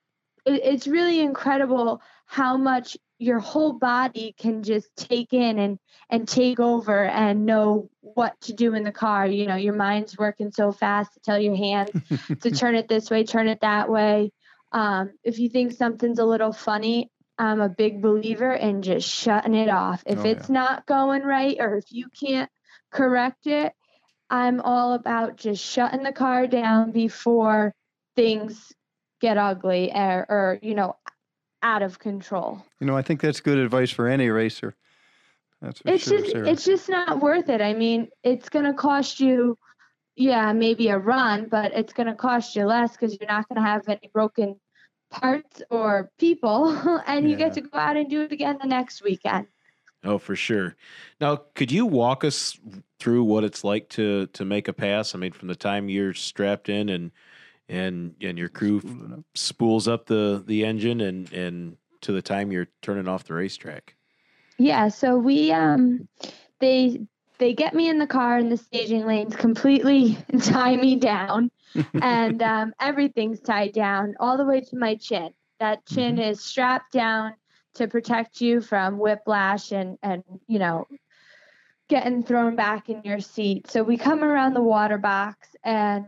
it, 0.45 0.61
it's 0.63 0.87
really 0.87 1.19
incredible 1.21 2.01
how 2.25 2.57
much 2.57 2.97
your 3.19 3.39
whole 3.39 3.73
body 3.73 4.33
can 4.37 4.63
just 4.63 4.89
take 4.95 5.33
in 5.33 5.59
and 5.59 5.79
and 6.09 6.27
take 6.27 6.59
over 6.59 7.03
and 7.05 7.45
know 7.45 7.89
what 8.01 8.39
to 8.41 8.53
do 8.53 8.73
in 8.73 8.83
the 8.83 8.91
car. 8.91 9.27
You 9.27 9.45
know, 9.45 9.55
your 9.57 9.75
mind's 9.75 10.17
working 10.17 10.51
so 10.51 10.71
fast 10.71 11.13
to 11.13 11.19
tell 11.19 11.39
your 11.39 11.55
hands 11.55 11.91
to 12.41 12.51
turn 12.51 12.75
it 12.75 12.87
this 12.87 13.09
way, 13.11 13.25
turn 13.25 13.47
it 13.49 13.61
that 13.61 13.89
way. 13.89 14.31
Um, 14.71 15.11
if 15.23 15.39
you 15.39 15.49
think 15.49 15.73
something's 15.73 16.19
a 16.19 16.25
little 16.25 16.53
funny, 16.53 17.11
I'm 17.37 17.61
a 17.61 17.69
big 17.69 18.01
believer 18.01 18.53
in 18.53 18.81
just 18.81 19.07
shutting 19.09 19.55
it 19.55 19.69
off. 19.69 20.03
If 20.05 20.19
Oh, 20.19 20.29
it's 20.29 20.49
not 20.49 20.85
going 20.85 21.23
right 21.23 21.57
or 21.59 21.75
if 21.77 21.91
you 21.91 22.07
can't 22.09 22.49
correct 22.91 23.47
it, 23.47 23.73
I'm 24.29 24.61
all 24.61 24.93
about 24.93 25.37
just 25.37 25.63
shutting 25.63 26.03
the 26.03 26.13
car 26.13 26.47
down 26.47 26.91
before 26.91 27.73
things 28.15 28.71
get 29.21 29.37
ugly 29.37 29.91
or, 29.93 30.25
or 30.29 30.59
you 30.61 30.75
know, 30.75 30.95
out 31.63 31.81
of 31.81 31.99
control. 31.99 32.63
you 32.79 32.87
know, 32.87 32.95
I 32.95 33.01
think 33.01 33.21
that's 33.21 33.41
good 33.41 33.57
advice 33.57 33.91
for 33.91 34.07
any 34.07 34.29
racer. 34.29 34.75
That's 35.61 35.81
for 35.81 35.89
it's 35.89 36.03
sure, 36.05 36.19
just 36.19 36.31
Sarah. 36.31 36.47
it's 36.47 36.65
just 36.65 36.89
not 36.89 37.19
worth 37.19 37.49
it. 37.49 37.61
I 37.61 37.73
mean, 37.73 38.07
it's 38.23 38.49
going 38.49 38.65
to 38.65 38.73
cost 38.73 39.19
you 39.19 39.57
yeah, 40.15 40.51
maybe 40.51 40.89
a 40.89 40.97
run, 40.97 41.47
but 41.49 41.71
it's 41.73 41.93
going 41.93 42.07
to 42.07 42.13
cost 42.13 42.53
you 42.53 42.65
less 42.65 42.95
cuz 42.97 43.17
you're 43.19 43.29
not 43.29 43.47
going 43.47 43.55
to 43.55 43.67
have 43.67 43.87
any 43.87 44.09
broken 44.13 44.59
parts 45.09 45.61
or 45.69 46.11
people 46.17 46.67
and 47.07 47.29
you 47.29 47.37
get 47.37 47.53
to 47.53 47.61
go 47.61 47.79
out 47.79 47.95
and 47.95 48.09
do 48.09 48.21
it 48.21 48.31
again 48.31 48.57
the 48.61 48.67
next 48.67 49.01
weekend. 49.01 49.47
Oh, 50.03 50.17
for 50.17 50.35
sure. 50.35 50.75
Now, 51.19 51.37
could 51.55 51.71
you 51.71 51.85
walk 51.85 52.23
us 52.23 52.57
through 52.99 53.23
what 53.23 53.43
it's 53.43 53.63
like 53.63 53.89
to 53.89 54.27
to 54.27 54.45
make 54.45 54.67
a 54.67 54.73
pass? 54.73 55.15
I 55.15 55.17
mean, 55.17 55.31
from 55.31 55.47
the 55.47 55.55
time 55.55 55.89
you're 55.89 56.13
strapped 56.13 56.69
in 56.69 56.89
and 56.89 57.11
and 57.69 58.15
and 58.21 58.37
your 58.37 58.49
crew 58.49 58.81
up. 59.13 59.19
spools 59.35 59.87
up 59.87 60.07
the 60.07 60.43
the 60.45 60.65
engine 60.65 61.01
and 61.01 61.31
and 61.31 61.77
to 62.01 62.11
the 62.11 62.21
time 62.21 62.51
you're 62.51 62.67
turning 62.81 63.07
off 63.07 63.25
the 63.25 63.33
racetrack. 63.33 63.95
Yeah, 64.57 64.89
so 64.89 65.17
we 65.17 65.51
um 65.51 66.07
they 66.59 67.01
they 67.37 67.53
get 67.53 67.73
me 67.73 67.87
in 67.87 67.99
the 67.99 68.07
car 68.07 68.37
in 68.37 68.49
the 68.49 68.57
staging 68.57 69.05
lanes, 69.05 69.35
completely 69.35 70.17
tie 70.41 70.75
me 70.75 70.97
down, 70.97 71.51
and 72.01 72.43
um, 72.43 72.73
everything's 72.81 73.39
tied 73.39 73.73
down 73.73 74.15
all 74.19 74.37
the 74.37 74.45
way 74.45 74.61
to 74.61 74.75
my 74.75 74.95
chin. 74.95 75.29
That 75.59 75.85
chin 75.85 76.19
is 76.19 76.43
strapped 76.43 76.91
down 76.91 77.33
to 77.75 77.87
protect 77.87 78.41
you 78.41 78.61
from 78.61 78.97
whiplash 78.97 79.71
and 79.71 79.97
and 80.03 80.23
you 80.47 80.59
know 80.59 80.87
getting 81.87 82.23
thrown 82.23 82.55
back 82.55 82.89
in 82.89 83.01
your 83.03 83.19
seat. 83.19 83.69
So 83.69 83.83
we 83.83 83.97
come 83.97 84.23
around 84.23 84.53
the 84.53 84.61
water 84.61 84.97
box 84.97 85.55
and 85.63 86.05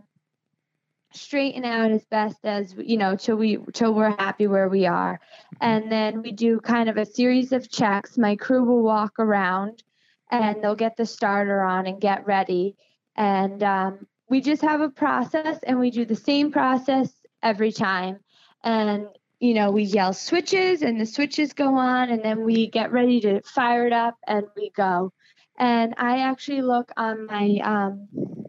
straighten 1.13 1.65
out 1.65 1.91
as 1.91 2.06
best 2.06 2.38
as 2.43 2.74
you 2.78 2.97
know 2.97 3.15
till 3.15 3.36
we 3.36 3.58
till 3.74 3.93
we're 3.93 4.15
happy 4.17 4.47
where 4.47 4.69
we 4.69 4.86
are. 4.86 5.19
And 5.60 5.91
then 5.91 6.21
we 6.21 6.32
do 6.32 6.60
kind 6.60 6.89
of 6.89 6.97
a 6.97 7.06
series 7.06 7.52
of 7.52 7.69
checks. 7.69 8.17
My 8.17 8.36
crew 8.36 8.63
will 8.63 8.82
walk 8.82 9.19
around 9.19 9.84
and 10.32 10.63
they'll 10.63 10.76
get 10.76 10.97
the 10.97 11.06
starter 11.06 11.62
on 11.62 11.88
and 11.88 12.00
get 12.00 12.26
ready. 12.26 12.76
And 13.15 13.62
um, 13.63 14.08
we 14.30 14.41
just 14.41 14.62
have 14.62 14.82
a 14.82 14.89
process 14.89 15.60
and 15.63 15.80
we 15.80 15.91
do 15.91 16.06
the 16.06 16.15
same 16.15 16.52
process 16.52 17.12
every 17.43 17.71
time. 17.71 18.19
And 18.63 19.08
you 19.39 19.54
know 19.54 19.71
we 19.71 19.84
yell 19.84 20.13
switches 20.13 20.82
and 20.82 21.00
the 21.00 21.06
switches 21.06 21.54
go 21.54 21.76
on 21.76 22.10
and 22.10 22.24
then 22.24 22.45
we 22.45 22.67
get 22.67 22.91
ready 22.91 23.19
to 23.21 23.41
fire 23.41 23.88
it 23.88 23.93
up 23.93 24.15
and 24.28 24.45
we 24.56 24.71
go. 24.76 25.13
And 25.58 25.93
i 25.97 26.19
actually 26.19 26.62
look 26.62 26.91
on 26.97 27.28
my 27.28 27.60
um, 27.63 28.40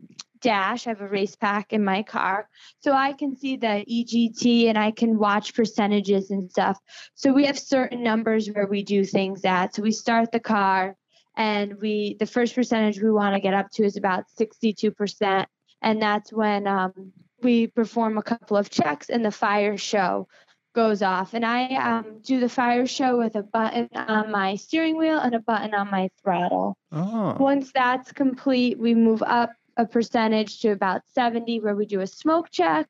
dash 0.43 0.87
i 0.87 0.91
have 0.91 1.01
a 1.01 1.09
race 1.09 1.37
pack 1.37 1.73
in 1.73 1.85
my 1.85 2.03
car 2.03 2.49
so 2.81 2.93
i 2.93 3.13
can 3.13 3.37
see 3.37 3.57
the 3.57 3.85
egt 3.89 4.69
and 4.69 4.79
i 4.79 4.91
can 4.91 5.19
watch 5.19 5.55
percentages 5.55 6.31
and 6.31 6.51
stuff 6.51 6.79
so 7.15 7.33
we 7.33 7.47
have 7.47 7.59
certain 7.59 8.03
numbers 8.03 8.49
where 8.49 8.67
we 8.67 8.83
do 8.83 9.05
things 9.05 9.45
at 9.45 9.75
so 9.75 9.83
we 9.83 9.93
start 9.93 10.31
the 10.33 10.41
car 10.41 10.97
and 11.37 11.81
we 11.81 12.17
the 12.21 12.27
first 12.27 12.55
percentage 12.55 13.01
we 13.01 13.11
want 13.11 13.35
to 13.35 13.41
get 13.41 13.55
up 13.55 13.71
to 13.71 13.85
is 13.85 13.97
about 13.97 14.25
62% 14.39 15.47
and 15.83 16.01
that's 16.01 16.33
when 16.33 16.67
um, 16.67 17.13
we 17.43 17.67
perform 17.67 18.19
a 18.19 18.23
couple 18.23 18.57
of 18.57 18.71
checks 18.71 19.11
and 19.11 19.25
the 19.25 19.31
fire 19.31 19.77
show 19.77 20.29
goes 20.75 21.03
off. 21.03 21.35
And 21.35 21.45
I 21.45 21.75
um, 21.75 22.21
do 22.23 22.41
the 22.41 22.49
fire 22.49 22.87
show 22.87 23.19
with 23.19 23.37
a 23.37 23.43
button 23.43 23.89
on 23.95 24.31
my 24.31 24.57
steering 24.57 24.97
wheel 24.97 25.19
and 25.19 25.35
a 25.35 25.41
button 25.41 25.75
on 25.75 25.91
my 25.91 26.09
throttle. 26.23 26.77
Oh. 26.91 27.37
Once 27.39 27.73
that's 27.73 28.13
complete, 28.13 28.79
we 28.79 28.95
move 28.95 29.23
up 29.23 29.51
a 29.77 29.87
percentage 29.87 30.61
to 30.61 30.71
about 30.71 31.03
70 31.15 31.61
where 31.61 31.75
we 31.75 31.87
do 31.87 32.01
a 32.01 32.07
smoke 32.07 32.51
check. 32.51 32.89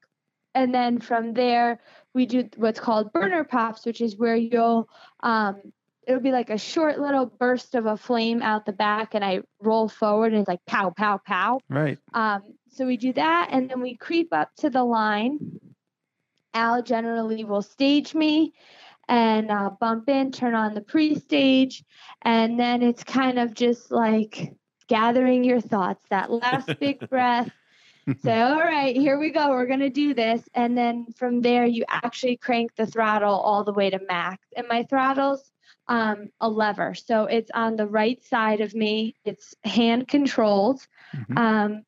And 0.54 0.74
then 0.74 1.00
from 1.00 1.32
there, 1.32 1.80
we 2.14 2.26
do 2.26 2.48
what's 2.56 2.80
called 2.80 3.12
burner 3.12 3.44
pops, 3.44 3.86
which 3.86 4.00
is 4.00 4.16
where 4.16 4.36
you'll, 4.36 4.88
um, 5.20 5.60
it'll 6.06 6.20
be 6.20 6.32
like 6.32 6.50
a 6.50 6.58
short 6.58 6.98
little 6.98 7.26
burst 7.26 7.74
of 7.74 7.86
a 7.86 7.96
flame 7.96 8.42
out 8.42 8.66
the 8.66 8.72
back, 8.72 9.14
and 9.14 9.24
I 9.24 9.42
roll 9.60 9.88
forward 9.88 10.32
and 10.32 10.40
it's 10.40 10.48
like 10.48 10.64
pow, 10.66 10.90
pow, 10.90 11.20
pow. 11.24 11.60
Right. 11.70 11.98
Um, 12.12 12.42
so 12.70 12.86
we 12.86 12.96
do 12.96 13.12
that, 13.14 13.48
and 13.50 13.70
then 13.70 13.80
we 13.80 13.96
creep 13.96 14.32
up 14.32 14.50
to 14.58 14.70
the 14.70 14.84
line. 14.84 15.60
Al 16.54 16.82
generally 16.82 17.44
will 17.44 17.62
stage 17.62 18.14
me 18.14 18.52
and 19.08 19.50
uh, 19.50 19.70
bump 19.80 20.08
in, 20.08 20.32
turn 20.32 20.54
on 20.54 20.74
the 20.74 20.80
pre 20.80 21.14
stage, 21.14 21.84
and 22.22 22.58
then 22.58 22.82
it's 22.82 23.04
kind 23.04 23.38
of 23.38 23.54
just 23.54 23.90
like 23.90 24.54
gathering 24.88 25.44
your 25.44 25.60
thoughts, 25.60 26.04
that 26.10 26.30
last 26.44 26.78
big 26.78 27.08
breath. 27.08 27.50
Say, 28.22 28.40
all 28.40 28.58
right, 28.58 28.96
here 28.96 29.16
we 29.18 29.30
go. 29.30 29.50
We're 29.50 29.66
going 29.66 29.78
to 29.80 29.88
do 29.88 30.12
this. 30.12 30.42
And 30.54 30.76
then 30.76 31.06
from 31.16 31.40
there, 31.40 31.64
you 31.66 31.84
actually 31.88 32.36
crank 32.36 32.74
the 32.74 32.84
throttle 32.84 33.34
all 33.34 33.62
the 33.62 33.72
way 33.72 33.90
to 33.90 34.00
max. 34.08 34.44
And 34.56 34.66
my 34.66 34.82
throttle's 34.82 35.52
um, 35.86 36.30
a 36.40 36.48
lever. 36.48 36.94
So 36.94 37.26
it's 37.26 37.50
on 37.54 37.76
the 37.76 37.86
right 37.86 38.22
side 38.24 38.60
of 38.60 38.74
me, 38.74 39.14
it's 39.24 39.54
hand 39.64 40.08
controlled. 40.08 40.84
Mhm. 41.14 41.38
Um, 41.38 41.84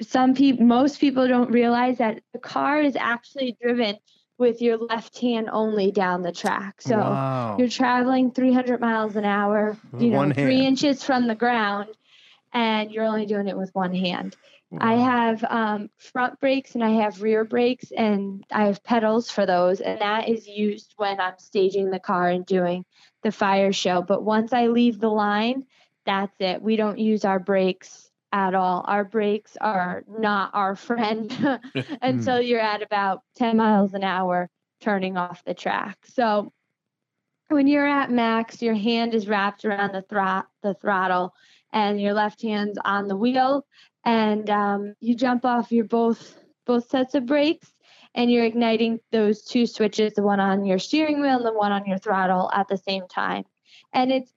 some 0.00 0.34
people, 0.34 0.64
most 0.64 1.00
people 1.00 1.28
don't 1.28 1.50
realize 1.50 1.98
that 1.98 2.22
the 2.32 2.38
car 2.38 2.80
is 2.80 2.96
actually 2.96 3.56
driven 3.60 3.96
with 4.38 4.60
your 4.60 4.76
left 4.76 5.18
hand 5.18 5.48
only 5.50 5.90
down 5.90 6.22
the 6.22 6.32
track. 6.32 6.80
So 6.82 6.96
wow. 6.96 7.56
you're 7.58 7.68
traveling 7.68 8.30
300 8.32 8.80
miles 8.80 9.16
an 9.16 9.24
hour, 9.24 9.76
you 9.98 10.10
know, 10.10 10.18
One 10.18 10.34
three 10.34 10.56
hand. 10.56 10.66
inches 10.66 11.02
from 11.02 11.26
the 11.26 11.34
ground, 11.34 11.88
and 12.56 12.90
you're 12.90 13.04
only 13.04 13.26
doing 13.26 13.48
it 13.48 13.56
with 13.56 13.68
one 13.74 13.94
hand. 13.94 14.34
I 14.78 14.94
have 14.94 15.44
um, 15.44 15.90
front 15.98 16.40
brakes 16.40 16.74
and 16.74 16.82
I 16.82 16.90
have 17.02 17.22
rear 17.22 17.44
brakes, 17.44 17.92
and 17.96 18.44
I 18.50 18.64
have 18.64 18.82
pedals 18.82 19.30
for 19.30 19.46
those, 19.46 19.80
and 19.80 20.00
that 20.00 20.28
is 20.28 20.48
used 20.48 20.94
when 20.96 21.20
I'm 21.20 21.38
staging 21.38 21.90
the 21.90 22.00
car 22.00 22.30
and 22.30 22.44
doing 22.44 22.84
the 23.22 23.30
fire 23.30 23.72
show. 23.72 24.02
But 24.02 24.24
once 24.24 24.52
I 24.52 24.66
leave 24.66 24.98
the 24.98 25.10
line, 25.10 25.66
that's 26.04 26.34
it. 26.40 26.62
We 26.62 26.76
don't 26.76 26.98
use 26.98 27.24
our 27.24 27.38
brakes 27.38 28.10
at 28.32 28.54
all. 28.54 28.84
Our 28.88 29.04
brakes 29.04 29.56
are 29.60 30.02
not 30.08 30.50
our 30.52 30.74
friend 30.74 31.60
until 32.02 32.40
you're 32.40 32.60
at 32.60 32.82
about 32.82 33.20
10 33.36 33.58
miles 33.58 33.94
an 33.94 34.02
hour 34.02 34.48
turning 34.80 35.16
off 35.16 35.44
the 35.44 35.54
track. 35.54 35.98
So 36.06 36.52
when 37.48 37.68
you're 37.68 37.86
at 37.86 38.10
max, 38.10 38.60
your 38.62 38.74
hand 38.74 39.14
is 39.14 39.28
wrapped 39.28 39.64
around 39.64 39.92
the, 39.92 40.02
throt- 40.02 40.46
the 40.62 40.74
throttle 40.74 41.34
and 41.72 42.00
your 42.00 42.14
left 42.14 42.42
hand's 42.42 42.78
on 42.84 43.08
the 43.08 43.16
wheel. 43.16 43.66
And 44.04 44.48
um, 44.50 44.94
you 45.00 45.16
jump 45.16 45.44
off 45.44 45.72
your 45.72 45.84
both 45.84 46.38
both 46.64 46.88
sets 46.88 47.14
of 47.14 47.26
brakes 47.26 47.72
and 48.14 48.30
you're 48.30 48.44
igniting 48.44 48.98
those 49.12 49.42
two 49.42 49.66
switches 49.66 50.14
the 50.14 50.22
one 50.22 50.40
on 50.40 50.64
your 50.64 50.78
steering 50.78 51.20
wheel 51.20 51.36
and 51.36 51.46
the 51.46 51.52
one 51.52 51.70
on 51.72 51.86
your 51.86 51.98
throttle 51.98 52.50
at 52.52 52.66
the 52.68 52.76
same 52.76 53.06
time. 53.08 53.44
And 53.92 54.10
it's 54.10 54.32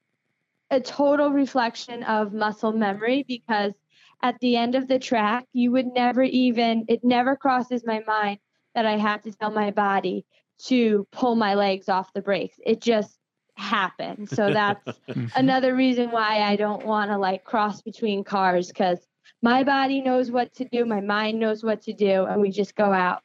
a 0.70 0.80
total 0.80 1.32
reflection 1.32 2.04
of 2.04 2.34
muscle 2.34 2.72
memory 2.72 3.24
because 3.28 3.74
at 4.22 4.40
the 4.40 4.56
end 4.56 4.76
of 4.76 4.88
the 4.88 5.00
track 5.00 5.46
you 5.54 5.72
would 5.72 5.88
never 5.88 6.22
even 6.22 6.86
it 6.88 7.04
never 7.04 7.36
crosses 7.36 7.84
my 7.86 8.02
mind 8.06 8.38
that 8.76 8.86
i 8.86 8.98
have 8.98 9.24
to 9.24 9.32
tell 9.32 9.50
my 9.50 9.72
body 9.72 10.26
to 10.60 11.08
pull 11.12 11.36
my 11.36 11.54
legs 11.54 11.90
off 11.90 12.14
the 12.14 12.22
brakes. 12.22 12.60
It 12.66 12.82
just 12.82 13.19
happens 13.60 14.32
so 14.32 14.52
that's 14.54 14.88
another 15.36 15.76
reason 15.76 16.12
why 16.12 16.42
I 16.42 16.56
don't 16.56 16.86
want 16.86 17.12
to 17.12 17.18
like 17.18 17.44
cross 17.44 17.82
between 17.82 18.24
cars 18.24 18.68
because 18.70 19.00
my 19.42 19.64
body 19.64 20.02
knows 20.02 20.32
what 20.32 20.54
to 20.56 20.66
do, 20.66 20.86
my 20.86 21.02
mind 21.02 21.40
knows 21.40 21.64
what 21.64 21.84
to 21.84 21.94
do, 21.94 22.26
and 22.26 22.42
we 22.42 22.52
just 22.52 22.76
go 22.76 22.92
out 22.92 23.22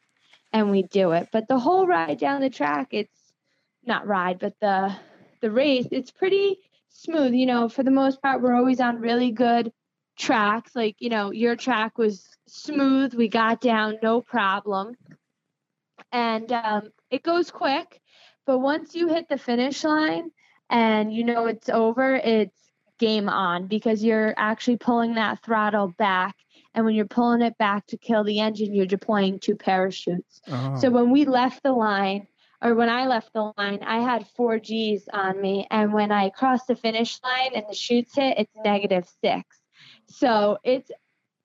and 0.53 0.71
we 0.71 0.83
do 0.83 1.13
it. 1.13 1.29
But 1.33 1.49
the 1.49 1.59
whole 1.59 1.87
ride 1.87 2.19
down 2.19 2.41
the 2.41 2.51
track, 2.51 2.89
it's 2.93 3.33
not 3.85 4.07
ride, 4.07 4.39
but 4.39 4.55
the 4.61 4.95
the 5.41 5.51
race, 5.51 5.89
it's 5.91 6.11
pretty 6.11 6.59
smooth. 6.89 7.35
You 7.35 7.47
know, 7.47 7.69
for 7.69 7.83
the 7.83 7.91
most 7.91 8.23
part, 8.23 8.41
we're 8.41 8.55
always 8.55 8.81
on 8.81 9.01
really 9.01 9.33
good 9.33 9.73
tracks. 10.17 10.77
Like 10.77 10.97
you 11.01 11.09
know, 11.09 11.33
your 11.33 11.57
track 11.57 11.99
was 11.99 12.29
smooth. 12.47 13.15
We 13.15 13.29
got 13.29 13.61
down, 13.61 13.99
no 14.03 14.21
problem, 14.21 14.95
and 16.13 16.51
um, 16.53 16.91
it 17.11 17.23
goes 17.23 17.51
quick. 17.51 18.01
But 18.47 18.59
once 18.59 18.95
you 18.95 19.09
hit 19.09 19.29
the 19.29 19.39
finish 19.39 19.85
line 19.85 20.31
and 20.71 21.13
you 21.13 21.25
know 21.25 21.47
it's 21.47 21.69
over, 21.69 22.15
it's 22.15 22.57
game 22.99 23.29
on 23.29 23.67
because 23.67 24.05
you're 24.05 24.35
actually 24.37 24.77
pulling 24.77 25.15
that 25.15 25.43
throttle 25.43 25.89
back. 25.99 26.37
And 26.75 26.85
when 26.85 26.95
you're 26.95 27.07
pulling 27.07 27.43
it 27.43 27.57
back 27.59 27.87
to 27.89 27.97
kill 27.97 28.25
the 28.25 28.41
engine, 28.41 28.75
you're 28.75 28.87
deploying 28.87 29.39
two 29.39 29.57
parachutes. 29.57 30.41
Oh. 30.49 30.77
So 30.77 30.91
when 30.91 31.11
we 31.11 31.25
left 31.25 31.63
the 31.63 31.73
line, 31.73 32.27
or 32.63 32.75
when 32.75 32.89
I 32.89 33.07
left 33.07 33.33
the 33.33 33.53
line, 33.59 33.81
I 33.85 34.01
had 34.01 34.27
four 34.29 34.59
G's 34.59 35.07
on 35.13 35.41
me. 35.41 35.67
And 35.71 35.93
when 35.93 36.11
I 36.11 36.31
crossed 36.31 36.67
the 36.67 36.75
finish 36.75 37.21
line 37.23 37.51
and 37.55 37.65
the 37.69 37.75
chutes 37.75 38.15
hit, 38.15 38.39
it's 38.39 38.57
negative 38.65 39.07
six. 39.21 39.61
So 40.07 40.59
it's 40.65 40.91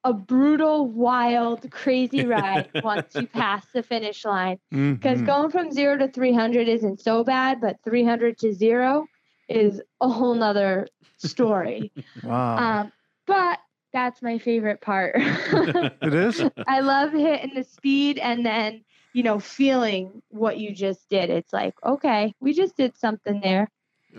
a 0.03 0.13
brutal, 0.13 0.87
wild, 0.87 1.69
crazy 1.71 2.25
ride 2.25 2.69
once 2.83 3.15
you 3.15 3.27
pass 3.27 3.65
the 3.73 3.83
finish 3.83 4.25
line 4.25 4.57
because 4.71 5.21
Mhm. 5.21 5.25
going 5.25 5.51
from 5.51 5.71
zero 5.71 5.97
to 5.97 6.07
300 6.07 6.67
isn't 6.67 6.99
so 7.01 7.23
bad 7.23 7.59
but 7.61 7.77
300 7.83 8.37
to 8.39 8.53
zero 8.53 9.07
is 9.47 9.81
a 10.01 10.07
whole 10.09 10.33
nother 10.35 10.87
story 11.17 11.91
wow. 12.23 12.81
um, 12.81 12.91
but 13.25 13.59
that's 13.91 14.21
my 14.21 14.37
favorite 14.37 14.79
part 14.81 15.15
it 15.17 16.13
is? 16.13 16.43
i 16.67 16.79
love 16.79 17.11
hitting 17.11 17.53
the 17.55 17.63
speed 17.63 18.19
and 18.19 18.45
then 18.45 18.83
you 19.13 19.23
know 19.23 19.39
feeling 19.39 20.21
what 20.29 20.59
you 20.59 20.71
just 20.73 21.09
did 21.09 21.29
it's 21.29 21.51
like 21.51 21.73
okay 21.83 22.33
we 22.39 22.53
just 22.53 22.77
did 22.77 22.95
something 22.95 23.39
there 23.41 23.69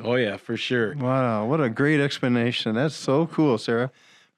Oh 0.04 0.14
yeah, 0.14 0.36
for 0.36 0.56
sure. 0.56 0.94
Wow, 0.96 1.46
what 1.46 1.60
a 1.60 1.68
great 1.68 1.98
explanation. 2.00 2.76
That's 2.76 2.94
so 2.94 3.26
cool, 3.26 3.58
Sarah. 3.58 3.90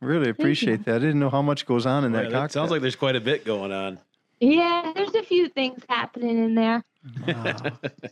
Really 0.03 0.29
appreciate 0.31 0.85
that. 0.85 0.97
I 0.97 0.99
didn't 0.99 1.21
know 1.21 1.31
how 1.31 1.43
much 1.43 1.65
goes 1.65 1.87
on 1.87 2.05
in 2.05 2.13
Yeah, 2.13 2.23
that 2.23 2.31
that 2.31 2.33
cockpit. 2.37 2.53
sounds 2.53 2.71
like 2.71 2.81
there's 2.83 2.97
quite 2.97 3.17
a 3.17 3.21
bit 3.21 3.45
going 3.45 3.73
on. 3.73 3.99
yeah 4.41 4.93
there's 4.95 5.15
a 5.15 5.23
few 5.23 5.49
things 5.49 5.83
happening 5.89 6.39
in 6.39 6.55
there 6.57 6.83
Wow. 7.27 7.55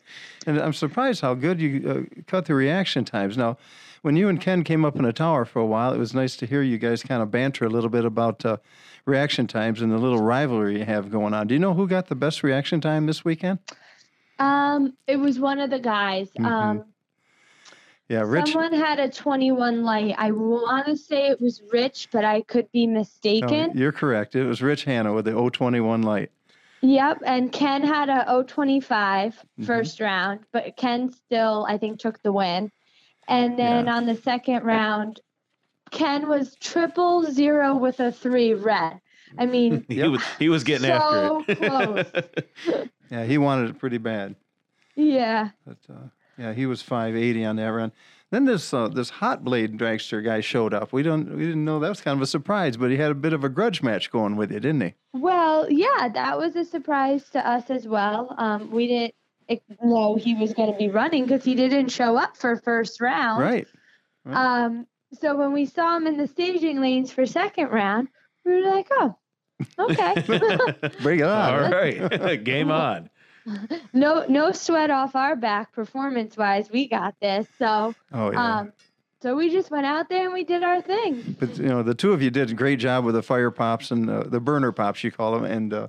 and 0.46 0.58
I'm 0.58 0.72
surprised 0.72 1.20
how 1.20 1.34
good 1.34 1.60
you 1.60 1.88
uh, 1.88 2.22
cut 2.26 2.46
the 2.46 2.54
reaction 2.54 3.04
times. 3.04 3.36
Now, 3.36 3.56
when 4.02 4.16
you 4.16 4.28
and 4.28 4.40
Ken 4.40 4.64
came 4.64 4.84
up 4.84 4.96
in 4.96 5.04
a 5.04 5.12
tower 5.12 5.44
for 5.44 5.60
a 5.60 5.66
while, 5.66 5.92
it 5.92 5.98
was 5.98 6.12
nice 6.12 6.34
to 6.38 6.46
hear 6.46 6.60
you 6.62 6.76
guys 6.76 7.02
kind 7.04 7.22
of 7.22 7.30
banter 7.30 7.64
a 7.64 7.68
little 7.68 7.88
bit 7.90 8.04
about 8.04 8.44
uh, 8.44 8.56
reaction 9.04 9.46
times 9.46 9.80
and 9.80 9.92
the 9.92 9.98
little 9.98 10.20
rivalry 10.20 10.78
you 10.78 10.84
have 10.84 11.08
going 11.10 11.34
on. 11.34 11.46
Do 11.46 11.54
you 11.54 11.60
know 11.60 11.74
who 11.74 11.86
got 11.86 12.08
the 12.08 12.16
best 12.16 12.42
reaction 12.42 12.80
time 12.80 13.06
this 13.06 13.24
weekend? 13.24 13.58
um, 14.40 14.94
it 15.06 15.16
was 15.18 15.38
one 15.38 15.60
of 15.60 15.70
the 15.70 15.78
guys 15.78 16.30
Mhm. 16.38 16.44
um, 16.46 16.84
Yeah, 18.10 18.22
Rich. 18.26 18.50
Someone 18.50 18.72
had 18.72 18.98
a 18.98 19.08
21 19.08 19.84
light. 19.84 20.16
I 20.18 20.32
want 20.32 20.86
to 20.86 20.96
say 20.96 21.28
it 21.28 21.40
was 21.40 21.62
Rich, 21.70 22.08
but 22.10 22.24
I 22.24 22.40
could 22.40 22.66
be 22.72 22.84
No, 22.88 22.98
mistaken. 22.98 23.70
you're 23.72 23.92
correct. 23.92 24.34
It 24.34 24.44
was 24.46 24.60
Rich 24.60 24.82
Hanna 24.82 25.14
with 25.14 25.26
the 25.26 25.30
021 25.50 26.02
light. 26.02 26.32
Yep, 26.82 27.22
and 27.24 27.52
Ken 27.52 27.84
had 27.84 28.08
a 28.08 28.42
025 28.44 29.34
Mm-hmm. 29.34 29.64
first 29.64 30.00
round, 30.00 30.40
but 30.52 30.76
Ken 30.76 31.12
still, 31.12 31.64
I 31.68 31.78
think, 31.78 32.00
took 32.00 32.20
the 32.24 32.32
win. 32.32 32.72
And 33.28 33.56
then 33.56 33.86
Yeah. 33.86 33.94
on 33.94 34.06
the 34.06 34.16
second 34.16 34.64
round, 34.64 35.20
Ken 35.92 36.28
was 36.28 36.56
triple 36.56 37.22
zero 37.30 37.76
with 37.76 38.00
a 38.00 38.10
three 38.10 38.54
red. 38.54 39.00
I 39.38 39.46
mean, 39.46 39.84
He 39.88 40.02
was 40.02 40.22
he 40.40 40.48
was 40.48 40.64
getting 40.64 40.86
So 40.88 41.44
after 41.46 41.52
it. 41.52 41.56
close. 41.58 42.88
Yeah, 43.12 43.24
he 43.24 43.38
wanted 43.38 43.70
it 43.70 43.78
pretty 43.78 43.98
bad. 43.98 44.34
yeah. 44.96 45.50
But 45.66 45.78
uh, 45.88 46.08
yeah, 46.40 46.52
he 46.54 46.66
was 46.66 46.82
580 46.82 47.44
on 47.44 47.56
that 47.56 47.66
run. 47.66 47.92
Then 48.30 48.44
this 48.44 48.72
uh, 48.72 48.88
this 48.88 49.10
hot 49.10 49.44
blade 49.44 49.76
dragster 49.76 50.24
guy 50.24 50.40
showed 50.40 50.72
up. 50.72 50.92
We 50.92 51.02
don't 51.02 51.36
we 51.36 51.46
didn't 51.46 51.64
know 51.64 51.80
that 51.80 51.88
was 51.88 52.00
kind 52.00 52.16
of 52.16 52.22
a 52.22 52.26
surprise, 52.26 52.76
but 52.76 52.90
he 52.90 52.96
had 52.96 53.10
a 53.10 53.14
bit 53.14 53.32
of 53.32 53.42
a 53.42 53.48
grudge 53.48 53.82
match 53.82 54.10
going 54.10 54.36
with 54.36 54.52
you, 54.52 54.60
didn't 54.60 54.82
he? 54.82 54.94
Well, 55.12 55.70
yeah, 55.70 56.08
that 56.14 56.38
was 56.38 56.54
a 56.54 56.64
surprise 56.64 57.28
to 57.30 57.46
us 57.46 57.70
as 57.70 57.88
well. 57.88 58.34
Um, 58.38 58.70
we 58.70 58.86
didn't 58.86 59.14
know 59.82 60.14
he 60.14 60.36
was 60.36 60.54
going 60.54 60.70
to 60.72 60.78
be 60.78 60.88
running 60.88 61.24
because 61.24 61.44
he 61.44 61.56
didn't 61.56 61.88
show 61.88 62.16
up 62.16 62.36
for 62.36 62.56
first 62.56 63.00
round. 63.00 63.42
Right. 63.42 63.66
Um, 64.26 64.86
so 65.12 65.36
when 65.36 65.52
we 65.52 65.66
saw 65.66 65.96
him 65.96 66.06
in 66.06 66.16
the 66.16 66.28
staging 66.28 66.80
lanes 66.80 67.10
for 67.10 67.26
second 67.26 67.70
round, 67.70 68.08
we 68.44 68.52
were 68.52 68.70
like, 68.70 68.86
oh, 68.92 69.16
okay. 69.78 70.14
Bring 71.02 71.18
it 71.20 71.26
on. 71.26 71.64
All 71.64 71.70
right, 71.70 72.44
game 72.44 72.70
on. 72.70 73.10
No, 73.92 74.24
no 74.28 74.52
sweat 74.52 74.90
off 74.90 75.14
our 75.16 75.36
back 75.36 75.72
performance 75.72 76.36
wise. 76.36 76.70
We 76.70 76.88
got 76.88 77.14
this. 77.20 77.46
So, 77.58 77.94
Oh 78.12 78.30
yeah. 78.32 78.58
um, 78.60 78.72
so 79.22 79.36
we 79.36 79.50
just 79.50 79.70
went 79.70 79.86
out 79.86 80.08
there 80.08 80.24
and 80.24 80.32
we 80.32 80.44
did 80.44 80.62
our 80.62 80.80
thing. 80.80 81.36
but 81.38 81.56
you 81.58 81.64
know, 81.68 81.82
the 81.82 81.94
two 81.94 82.12
of 82.12 82.22
you 82.22 82.30
did 82.30 82.50
a 82.50 82.54
great 82.54 82.78
job 82.78 83.04
with 83.04 83.14
the 83.14 83.22
fire 83.22 83.50
pops 83.50 83.90
and 83.90 84.08
uh, 84.08 84.22
the 84.24 84.40
burner 84.40 84.72
pops, 84.72 85.04
you 85.04 85.10
call 85.10 85.32
them, 85.32 85.44
and 85.44 85.72
uh, 85.74 85.88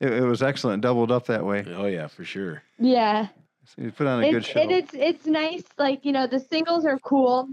it, 0.00 0.12
it 0.12 0.22
was 0.24 0.42
excellent, 0.42 0.82
doubled 0.82 1.10
up 1.12 1.26
that 1.26 1.44
way. 1.44 1.64
Oh 1.76 1.86
yeah, 1.86 2.06
for 2.06 2.24
sure. 2.24 2.62
Yeah. 2.78 3.28
So 3.64 3.82
you 3.82 3.92
put 3.92 4.06
on 4.06 4.22
a 4.24 4.30
good 4.30 4.38
It's, 4.38 4.46
show. 4.48 4.60
and 4.60 4.70
it's 4.72 4.92
it's 4.94 5.26
nice, 5.26 5.62
like, 5.78 6.04
you 6.04 6.12
know, 6.12 6.26
the 6.26 6.40
singles 6.40 6.84
are 6.84 6.98
cool, 6.98 7.48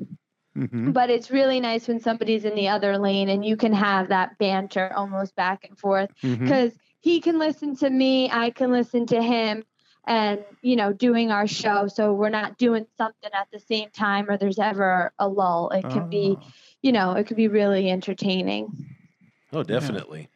Mhm. 0.58 0.92
but 0.92 1.10
it's 1.12 1.30
really 1.30 1.60
nice 1.60 1.88
when 1.88 2.00
somebody's 2.00 2.44
in 2.46 2.56
the 2.56 2.68
other 2.68 2.98
lane 2.98 3.30
and 3.30 3.46
you 3.46 3.56
can 3.56 3.72
have 3.74 4.08
that 4.10 4.38
banter 4.40 4.92
almost 4.96 5.36
back 5.36 5.66
and 5.70 5.78
forth 5.78 6.10
because 6.22 6.72
he 7.02 7.20
can 7.22 7.40
listen 7.40 7.76
to 7.78 7.90
me, 7.90 8.30
I 8.32 8.50
can 8.50 8.72
listen 8.72 9.06
to 9.08 9.22
him, 9.22 9.64
and 10.08 10.44
you 10.62 10.76
know, 10.76 10.92
doing 10.94 11.32
our 11.32 11.48
show. 11.48 11.88
So 11.88 12.14
we're 12.14 12.30
not 12.30 12.58
doing 12.58 12.86
something 12.98 13.30
at 13.34 13.48
the 13.52 13.60
same 13.60 13.90
time, 13.92 14.30
or 14.30 14.38
there's 14.38 14.60
ever 14.60 15.12
a 15.20 15.28
lull. 15.28 15.70
It 15.70 15.84
can 15.90 16.10
be, 16.10 16.36
Oh. 16.40 16.44
you 16.82 16.92
know, 16.92 17.14
it 17.14 17.26
could 17.28 17.38
be 17.38 17.48
really 17.48 17.90
entertaining. 17.90 18.68
Oh, 19.54 19.64
definitely. 19.64 20.30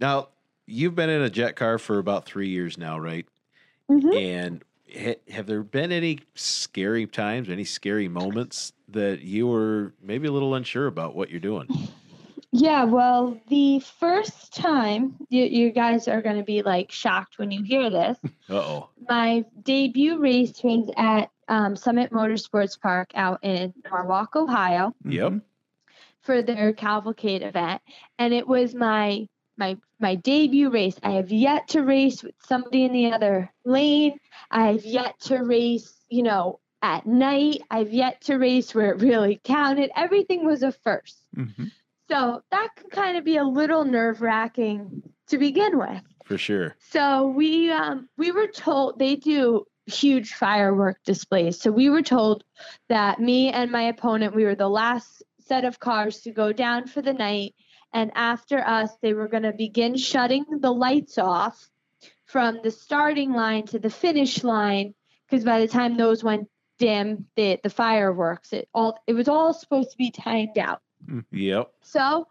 Now 0.00 0.28
you've 0.66 0.94
been 0.94 1.10
in 1.10 1.22
a 1.22 1.30
jet 1.30 1.56
car 1.56 1.78
for 1.78 1.98
about 1.98 2.24
three 2.24 2.48
years 2.48 2.78
now, 2.78 2.98
right? 2.98 3.26
Mhm. 3.90 4.14
And 4.16 4.64
ha- 4.96 5.20
have 5.30 5.46
there 5.46 5.62
been 5.62 5.92
any 5.92 6.20
scary 6.34 7.06
times, 7.06 7.48
any 7.48 7.64
scary 7.64 8.08
moments 8.08 8.72
that 8.88 9.22
you 9.22 9.46
were 9.46 9.92
maybe 10.02 10.28
a 10.28 10.32
little 10.32 10.54
unsure 10.54 10.86
about 10.86 11.14
what 11.14 11.30
you're 11.30 11.40
doing? 11.40 11.66
Yeah, 12.54 12.84
well, 12.84 13.40
the 13.48 13.80
first 13.80 14.54
time 14.54 15.16
you, 15.30 15.44
you 15.44 15.70
guys 15.70 16.06
are 16.06 16.20
going 16.20 16.36
to 16.36 16.42
be 16.44 16.62
like 16.62 16.92
shocked 16.92 17.38
when 17.38 17.50
you 17.50 17.62
hear 17.62 17.90
this. 17.90 18.18
Uh 18.50 18.54
oh. 18.56 18.88
My 19.08 19.44
debut 19.62 20.18
race 20.18 20.52
was 20.62 20.90
at 20.96 21.30
um, 21.48 21.74
Summit 21.74 22.10
Motorsports 22.12 22.78
Park 22.78 23.10
out 23.14 23.38
in 23.42 23.72
Norwalk, 23.90 24.36
Ohio. 24.36 24.94
Yep. 25.04 25.34
for 26.20 26.42
their 26.42 26.72
cavalcade 26.72 27.42
event 27.42 27.80
and 28.18 28.34
it 28.34 28.46
was 28.46 28.74
my 28.74 29.26
my 29.56 29.76
my 30.00 30.14
debut 30.16 30.70
race 30.70 30.96
i 31.02 31.12
have 31.12 31.30
yet 31.32 31.66
to 31.68 31.80
race 31.82 32.22
with 32.22 32.34
somebody 32.46 32.84
in 32.84 32.92
the 32.92 33.12
other 33.12 33.50
lane 33.64 34.18
i've 34.50 34.84
yet 34.84 35.18
to 35.20 35.38
race 35.38 35.94
you 36.08 36.22
know 36.22 36.60
at 36.82 37.06
night 37.06 37.60
i've 37.70 37.92
yet 37.92 38.20
to 38.20 38.36
race 38.36 38.74
where 38.74 38.92
it 38.92 39.00
really 39.00 39.40
counted 39.44 39.90
everything 39.96 40.44
was 40.46 40.62
a 40.62 40.70
first 40.72 41.18
Mhm. 41.36 41.70
So 42.12 42.42
that 42.50 42.68
can 42.76 42.90
kind 42.90 43.16
of 43.16 43.24
be 43.24 43.36
a 43.36 43.44
little 43.44 43.84
nerve 43.84 44.20
wracking 44.20 45.02
to 45.28 45.38
begin 45.38 45.78
with 45.78 46.02
For 46.24 46.38
sure. 46.38 46.76
so 46.78 47.26
we 47.28 47.70
um, 47.70 48.08
we 48.18 48.30
were 48.32 48.48
told 48.48 48.98
they 48.98 49.16
do 49.16 49.64
huge 49.86 50.34
firework 50.34 50.98
displays. 51.04 51.60
So 51.60 51.72
we 51.72 51.90
were 51.90 52.02
told 52.02 52.44
that 52.88 53.18
me 53.20 53.50
and 53.50 53.70
my 53.70 53.82
opponent 53.82 54.34
we 54.34 54.44
were 54.44 54.54
the 54.54 54.68
last 54.68 55.22
set 55.40 55.64
of 55.64 55.80
cars 55.80 56.20
to 56.20 56.30
go 56.30 56.52
down 56.52 56.86
for 56.86 57.02
the 57.02 57.12
night, 57.12 57.54
and 57.92 58.12
after 58.14 58.58
us 58.58 58.90
they 59.02 59.12
were 59.14 59.28
going 59.28 59.42
to 59.42 59.52
begin 59.52 59.96
shutting 59.96 60.44
the 60.60 60.72
lights 60.72 61.18
off 61.18 61.68
from 62.26 62.60
the 62.62 62.70
starting 62.70 63.32
line 63.32 63.66
to 63.66 63.78
the 63.78 63.90
finish 63.90 64.44
line 64.44 64.94
because 65.28 65.44
by 65.44 65.60
the 65.60 65.68
time 65.68 65.96
those 65.96 66.22
went 66.22 66.48
dim, 66.78 67.26
the 67.36 67.58
the 67.62 67.70
fireworks 67.70 68.52
it 68.52 68.68
all 68.74 68.98
it 69.06 69.14
was 69.14 69.28
all 69.28 69.52
supposed 69.52 69.90
to 69.90 69.96
be 69.98 70.10
timed 70.10 70.58
out. 70.58 70.80
Mm-hmm. 71.08 71.36
Yep. 71.36 71.70
So 71.82 72.28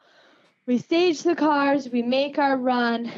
we 0.65 0.77
stage 0.77 1.23
the 1.23 1.35
cars, 1.35 1.89
we 1.89 2.01
make 2.01 2.37
our 2.37 2.57
run, 2.57 3.11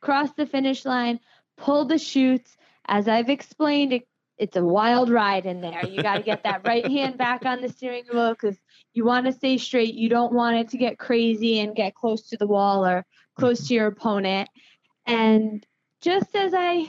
cross 0.00 0.32
the 0.32 0.46
finish 0.46 0.84
line, 0.84 1.20
pull 1.56 1.84
the 1.84 1.98
chutes. 1.98 2.56
As 2.86 3.08
I've 3.08 3.30
explained, 3.30 3.92
it, 3.92 4.08
it's 4.38 4.56
a 4.56 4.64
wild 4.64 5.10
ride 5.10 5.46
in 5.46 5.60
there. 5.60 5.86
You 5.86 6.02
got 6.02 6.16
to 6.16 6.22
get 6.22 6.42
that 6.44 6.66
right 6.66 6.86
hand 6.90 7.18
back 7.18 7.44
on 7.44 7.60
the 7.60 7.68
steering 7.68 8.04
wheel 8.12 8.30
because 8.30 8.58
you 8.92 9.04
want 9.04 9.26
to 9.26 9.32
stay 9.32 9.58
straight. 9.58 9.94
You 9.94 10.08
don't 10.08 10.32
want 10.32 10.56
it 10.56 10.68
to 10.70 10.78
get 10.78 10.98
crazy 10.98 11.60
and 11.60 11.76
get 11.76 11.94
close 11.94 12.28
to 12.28 12.36
the 12.36 12.46
wall 12.46 12.84
or 12.84 13.04
close 13.38 13.60
mm-hmm. 13.60 13.68
to 13.68 13.74
your 13.74 13.86
opponent. 13.86 14.48
And 15.06 15.64
just 16.00 16.34
as 16.34 16.52
I 16.54 16.88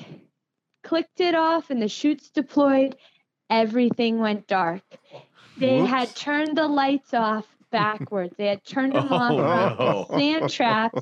clicked 0.84 1.20
it 1.20 1.36
off 1.36 1.70
and 1.70 1.82
the 1.82 1.88
chutes 1.88 2.30
deployed, 2.30 2.96
everything 3.50 4.20
went 4.20 4.48
dark. 4.48 4.82
They 5.58 5.86
had 5.86 6.16
turned 6.16 6.58
the 6.58 6.68
lights 6.68 7.14
off 7.14 7.46
backwards. 7.72 8.34
They 8.38 8.48
had 8.48 8.64
turned 8.64 8.94
them 8.96 9.08
Oh, 9.10 9.16
off 9.16 9.80
no. 10.10 10.18
sand 10.18 10.50
traps 10.50 11.02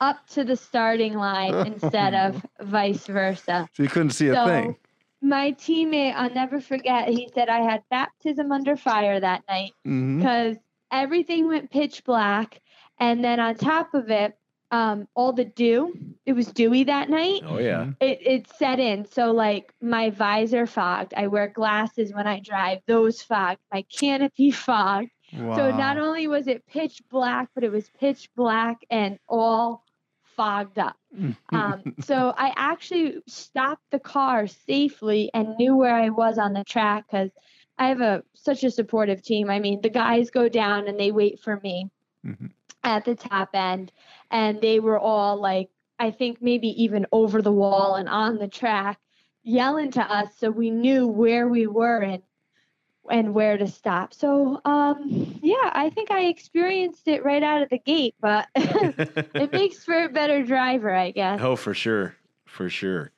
up 0.00 0.26
to 0.30 0.44
the 0.44 0.56
starting 0.56 1.14
line 1.14 1.54
instead 1.66 2.14
of 2.14 2.44
vice 2.60 3.06
versa. 3.06 3.68
So 3.72 3.82
you 3.82 3.88
couldn't 3.88 4.10
see 4.10 4.28
a 4.28 4.44
thing. 4.44 4.76
my 5.20 5.52
teammate, 5.52 6.14
I'll 6.16 6.30
never 6.34 6.60
forget, 6.60 7.08
he 7.08 7.30
said 7.32 7.48
I 7.48 7.60
had 7.60 7.82
baptism 7.90 8.50
under 8.50 8.76
fire 8.76 9.20
that 9.20 9.44
night 9.48 9.72
because 9.84 10.56
everything 10.90 11.46
went 11.48 11.70
pitch 11.70 12.02
black. 12.04 12.60
And 12.98 13.22
then 13.24 13.38
on 13.40 13.54
top 13.54 13.94
of 13.94 14.10
it, 14.10 14.36
um, 14.72 15.06
all 15.14 15.32
the 15.32 15.44
dew, 15.44 15.94
it 16.26 16.32
was 16.32 16.46
dewy 16.46 16.84
that 16.84 17.08
night 17.10 17.42
Oh 17.44 17.58
yeah. 17.58 17.90
it, 18.00 18.18
it 18.26 18.46
set 18.56 18.80
in. 18.80 19.04
So 19.04 19.30
like 19.30 19.72
my 19.82 20.10
visor 20.10 20.66
fogged. 20.66 21.12
I 21.14 21.26
wear 21.28 21.46
glasses 21.48 22.12
when 22.12 22.26
I 22.26 22.40
drive. 22.40 22.78
Those 22.88 23.22
fogged. 23.22 23.60
My 23.72 23.82
canopy 23.82 24.50
fogged. 24.66 25.10
Wow. 25.32 25.56
So 25.56 25.70
not 25.70 25.98
only 25.98 26.26
was 26.28 26.46
it 26.48 26.66
pitch 26.66 27.02
black, 27.10 27.48
but 27.54 27.64
it 27.64 27.70
was 27.72 27.88
pitch 27.90 28.30
black 28.34 28.84
and 28.90 29.18
all 29.28 29.84
fogged 30.36 30.78
up. 30.78 30.96
Um, 31.52 31.84
so 32.00 32.32
I 32.36 32.52
actually 32.56 33.22
stopped 33.28 33.84
the 33.90 33.98
car 34.00 34.46
safely 34.46 35.30
and 35.34 35.56
knew 35.56 35.76
where 35.76 35.94
I 35.94 36.08
was 36.10 36.38
on 36.38 36.52
the 36.54 36.64
track 36.64 37.06
because 37.06 37.30
I 37.78 37.88
have 37.88 38.00
a 38.00 38.22
such 38.34 38.64
a 38.64 38.70
supportive 38.70 39.22
team. 39.22 39.50
I 39.50 39.58
mean, 39.60 39.80
the 39.82 39.90
guys 39.90 40.30
go 40.30 40.48
down 40.48 40.88
and 40.88 40.98
they 40.98 41.10
wait 41.12 41.40
for 41.40 41.58
me 41.60 41.90
Mhm. 42.24 42.50
at 42.84 43.04
the 43.04 43.14
top 43.14 43.50
end, 43.54 43.92
and 44.30 44.60
they 44.60 44.80
were 44.80 44.98
all 44.98 45.36
like, 45.40 45.70
I 45.98 46.10
think 46.10 46.40
maybe 46.42 46.68
even 46.82 47.06
over 47.12 47.42
the 47.42 47.52
wall 47.52 47.94
and 47.96 48.08
on 48.08 48.38
the 48.38 48.48
track, 48.48 48.98
yelling 49.42 49.90
to 49.92 50.02
us, 50.02 50.36
so 50.36 50.50
we 50.50 50.70
knew 50.70 51.06
where 51.06 51.48
we 51.48 51.66
were 51.66 51.98
and 52.02 52.22
and 53.10 53.34
where 53.34 53.56
to 53.58 53.66
stop. 53.66 54.14
So, 54.14 54.60
um, 54.64 55.38
yeah, 55.42 55.70
I 55.72 55.90
think 55.90 56.10
I 56.10 56.26
experienced 56.26 57.08
it 57.08 57.24
right 57.24 57.42
out 57.42 57.62
of 57.62 57.68
the 57.70 57.78
gate, 57.78 58.14
but 58.20 58.48
it 58.54 59.52
makes 59.52 59.84
for 59.84 60.04
a 60.04 60.08
better 60.08 60.42
driver, 60.42 60.94
I 60.94 61.10
guess. 61.10 61.40
oh, 61.42 61.56
for 61.56 61.74
sure. 61.74 62.14
For 62.44 62.68
sure. 62.68 63.12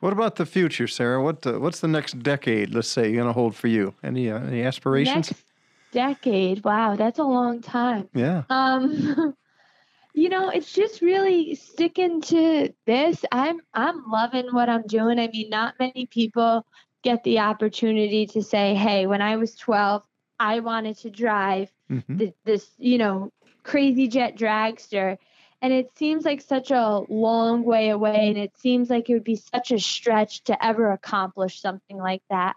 What 0.00 0.12
about 0.12 0.36
the 0.36 0.46
future, 0.46 0.86
Sarah? 0.86 1.22
What 1.22 1.42
the, 1.42 1.58
what's 1.58 1.80
the 1.80 1.88
next 1.88 2.22
decade? 2.22 2.74
Let's 2.74 2.88
say 2.88 3.12
going 3.12 3.26
to 3.26 3.32
hold 3.32 3.54
for 3.54 3.68
you. 3.68 3.94
Any 4.02 4.30
uh, 4.30 4.40
any 4.40 4.62
aspirations? 4.62 5.30
Next 5.30 5.44
decade. 5.92 6.64
Wow, 6.64 6.96
that's 6.96 7.18
a 7.18 7.24
long 7.24 7.62
time. 7.62 8.08
Yeah. 8.12 8.42
Um, 8.50 9.34
you 10.14 10.28
know, 10.28 10.50
it's 10.50 10.72
just 10.72 11.00
really 11.00 11.54
sticking 11.54 12.20
to 12.22 12.72
this. 12.84 13.24
I'm 13.32 13.60
I'm 13.72 14.02
loving 14.10 14.48
what 14.50 14.68
I'm 14.68 14.86
doing. 14.86 15.18
I 15.18 15.28
mean, 15.28 15.48
not 15.48 15.74
many 15.78 16.06
people 16.06 16.66
get 17.06 17.22
the 17.22 17.38
opportunity 17.38 18.26
to 18.26 18.42
say, 18.42 18.74
"Hey, 18.74 19.06
when 19.06 19.22
I 19.22 19.36
was 19.36 19.54
12, 19.54 20.02
I 20.40 20.60
wanted 20.60 20.96
to 20.98 21.10
drive 21.10 21.70
Mhm. 21.88 22.18
th- 22.18 22.34
this, 22.44 22.74
you 22.78 22.98
know, 22.98 23.32
crazy 23.62 24.08
jet 24.08 24.36
dragster." 24.36 25.16
And 25.62 25.72
it 25.72 25.96
seems 25.96 26.24
like 26.24 26.40
such 26.40 26.70
a 26.70 27.02
long 27.08 27.64
way 27.64 27.90
away, 27.90 28.28
and 28.28 28.36
it 28.36 28.56
seems 28.58 28.90
like 28.90 29.08
it 29.08 29.14
would 29.14 29.24
be 29.24 29.36
such 29.36 29.70
a 29.70 29.78
stretch 29.78 30.42
to 30.44 30.54
ever 30.64 30.90
accomplish 30.90 31.60
something 31.60 31.96
like 31.96 32.22
that. 32.28 32.54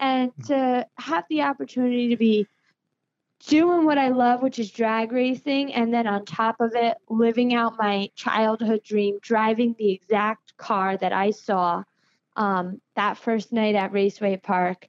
And 0.00 0.32
to 0.48 0.86
have 0.98 1.24
the 1.28 1.42
opportunity 1.42 2.08
to 2.08 2.16
be 2.16 2.46
doing 3.46 3.84
what 3.84 3.98
I 3.98 4.08
love, 4.08 4.42
which 4.42 4.58
is 4.58 4.70
drag 4.70 5.12
racing, 5.12 5.72
and 5.72 5.94
then 5.94 6.06
on 6.06 6.24
top 6.24 6.60
of 6.60 6.74
it, 6.74 6.96
living 7.08 7.54
out 7.54 7.78
my 7.78 8.10
childhood 8.16 8.82
dream, 8.82 9.18
driving 9.22 9.74
the 9.78 9.92
exact 9.92 10.56
car 10.56 10.96
that 10.96 11.12
I 11.12 11.30
saw 11.30 11.84
um, 12.36 12.80
that 12.96 13.18
first 13.18 13.52
night 13.52 13.74
at 13.74 13.92
Raceway 13.92 14.36
Park. 14.36 14.88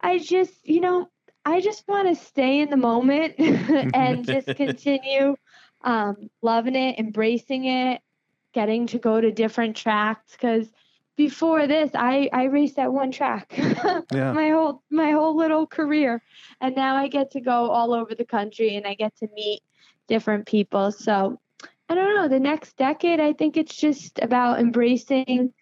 I 0.00 0.18
just, 0.18 0.54
you 0.66 0.80
know, 0.80 1.08
I 1.44 1.60
just 1.60 1.86
want 1.88 2.08
to 2.08 2.24
stay 2.24 2.60
in 2.60 2.70
the 2.70 2.76
moment 2.76 3.34
and 3.38 4.24
just 4.26 4.54
continue 4.54 5.36
um, 5.82 6.30
loving 6.42 6.74
it, 6.74 6.98
embracing 6.98 7.64
it, 7.64 8.00
getting 8.52 8.86
to 8.88 8.98
go 8.98 9.20
to 9.20 9.30
different 9.30 9.76
tracks 9.76 10.32
because 10.32 10.68
before 11.16 11.66
this 11.66 11.90
I, 11.94 12.30
I 12.32 12.44
raced 12.44 12.78
at 12.78 12.92
one 12.92 13.10
track 13.10 13.52
Yeah. 14.12 14.32
my 14.32 14.50
whole 14.50 14.82
my 14.90 15.10
whole 15.10 15.36
little 15.36 15.66
career 15.66 16.22
and 16.60 16.74
now 16.74 16.96
I 16.96 17.08
get 17.08 17.32
to 17.32 17.40
go 17.40 17.70
all 17.70 17.92
over 17.92 18.14
the 18.14 18.24
country 18.24 18.76
and 18.76 18.86
I 18.86 18.94
get 18.94 19.16
to 19.16 19.28
meet 19.34 19.60
different 20.06 20.46
people 20.46 20.92
so 20.92 21.38
I 21.88 21.94
don't 21.94 22.14
know 22.14 22.28
the 22.28 22.40
next 22.40 22.76
decade 22.76 23.20
I 23.20 23.32
think 23.32 23.56
it's 23.56 23.76
just 23.76 24.18
about 24.20 24.60
embracing 24.60 25.52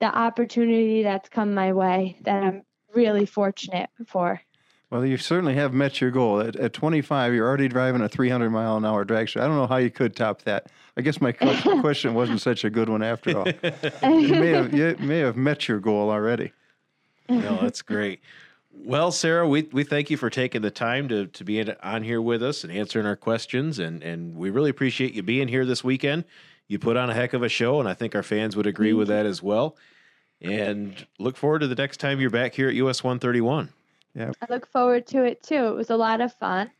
the 0.00 0.06
opportunity 0.06 1.02
that's 1.02 1.28
come 1.28 1.54
my 1.54 1.72
way 1.72 2.16
that 2.22 2.42
I'm 2.42 2.62
really 2.94 3.26
fortunate 3.26 3.90
for 4.06 4.40
Well, 4.90 5.06
you 5.06 5.16
certainly 5.16 5.54
have 5.54 5.72
met 5.72 6.00
your 6.00 6.10
goal. 6.10 6.40
At, 6.40 6.56
at 6.56 6.72
25, 6.72 7.32
you're 7.32 7.46
already 7.46 7.68
driving 7.68 8.00
a 8.00 8.08
300 8.08 8.50
mile 8.50 8.76
an 8.76 8.84
hour 8.84 9.04
dragster. 9.04 9.40
I 9.40 9.46
don't 9.46 9.56
know 9.56 9.66
how 9.66 9.76
you 9.76 9.90
could 9.90 10.16
top 10.16 10.42
that. 10.42 10.66
I 10.96 11.02
guess 11.02 11.20
my 11.20 11.32
question 11.80 12.14
wasn't 12.14 12.40
such 12.40 12.64
a 12.64 12.70
good 12.70 12.88
one 12.88 13.02
after 13.02 13.38
all. 13.38 13.46
You 14.02 14.34
may 14.34 14.48
have 14.48 14.74
you 14.74 14.96
may 14.98 15.18
have 15.18 15.36
met 15.36 15.68
your 15.68 15.78
goal 15.78 16.10
already. 16.10 16.52
No, 17.28 17.58
that's 17.60 17.82
great. 17.82 18.20
Well, 18.72 19.12
Sarah, 19.12 19.46
we, 19.46 19.68
we 19.72 19.84
thank 19.84 20.10
you 20.10 20.16
for 20.16 20.30
taking 20.30 20.62
the 20.62 20.70
time 20.70 21.08
to, 21.08 21.26
to 21.26 21.44
be 21.44 21.58
in, 21.58 21.74
on 21.82 22.02
here 22.02 22.22
with 22.22 22.42
us 22.42 22.64
and 22.64 22.72
answering 22.72 23.06
our 23.06 23.16
questions. 23.16 23.78
And, 23.78 24.02
and 24.02 24.36
we 24.36 24.50
really 24.50 24.70
appreciate 24.70 25.12
you 25.12 25.22
being 25.22 25.48
here 25.48 25.66
this 25.66 25.84
weekend. 25.84 26.24
You 26.70 26.78
put 26.78 26.96
on 26.96 27.10
a 27.10 27.14
heck 27.14 27.32
of 27.32 27.42
a 27.42 27.48
show, 27.48 27.80
and 27.80 27.88
I 27.88 27.94
think 27.94 28.14
our 28.14 28.22
fans 28.22 28.54
would 28.54 28.68
agree 28.68 28.92
with 28.92 29.08
that 29.08 29.26
as 29.26 29.42
well. 29.42 29.76
And 30.40 30.94
look 31.18 31.36
forward 31.36 31.58
to 31.58 31.66
the 31.66 31.74
next 31.74 31.96
time 31.96 32.20
you're 32.20 32.30
back 32.30 32.54
here 32.54 32.68
at 32.68 32.74
US 32.76 33.02
131. 33.02 33.70
Yeah. 34.14 34.30
I 34.40 34.46
look 34.48 34.68
forward 34.68 35.04
to 35.08 35.24
it 35.24 35.42
too. 35.42 35.66
It 35.66 35.74
was 35.74 35.90
a 35.90 35.96
lot 35.96 36.20
of 36.20 36.32
fun. 36.34 36.70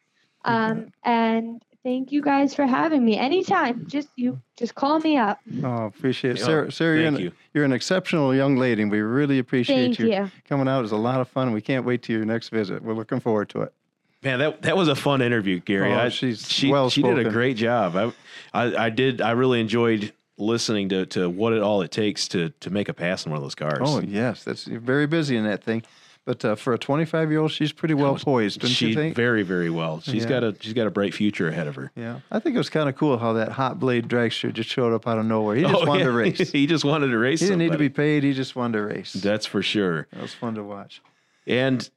Um, 0.45 0.93
and 1.03 1.61
thank 1.83 2.13
you 2.13 2.23
guys 2.23 2.55
for 2.55 2.67
having 2.67 3.05
me. 3.05 3.19
Anytime, 3.19 3.85
just 3.89 4.11
you 4.15 4.41
just 4.57 4.77
call 4.77 5.01
me 5.01 5.17
up. 5.17 5.41
Oh, 5.65 5.87
appreciate 5.87 6.37
it. 6.37 6.39
Yeah, 6.39 6.45
Sarah, 6.45 6.73
Sarah 6.73 6.97
you're, 7.01 7.05
thank 7.07 7.19
an, 7.19 7.25
you. 7.25 7.33
you're 7.53 7.65
an 7.65 7.73
exceptional 7.73 8.33
young 8.33 8.57
lady, 8.57 8.83
and 8.83 8.93
we 8.93 9.01
really 9.01 9.41
appreciate 9.41 9.97
Thank 9.97 9.99
you, 9.99 10.13
you. 10.13 10.31
coming 10.49 10.69
out. 10.69 10.79
It 10.79 10.83
was 10.83 10.93
a 10.93 10.97
lot 10.97 11.21
of 11.21 11.29
fun. 11.29 11.51
We 11.51 11.63
can't 11.63 11.85
wait 11.85 12.05
to 12.05 12.13
your 12.13 12.25
next 12.25 12.51
visit. 12.51 12.81
We're 12.81 12.95
looking 12.95 13.19
forward 13.19 13.49
to 13.51 13.63
it. 13.63 13.75
Man, 14.23 14.39
that 14.41 14.63
that 14.63 14.77
was 14.77 14.89
a 14.89 14.95
fun 14.95 15.23
interview, 15.23 15.61
Gary. 15.61 15.93
Oh, 15.93 15.97
I, 15.99 16.09
she's 16.11 16.47
she 16.51 16.73
she 16.91 17.03
did 17.03 17.19
a 17.27 17.31
great 17.31 17.57
job. 17.57 17.97
I, 17.97 18.13
I 18.53 18.87
I 18.87 18.91
did. 18.91 19.21
I 19.21 19.31
really 19.33 19.61
enjoyed 19.61 20.13
listening 20.37 20.89
to 20.91 21.07
to 21.07 21.29
what 21.31 21.53
it 21.53 21.63
all 21.63 21.81
it 21.83 21.91
takes 21.91 22.29
to 22.29 22.51
to 22.61 22.71
make 22.71 22.89
a 22.89 22.95
pass 22.95 23.25
in 23.25 23.33
one 23.33 23.39
of 23.39 23.43
those 23.43 23.55
cars. 23.55 23.79
Oh, 23.81 24.01
yes. 24.01 24.45
That's 24.45 24.67
you're 24.67 24.81
very 24.81 25.07
busy 25.07 25.37
in 25.37 25.45
that 25.45 25.63
thing. 25.65 25.83
But 26.27 26.45
uh, 26.45 26.55
for 26.55 26.75
a 26.75 26.79
25 26.79 27.31
year 27.31 27.41
old, 27.41 27.51
she's 27.51 27.73
pretty 27.73 27.95
well 27.95 28.15
poised, 28.15 28.61
don't 28.61 28.71
she 28.71 28.89
you 28.89 28.95
think? 28.95 29.17
very 29.17 29.43
very 29.43 29.71
well. 29.71 30.01
She's 30.03 30.25
Yeah. 30.25 30.29
got 30.29 30.45
a 30.45 30.55
she's 30.61 30.75
got 30.75 30.87
a 30.87 30.91
bright 30.91 31.15
future 31.15 31.49
ahead 31.49 31.67
of 31.67 31.77
her. 31.77 31.91
yeah. 31.97 32.21
I 32.31 32.39
think 32.41 32.55
it 32.55 32.59
was 32.59 32.69
kind 32.69 32.91
of 32.91 32.97
cool 32.97 33.17
how 33.17 33.33
that 33.33 33.53
hot 33.53 33.81
blade 33.81 34.07
dragster 34.07 34.53
just 34.53 34.69
showed 34.69 34.93
up 34.93 35.09
out 35.09 35.19
of 35.19 35.25
nowhere. 35.25 35.57
He 35.57 35.63
just 35.63 35.75
Oh, 35.75 35.87
wanted 35.87 36.01
yeah. 36.01 36.07
to 36.07 36.13
race. 36.13 36.51
he 36.53 36.67
just 36.67 36.85
wanted 36.85 37.09
to 37.09 37.17
race. 37.19 37.41
He 37.41 37.47
didn't 37.47 37.61
need 37.61 37.73
to 37.73 37.79
be 37.79 37.89
paid. 37.89 38.23
He 38.23 38.35
just 38.35 38.55
wanted 38.55 38.77
to 38.79 38.85
race. 38.85 39.15
That's 39.15 39.47
for 39.47 39.63
sure. 39.63 40.09
that 40.13 40.21
was 40.21 40.35
fun 40.35 40.57
to 40.57 40.63
watch. 40.63 41.01
And 41.47 41.89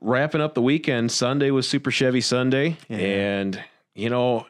wrapping 0.00 0.40
up 0.40 0.54
the 0.54 0.62
weekend, 0.62 1.10
Sunday 1.12 1.50
was 1.50 1.68
Super 1.68 1.90
Chevy 1.90 2.20
Sunday, 2.20 2.76
Yeah. 2.88 2.96
and 2.98 3.64
you 3.94 4.10
know, 4.10 4.46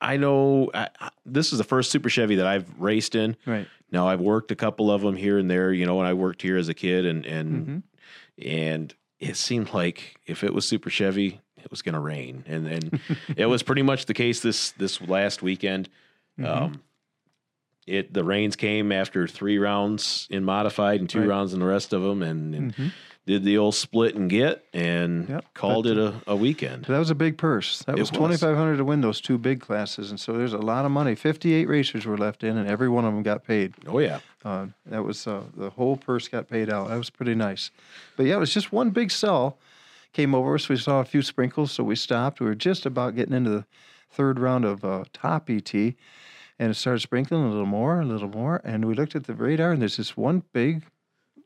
I 0.00 0.16
know 0.16 0.70
I, 0.74 0.88
this 1.24 1.52
is 1.52 1.58
the 1.58 1.64
first 1.64 1.90
Super 1.90 2.08
Chevy 2.10 2.36
that 2.36 2.46
I've 2.46 2.66
raced 2.78 3.14
in. 3.14 3.36
Right. 3.46 3.66
Now 3.90 4.08
I've 4.08 4.20
worked 4.20 4.50
a 4.50 4.56
couple 4.56 4.90
of 4.90 5.00
them 5.02 5.16
here 5.16 5.38
and 5.38 5.50
there, 5.50 5.72
you 5.72 5.86
know, 5.86 5.96
when 5.96 6.06
I 6.06 6.12
worked 6.14 6.42
here 6.42 6.56
as 6.56 6.68
a 6.68 6.74
kid, 6.74 7.06
and 7.06 7.24
and 7.26 7.66
Mhm. 7.66 7.82
and 8.46 8.94
it 9.18 9.36
seemed 9.36 9.72
like 9.72 10.16
if 10.26 10.44
it 10.44 10.52
was 10.54 10.66
Super 10.68 10.90
Chevy, 10.90 11.40
it 11.56 11.70
was 11.70 11.82
going 11.82 11.94
to 11.94 12.00
rain, 12.00 12.44
and 12.46 12.66
and 12.66 13.00
it 13.36 13.46
was 13.46 13.62
pretty 13.62 13.82
much 13.82 14.06
the 14.06 14.14
case 14.14 14.40
this 14.40 14.72
this 14.72 15.00
last 15.00 15.42
weekend. 15.42 15.88
Mm-hmm. 16.38 16.64
Um, 16.64 16.82
it 17.86 18.12
the 18.12 18.24
rains 18.24 18.56
came 18.56 18.92
after 18.92 19.26
three 19.26 19.58
rounds 19.58 20.26
in 20.30 20.44
modified 20.44 21.00
and 21.00 21.08
two 21.08 21.20
Right. 21.20 21.28
rounds 21.28 21.54
in 21.54 21.60
the 21.60 21.66
rest 21.66 21.92
of 21.92 22.02
them, 22.02 22.22
and, 22.22 22.54
and 22.54 22.74
Mhm. 22.76 22.92
Did 23.26 23.42
the 23.44 23.58
old 23.58 23.74
split 23.74 24.14
and 24.14 24.30
get 24.30 24.64
and 24.72 25.28
Yep, 25.28 25.44
called 25.54 25.86
it 25.88 25.98
a, 25.98 26.14
a 26.28 26.36
weekend. 26.36 26.84
That 26.84 26.98
was 26.98 27.10
a 27.10 27.14
big 27.14 27.36
purse. 27.36 27.82
That 27.84 27.96
It 27.96 27.98
was 27.98 28.10
was. 28.12 28.18
2500 28.18 28.76
to 28.76 28.84
win 28.84 29.00
those 29.00 29.20
two 29.20 29.36
big 29.36 29.60
classes. 29.60 30.10
And 30.10 30.20
so 30.20 30.32
there's 30.32 30.52
a 30.52 30.58
lot 30.58 30.84
of 30.84 30.92
money. 30.92 31.14
58 31.16 31.68
racers 31.68 32.06
were 32.06 32.16
left 32.16 32.44
in, 32.44 32.56
and 32.56 32.68
every 32.68 32.88
one 32.88 33.04
of 33.04 33.12
them 33.12 33.22
got 33.24 33.44
paid. 33.44 33.74
Oh 33.86 33.98
yeah, 33.98 34.20
Uh, 34.44 34.66
that 34.86 35.02
was 35.04 35.26
uh, 35.26 35.42
the 35.56 35.70
whole 35.70 35.96
purse 35.96 36.28
got 36.28 36.48
paid 36.48 36.70
out. 36.72 36.88
That 36.88 36.96
was 36.98 37.10
pretty 37.10 37.34
nice. 37.34 37.72
But 38.16 38.26
yeah, 38.26 38.36
it 38.36 38.40
was 38.40 38.54
just 38.54 38.72
one 38.72 38.90
big 38.90 39.10
cell 39.10 39.58
came 40.12 40.34
over 40.34 40.54
us. 40.54 40.68
We 40.68 40.76
saw 40.76 41.00
a 41.00 41.04
few 41.04 41.20
sprinkles, 41.20 41.72
so 41.72 41.82
we 41.84 41.96
stopped. 41.96 42.38
We 42.40 42.46
were 42.46 42.54
just 42.54 42.86
about 42.86 43.16
getting 43.16 43.34
into 43.34 43.50
the 43.50 43.64
third 44.08 44.38
round 44.38 44.64
of 44.64 44.84
uh, 44.84 45.04
top 45.12 45.50
ET, 45.50 45.74
and 45.74 46.70
it 46.70 46.74
started 46.74 47.00
sprinkling 47.00 47.42
a 47.42 47.48
little 47.50 47.66
more, 47.66 48.00
a 48.00 48.04
little 48.06 48.28
more. 48.28 48.60
And 48.64 48.84
we 48.84 48.94
looked 48.94 49.16
at 49.16 49.24
the 49.24 49.34
radar, 49.34 49.72
and 49.72 49.82
there's 49.82 49.96
this 49.96 50.16
one 50.16 50.44
big 50.52 50.84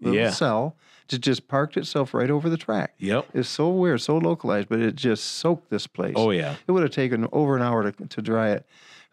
little 0.00 0.18
Yeah. 0.20 0.30
cell 0.30 0.76
that 1.10 1.18
just 1.20 1.46
parked 1.48 1.76
itself 1.76 2.14
right 2.14 2.30
over 2.30 2.48
the 2.48 2.56
track. 2.56 2.94
yep. 2.98 3.26
It's 3.34 3.48
so 3.48 3.68
weird, 3.70 4.00
so 4.00 4.16
localized, 4.18 4.68
but 4.68 4.80
it 4.80 4.96
just 4.96 5.24
soaked 5.24 5.70
this 5.70 5.86
place. 5.86 6.14
Oh 6.16 6.30
yeah, 6.30 6.56
It 6.66 6.72
would 6.72 6.82
have 6.82 6.92
taken 6.92 7.26
over 7.32 7.56
an 7.56 7.62
hour 7.62 7.90
to, 7.90 8.06
to 8.06 8.22
dry 8.22 8.50
it. 8.50 8.66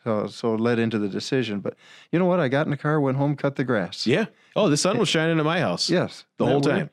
So, 0.03 0.27
so 0.27 0.53
it 0.53 0.59
led 0.61 0.79
into 0.79 0.97
the 0.99 1.09
decision. 1.09 1.59
But 1.59 1.75
you 2.11 2.19
know 2.19 2.25
what? 2.25 2.39
I 2.39 2.47
got 2.47 2.65
in 2.65 2.71
the 2.71 2.77
car, 2.77 3.01
went 3.01 3.17
home, 3.17 3.35
cut 3.35 3.55
the 3.57 3.63
grass. 3.65 4.07
yeah. 4.07 4.25
Oh, 4.55 4.69
the 4.69 4.77
sun 4.77 4.97
was 4.97 5.09
shining 5.09 5.37
at 5.37 5.45
my 5.45 5.59
house. 5.59 5.89
Yes. 5.89 6.25
the 6.37 6.45
whole 6.45 6.61
time. 6.61 6.89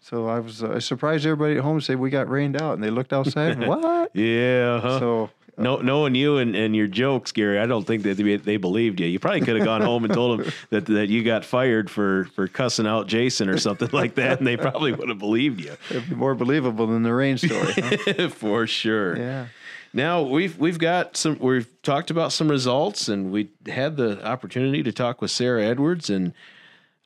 So 0.00 0.26
I 0.28 0.38
was 0.40 0.62
uh, 0.64 0.72
I 0.74 0.78
surprised 0.78 1.24
everybody 1.26 1.56
at 1.56 1.62
home 1.62 1.80
said 1.80 1.98
we 1.98 2.10
got 2.10 2.28
rained 2.28 2.60
out, 2.60 2.74
and 2.74 2.82
they 2.82 2.90
looked 2.90 3.12
outside. 3.12 3.58
what? 3.66 4.10
Yeah. 4.14 4.80
huh. 4.80 4.98
So 4.98 5.30
no, 5.58 5.76
knowing 5.76 6.14
you 6.14 6.38
and, 6.38 6.56
and 6.56 6.74
your 6.74 6.86
jokes, 6.86 7.30
Gary, 7.32 7.58
I 7.58 7.66
don't 7.66 7.86
think 7.86 8.04
that 8.04 8.16
they, 8.16 8.36
they 8.36 8.56
believed 8.56 9.00
you. 9.00 9.06
You 9.06 9.18
probably 9.18 9.42
could 9.42 9.56
have 9.56 9.64
gone 9.64 9.82
home 9.82 10.04
and 10.04 10.12
told 10.12 10.40
them 10.40 10.52
that, 10.70 10.86
that 10.86 11.08
you 11.08 11.22
got 11.22 11.44
fired 11.44 11.90
for, 11.90 12.24
for 12.34 12.48
cussing 12.48 12.86
out 12.86 13.06
Jason 13.06 13.48
or 13.48 13.58
something 13.58 13.90
like 13.92 14.14
that, 14.14 14.38
and 14.38 14.46
they 14.46 14.56
probably 14.56 14.92
would 14.92 15.08
have 15.08 15.18
believed 15.18 15.60
you 15.60 15.76
it'd 15.90 16.08
be 16.08 16.14
more 16.14 16.34
believable 16.34 16.86
than 16.86 17.02
the 17.02 17.12
rain 17.12 17.36
story. 17.36 17.74
huh? 17.76 18.28
for 18.30 18.66
sure. 18.66 19.16
yeah. 19.16 19.46
Now 19.94 20.22
we've 20.22 20.58
we've 20.58 20.78
got 20.78 21.18
some 21.18 21.38
we've 21.38 21.68
talked 21.82 22.10
about 22.10 22.32
some 22.32 22.48
results 22.48 23.08
and 23.08 23.30
we 23.30 23.50
had 23.66 23.98
the 23.98 24.24
opportunity 24.24 24.82
to 24.82 24.90
talk 24.90 25.20
with 25.20 25.30
Sarah 25.30 25.62
Edwards 25.64 26.08
and 26.08 26.32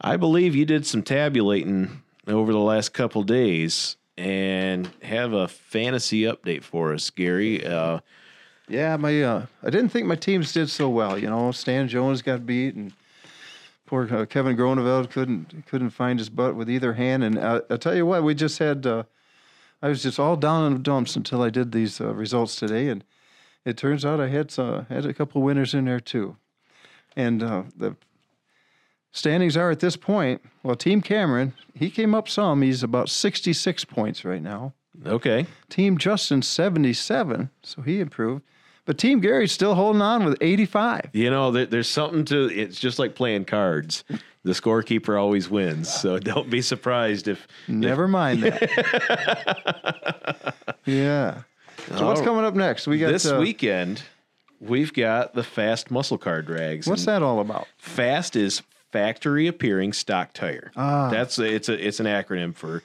I 0.00 0.16
believe 0.16 0.54
you 0.54 0.64
did 0.64 0.86
some 0.86 1.02
tabulating 1.02 2.02
over 2.28 2.52
the 2.52 2.60
last 2.60 2.92
couple 2.92 3.24
days 3.24 3.96
and 4.16 4.88
have 5.02 5.32
a 5.32 5.48
fantasy 5.48 6.22
update 6.22 6.62
for 6.62 6.94
us, 6.94 7.10
Gary. 7.10 7.66
Uh, 7.66 8.00
Yeah, 8.68 8.96
my 8.96 9.22
uh, 9.22 9.46
I 9.62 9.70
didn't 9.70 9.90
think 9.90 10.06
my 10.06 10.16
teams 10.16 10.52
did 10.52 10.68
so 10.70 10.88
well. 10.88 11.16
You 11.18 11.30
know, 11.30 11.52
Stan 11.52 11.88
Jones 11.88 12.22
got 12.22 12.46
beat, 12.46 12.74
and 12.74 12.92
poor 13.86 14.12
uh, 14.12 14.26
Kevin 14.26 14.56
Groneveld 14.56 15.10
couldn't 15.10 15.66
couldn't 15.66 15.90
find 15.90 16.18
his 16.18 16.28
butt 16.28 16.56
with 16.56 16.68
either 16.68 16.94
hand. 16.94 17.22
And 17.22 17.38
uh, 17.38 17.60
I 17.70 17.76
tell 17.76 17.94
you 17.94 18.06
what, 18.06 18.24
we 18.24 18.34
just 18.34 18.58
had 18.58 18.84
uh, 18.86 19.04
I 19.80 19.88
was 19.88 20.02
just 20.02 20.18
all 20.18 20.36
down 20.36 20.66
in 20.66 20.72
the 20.74 20.78
dumps 20.80 21.14
until 21.16 21.42
I 21.42 21.50
did 21.50 21.72
these 21.72 22.00
uh, 22.00 22.12
results 22.12 22.56
today, 22.56 22.88
and 22.88 23.04
it 23.64 23.76
turns 23.76 24.04
out 24.04 24.20
I 24.20 24.28
had 24.28 24.56
uh, 24.58 24.82
had 24.88 25.06
a 25.06 25.14
couple 25.14 25.42
winners 25.42 25.74
in 25.74 25.84
there 25.84 26.00
too. 26.00 26.36
And 27.14 27.42
uh, 27.42 27.62
the 27.76 27.96
standings 29.12 29.56
are 29.56 29.70
at 29.70 29.80
this 29.80 29.96
point. 29.96 30.42
Well, 30.62 30.76
Team 30.76 31.02
Cameron 31.02 31.54
he 31.72 31.88
came 31.88 32.14
up 32.16 32.28
some. 32.28 32.62
He's 32.62 32.82
about 32.82 33.08
sixty 33.10 33.52
six 33.52 33.84
points 33.84 34.24
right 34.24 34.42
now. 34.42 34.74
okay. 35.06 35.46
Team 35.68 35.98
Justin 35.98 36.42
77, 36.42 37.50
so 37.62 37.82
he 37.82 38.00
improved. 38.00 38.42
But 38.86 38.98
Team 38.98 39.20
Gary's 39.20 39.52
still 39.52 39.74
holding 39.74 40.00
on 40.00 40.24
with 40.24 40.38
85. 40.40 41.10
You 41.12 41.30
know, 41.30 41.50
there, 41.50 41.66
there's 41.66 41.88
something 41.88 42.24
to 42.26 42.46
it's 42.46 42.80
just 42.80 42.98
like 42.98 43.14
playing 43.14 43.44
cards. 43.44 44.04
The 44.44 44.52
scorekeeper 44.52 45.20
always 45.20 45.50
wins. 45.50 45.92
So 45.92 46.18
don't 46.20 46.48
be 46.48 46.62
surprised 46.62 47.28
if 47.28 47.46
Never 47.68 48.08
mind 48.08 48.44
that. 48.44 48.64
yeah. 50.86 51.42
So 51.96 52.06
what's 52.06 52.22
coming 52.22 52.44
up 52.44 52.54
next? 52.54 52.86
We 52.86 52.98
got 52.98 53.12
this 53.12 53.26
uh, 53.26 53.38
weekend 53.40 54.02
we've 54.60 54.92
got 54.92 55.34
the 55.34 55.42
fast 55.42 55.90
muscle 55.90 56.18
car 56.18 56.42
drags. 56.42 56.86
What's 56.86 57.04
that 57.06 57.22
all 57.22 57.40
about? 57.40 57.66
FAST 57.78 58.36
is 58.36 58.62
factory 58.92 59.46
appearing 59.46 59.92
stock 59.92 60.32
tire. 60.32 60.72
Ah. 60.76 61.10
That's 61.10 61.38
a, 61.38 61.44
it's 61.44 61.68
a 61.68 61.86
it's 61.86 62.00
an 62.00 62.06
acronym 62.06 62.54
for 62.54 62.82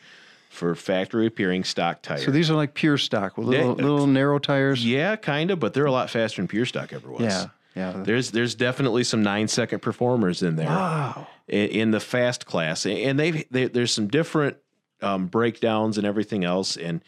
for 0.51 0.75
factory 0.75 1.25
appearing 1.25 1.63
stock 1.63 2.01
tires. 2.01 2.25
So 2.25 2.31
these 2.31 2.51
are 2.51 2.55
like 2.55 2.73
pure 2.73 2.97
stock 2.97 3.37
with 3.37 3.47
little 3.47 3.75
Yeah. 3.77 3.83
little 3.85 4.05
narrow 4.05 4.37
tires. 4.37 4.85
yeah, 4.85 5.15
kind 5.15 5.49
of, 5.49 5.59
but 5.59 5.73
they're 5.73 5.85
a 5.85 5.91
lot 5.91 6.09
faster 6.09 6.41
than 6.41 6.47
pure 6.47 6.65
stock 6.65 6.91
ever 6.93 7.09
was. 7.09 7.21
Yeah. 7.21 7.45
Yeah. 7.75 8.03
There's 8.05 8.31
there's 8.31 8.53
definitely 8.53 9.05
some 9.05 9.23
nine 9.23 9.47
second 9.47 9.79
performers 9.79 10.43
in 10.43 10.57
there 10.57 10.67
Wow. 10.67 11.27
in, 11.47 11.69
in 11.69 11.91
the 11.91 12.01
fast 12.01 12.45
class, 12.45 12.85
and 12.85 13.17
they've 13.17 13.45
they, 13.49 13.67
there's 13.67 13.93
some 13.93 14.07
different 14.09 14.57
um, 15.01 15.27
breakdowns 15.27 15.97
and 15.97 16.05
everything 16.05 16.43
else, 16.43 16.75
and 16.75 17.01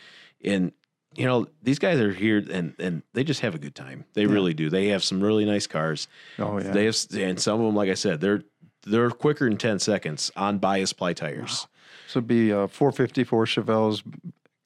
and 0.44 0.72
you 1.16 1.26
know 1.26 1.48
these 1.62 1.80
guys 1.80 2.00
are 2.00 2.14
here 2.14 2.42
and 2.50 2.76
and 2.80 3.04
they 3.14 3.26
just 3.26 3.42
have 3.42 3.56
a 3.56 3.60
good 3.60 3.76
time. 3.76 4.06
They 4.14 4.26
really 4.26 4.54
do. 4.54 4.70
They 4.70 4.88
have 4.88 5.04
some 5.04 5.22
really 5.22 5.44
nice 5.44 5.68
cars. 5.68 6.08
Oh 6.40 6.60
yeah. 6.60 6.72
They 6.72 6.86
have, 6.86 6.96
and 7.14 7.38
some 7.42 7.60
of 7.60 7.66
them, 7.66 7.76
like 7.76 7.90
I 7.90 7.96
said, 7.96 8.22
they're 8.22 8.44
they're 8.86 9.10
quicker 9.10 9.48
than 9.48 9.58
ten 9.58 9.80
seconds 9.80 10.32
on 10.36 10.58
bias 10.60 10.94
ply 10.94 11.14
tires. 11.14 11.68
so 12.08 12.20
it'd 12.20 12.28
be 12.28 12.52
uh, 12.54 12.68
454 12.68 13.46
Chevelles, 13.46 14.04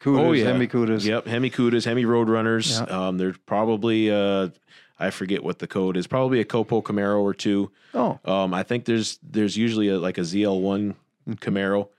Cudas, 0.02 0.44
Hemi 0.44 0.68
Cudas. 0.68 1.04
Oh, 1.06 1.10
Yep, 1.10 1.28
Hemi 1.28 1.50
Cudas, 1.50 1.86
Hemi 1.86 2.06
Roadrunners. 2.06 2.80
Yeah. 2.88 3.08
Um, 3.08 3.18
they're 3.18 3.36
probably 3.46 4.12
uh, 4.12 4.50
I 5.00 5.10
forget 5.12 5.44
what 5.44 5.60
the 5.60 5.68
code 5.68 5.98
is. 5.98 6.08
Probably 6.08 6.40
a 6.40 6.46
Copo 6.46 6.82
Camaro 6.84 7.20
or 7.22 7.34
two. 7.34 7.72
Oh, 7.94 8.20
Um, 8.26 8.54
I 8.54 8.64
think 8.64 8.86
there's 8.86 9.20
there's 9.24 9.56
usually 9.58 9.90
a, 9.90 9.98
like 10.00 10.18
a 10.18 10.22
ZL1 10.22 10.96
Camaro. 11.36 11.90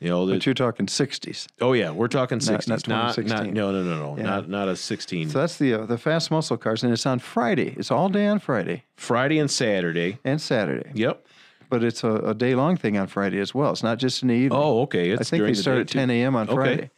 You 0.00 0.08
know, 0.10 0.26
but 0.28 0.46
you're 0.46 0.54
talking 0.54 0.86
60s. 0.86 1.48
oh 1.60 1.72
yeah, 1.72 1.90
we're 1.90 2.06
talking 2.06 2.38
sixties, 2.38 2.68
not 2.68 2.86
not 2.86 2.96
not, 3.06 3.14
2016. 3.16 3.52
no 3.52 3.72
no 3.72 3.82
no 3.82 3.98
no, 3.98 4.16
Yeah. 4.16 4.22
not 4.22 4.48
not 4.48 4.68
a 4.68 4.76
sixteen. 4.76 5.28
So 5.28 5.40
that's 5.40 5.56
the 5.56 5.74
uh, 5.74 5.86
the 5.86 5.98
fast 5.98 6.30
muscle 6.30 6.56
cars, 6.56 6.84
and 6.84 6.92
it's 6.92 7.04
on 7.04 7.18
Friday. 7.18 7.74
It's 7.76 7.90
all 7.90 8.08
day 8.08 8.28
on 8.28 8.38
Friday 8.38 8.84
Friday 8.94 9.40
and 9.40 9.50
Saturday. 9.50 10.18
and 10.24 10.40
Saturday. 10.40 10.92
Yep. 10.94 11.26
But 11.68 11.84
it's 11.84 12.02
a, 12.04 12.14
a 12.16 12.34
day 12.34 12.54
long 12.54 12.76
thing 12.76 12.96
on 12.96 13.06
Friday 13.08 13.38
as 13.40 13.54
well. 13.54 13.70
It's 13.72 13.82
not 13.82 13.98
just 13.98 14.22
an 14.22 14.30
evening. 14.30 14.52
Oh, 14.58 14.82
okay. 14.82 15.10
It's 15.10 15.20
I 15.20 15.24
think 15.24 15.42
they 15.44 15.50
the 15.50 15.54
start 15.56 15.78
at 15.78 15.88
too. 15.88 15.98
10 15.98 16.10
a.m. 16.10 16.34
on 16.36 16.46
Okay. 16.48 16.54
Friday. 16.54 16.90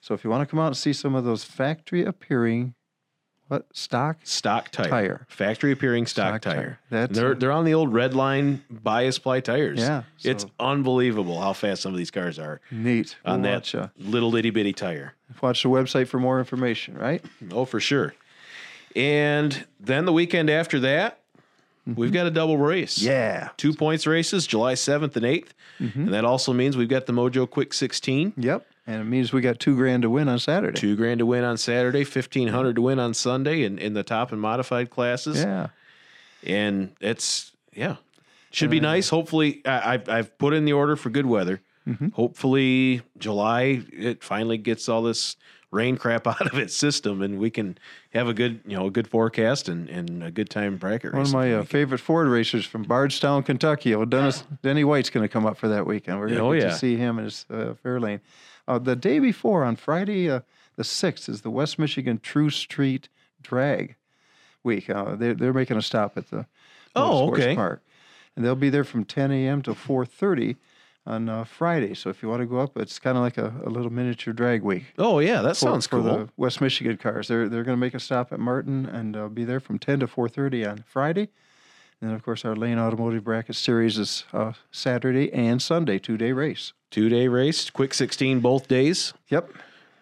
So 0.00 0.14
if 0.14 0.24
you 0.24 0.30
want 0.30 0.42
to 0.42 0.46
come 0.50 0.60
out 0.60 0.68
and 0.68 0.76
see 0.76 0.92
some 0.92 1.14
of 1.14 1.24
those 1.24 1.44
factory 1.44 2.04
appearing, 2.04 2.74
what 3.48 3.66
stock? 3.72 4.18
Stock 4.24 4.70
tire. 4.70 4.88
Tire. 4.88 5.26
Factory 5.28 5.72
appearing 5.72 6.06
stock, 6.06 6.42
Stock 6.42 6.42
tire. 6.42 6.54
tire. 6.62 6.78
That's 6.90 7.18
they're 7.18 7.32
a- 7.32 7.34
they're 7.34 7.52
on 7.52 7.64
the 7.64 7.74
old 7.74 7.92
red 7.92 8.14
line 8.14 8.62
bias 8.70 9.18
ply 9.18 9.40
tires. 9.40 9.78
Yeah, 9.80 10.02
It's 10.22 10.46
unbelievable 10.60 11.40
how 11.40 11.52
fast 11.52 11.82
some 11.82 11.92
of 11.92 11.98
these 11.98 12.10
cars 12.10 12.38
are 12.38 12.60
Neat. 12.70 13.16
on 13.24 13.42
We'll 13.42 13.50
that 13.52 13.74
uh, 13.74 13.88
little 13.98 14.34
itty 14.36 14.50
bitty 14.50 14.72
tire. 14.74 15.14
watch 15.42 15.62
the 15.62 15.68
website 15.68 16.08
for 16.08 16.18
more 16.20 16.38
information. 16.38 16.96
Right? 16.96 17.24
Oh, 17.50 17.64
for 17.64 17.80
sure. 17.80 18.14
And 18.96 19.66
then 19.80 20.04
the 20.04 20.12
weekend 20.12 20.50
after 20.50 20.80
that, 20.80 21.20
Mm-hmm. 21.88 22.00
we've 22.00 22.12
got 22.12 22.26
a 22.26 22.30
double 22.30 22.58
race. 22.58 22.98
Yeah. 22.98 23.48
Two 23.56 23.72
points 23.72 24.06
races, 24.06 24.46
July 24.46 24.74
7th 24.74 25.16
and 25.16 25.24
8th. 25.24 25.48
Mm-hmm. 25.80 26.00
And 26.00 26.14
that 26.14 26.24
also 26.24 26.52
means 26.52 26.76
we've 26.76 26.88
got 26.88 27.06
the 27.06 27.12
Mojo 27.12 27.48
Quick 27.48 27.72
16. 27.72 28.34
Yep. 28.36 28.66
And 28.86 29.00
it 29.00 29.04
means 29.04 29.32
we 29.32 29.40
got 29.40 29.58
two 29.58 29.76
grand 29.76 30.02
to 30.02 30.10
win 30.10 30.28
on 30.28 30.38
Saturday. 30.38 30.78
Two 30.78 30.96
grand 30.96 31.18
to 31.20 31.26
win 31.26 31.44
on 31.44 31.56
Saturday, 31.56 32.00
1500 32.00 32.76
to 32.76 32.82
win 32.82 32.98
on 32.98 33.14
Sunday 33.14 33.64
in, 33.64 33.78
in 33.78 33.94
the 33.94 34.02
top 34.02 34.32
and 34.32 34.40
modified 34.40 34.90
classes. 34.90 35.38
Yeah. 35.38 35.68
And 36.44 36.94
it's, 37.00 37.52
yeah, 37.74 37.96
should 38.50 38.70
be 38.70 38.78
uh, 38.78 38.82
nice. 38.82 39.08
Hopefully, 39.08 39.62
I, 39.66 39.94
I've, 39.94 40.08
I've 40.08 40.38
put 40.38 40.54
in 40.54 40.64
the 40.64 40.72
order 40.72 40.96
for 40.96 41.10
good 41.10 41.26
weather. 41.26 41.60
Mm-hmm. 41.86 42.08
Hopefully, 42.08 43.02
July, 43.18 43.82
it 43.92 44.22
finally 44.22 44.58
gets 44.58 44.88
all 44.88 45.02
this 45.02 45.36
rain 45.70 45.96
crap 45.96 46.26
out 46.26 46.46
of 46.46 46.58
its 46.58 46.74
system 46.76 47.20
and 47.22 47.38
we 47.38 47.50
can 47.50 47.76
have 48.10 48.26
a 48.28 48.34
good, 48.34 48.60
you 48.66 48.76
know, 48.76 48.86
a 48.86 48.90
good 48.90 49.06
forecast 49.06 49.68
and, 49.68 49.88
and 49.90 50.22
a 50.24 50.30
good 50.30 50.48
time 50.48 50.76
bracket 50.78 51.12
One 51.12 51.22
of 51.22 51.32
my 51.32 51.52
uh, 51.54 51.64
favorite 51.64 51.98
Ford 51.98 52.26
racers 52.28 52.64
from 52.64 52.82
Bardstown, 52.84 53.42
Kentucky. 53.42 53.94
Oh, 53.94 54.04
Dennis 54.04 54.44
Denny 54.62 54.84
White's 54.84 55.10
going 55.10 55.24
to 55.24 55.28
come 55.28 55.44
up 55.46 55.56
for 55.58 55.68
that 55.68 55.86
weekend. 55.86 56.18
We're 56.20 56.28
going 56.28 56.62
Oh, 56.62 56.68
to 56.68 56.74
see 56.74 56.96
him 56.96 57.18
in 57.18 57.24
his 57.26 57.44
uh, 57.50 57.74
Fairlane. 57.84 58.20
Uh, 58.66 58.78
the 58.78 58.96
day 58.96 59.18
before, 59.18 59.64
on 59.64 59.76
Friday, 59.76 60.30
uh, 60.30 60.40
the 60.76 60.84
sixth, 60.84 61.28
is 61.28 61.40
the 61.42 61.50
West 61.50 61.78
Michigan 61.78 62.18
True 62.22 62.50
Street 62.50 63.08
Drag 63.42 63.96
Week. 64.62 64.88
Uh, 64.90 65.16
they're 65.16 65.34
they're 65.34 65.52
making 65.54 65.76
a 65.76 65.82
stop 65.82 66.16
at 66.16 66.30
the 66.30 66.46
Oh, 66.96 67.28
Motorsports 67.30 67.32
okay. 67.32 67.54
Park, 67.54 67.82
and 68.36 68.44
they'll 68.44 68.54
be 68.56 68.70
there 68.70 68.84
from 68.84 69.04
10 69.04 69.30
a.m. 69.32 69.62
to 69.62 69.72
4:30 69.72 70.56
on 71.08 71.28
uh, 71.28 71.42
Friday. 71.44 71.94
So 71.94 72.10
if 72.10 72.22
you 72.22 72.28
want 72.28 72.40
to 72.42 72.46
go 72.46 72.58
up, 72.58 72.76
it's 72.76 72.98
kind 72.98 73.16
of 73.16 73.22
like 73.24 73.38
a, 73.38 73.52
a 73.64 73.70
little 73.70 73.90
miniature 73.90 74.34
drag 74.34 74.62
week 74.62 74.84
Oh, 74.98 75.18
yeah, 75.18 75.40
that 75.42 75.56
for, 75.56 75.60
sounds 75.66 75.86
for 75.86 76.00
cool. 76.00 76.04
the 76.04 76.28
West 76.36 76.60
Michigan 76.60 76.96
cars. 76.98 77.26
They're 77.28 77.48
they're 77.48 77.64
going 77.64 77.76
to 77.76 77.80
make 77.80 77.94
a 77.94 78.00
stop 78.00 78.32
at 78.32 78.38
Martin 78.38 78.86
and 78.86 79.16
uh, 79.16 79.28
be 79.28 79.44
there 79.44 79.58
from 79.60 79.78
10 79.78 80.00
to 80.00 80.06
4:30 80.06 80.70
on 80.70 80.84
Friday. 80.86 81.28
And 82.00 82.10
then 82.10 82.14
of 82.14 82.22
course 82.22 82.44
our 82.44 82.54
Lane 82.54 82.78
Automotive 82.78 83.24
Bracket 83.24 83.56
Series 83.56 83.98
is 83.98 84.24
uh, 84.32 84.52
Saturday 84.70 85.32
and 85.32 85.60
Sunday, 85.60 85.98
two 85.98 86.16
day 86.16 86.32
race. 86.32 86.72
Two 86.90 87.08
day 87.08 87.26
race, 87.26 87.70
quick 87.70 87.92
16 87.94 88.40
both 88.40 88.68
days. 88.68 89.12
Yep, 89.28 89.50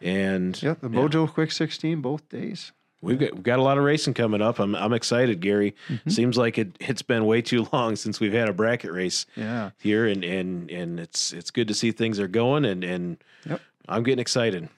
And 0.03 0.63
yep. 0.63 0.81
The 0.81 0.91
yeah, 0.91 0.99
Mojo 0.99 1.27
Quick 1.33 1.51
16 1.53 2.01
both 2.01 2.29
days. 2.29 2.73
We've 3.03 3.19
got 3.19 3.35
we've 3.35 3.43
got 3.43 3.59
a 3.59 3.63
lot 3.63 3.79
of 3.79 3.85
racing 3.85 4.15
coming 4.15 4.43
up. 4.43 4.59
I'm 4.59 4.75
I'm 4.75 4.93
excited, 4.93 5.41
Gary. 5.41 5.75
Mm-hmm. 5.89 6.11
Seems 6.11 6.37
like 6.39 6.59
it 6.59 6.77
it's 6.81 7.03
been 7.03 7.25
way 7.27 7.43
too 7.43 7.67
long 7.73 7.97
since 7.97 8.21
we've 8.21 8.33
had 8.33 8.49
a 8.49 8.53
bracket 8.53 8.93
race 8.93 9.27
Yeah. 9.37 9.71
here 9.79 10.07
and 10.07 10.25
and 10.25 10.71
and 10.71 11.01
it's 11.01 11.33
it's 11.33 11.51
good 11.51 11.69
to 11.69 11.75
see 11.75 11.93
things 11.93 12.19
are 12.21 12.29
going 12.29 12.65
and 12.65 12.83
and 12.85 13.19
Yep. 13.49 13.61
I'm 13.89 14.03
getting 14.03 14.19
excited. 14.21 14.69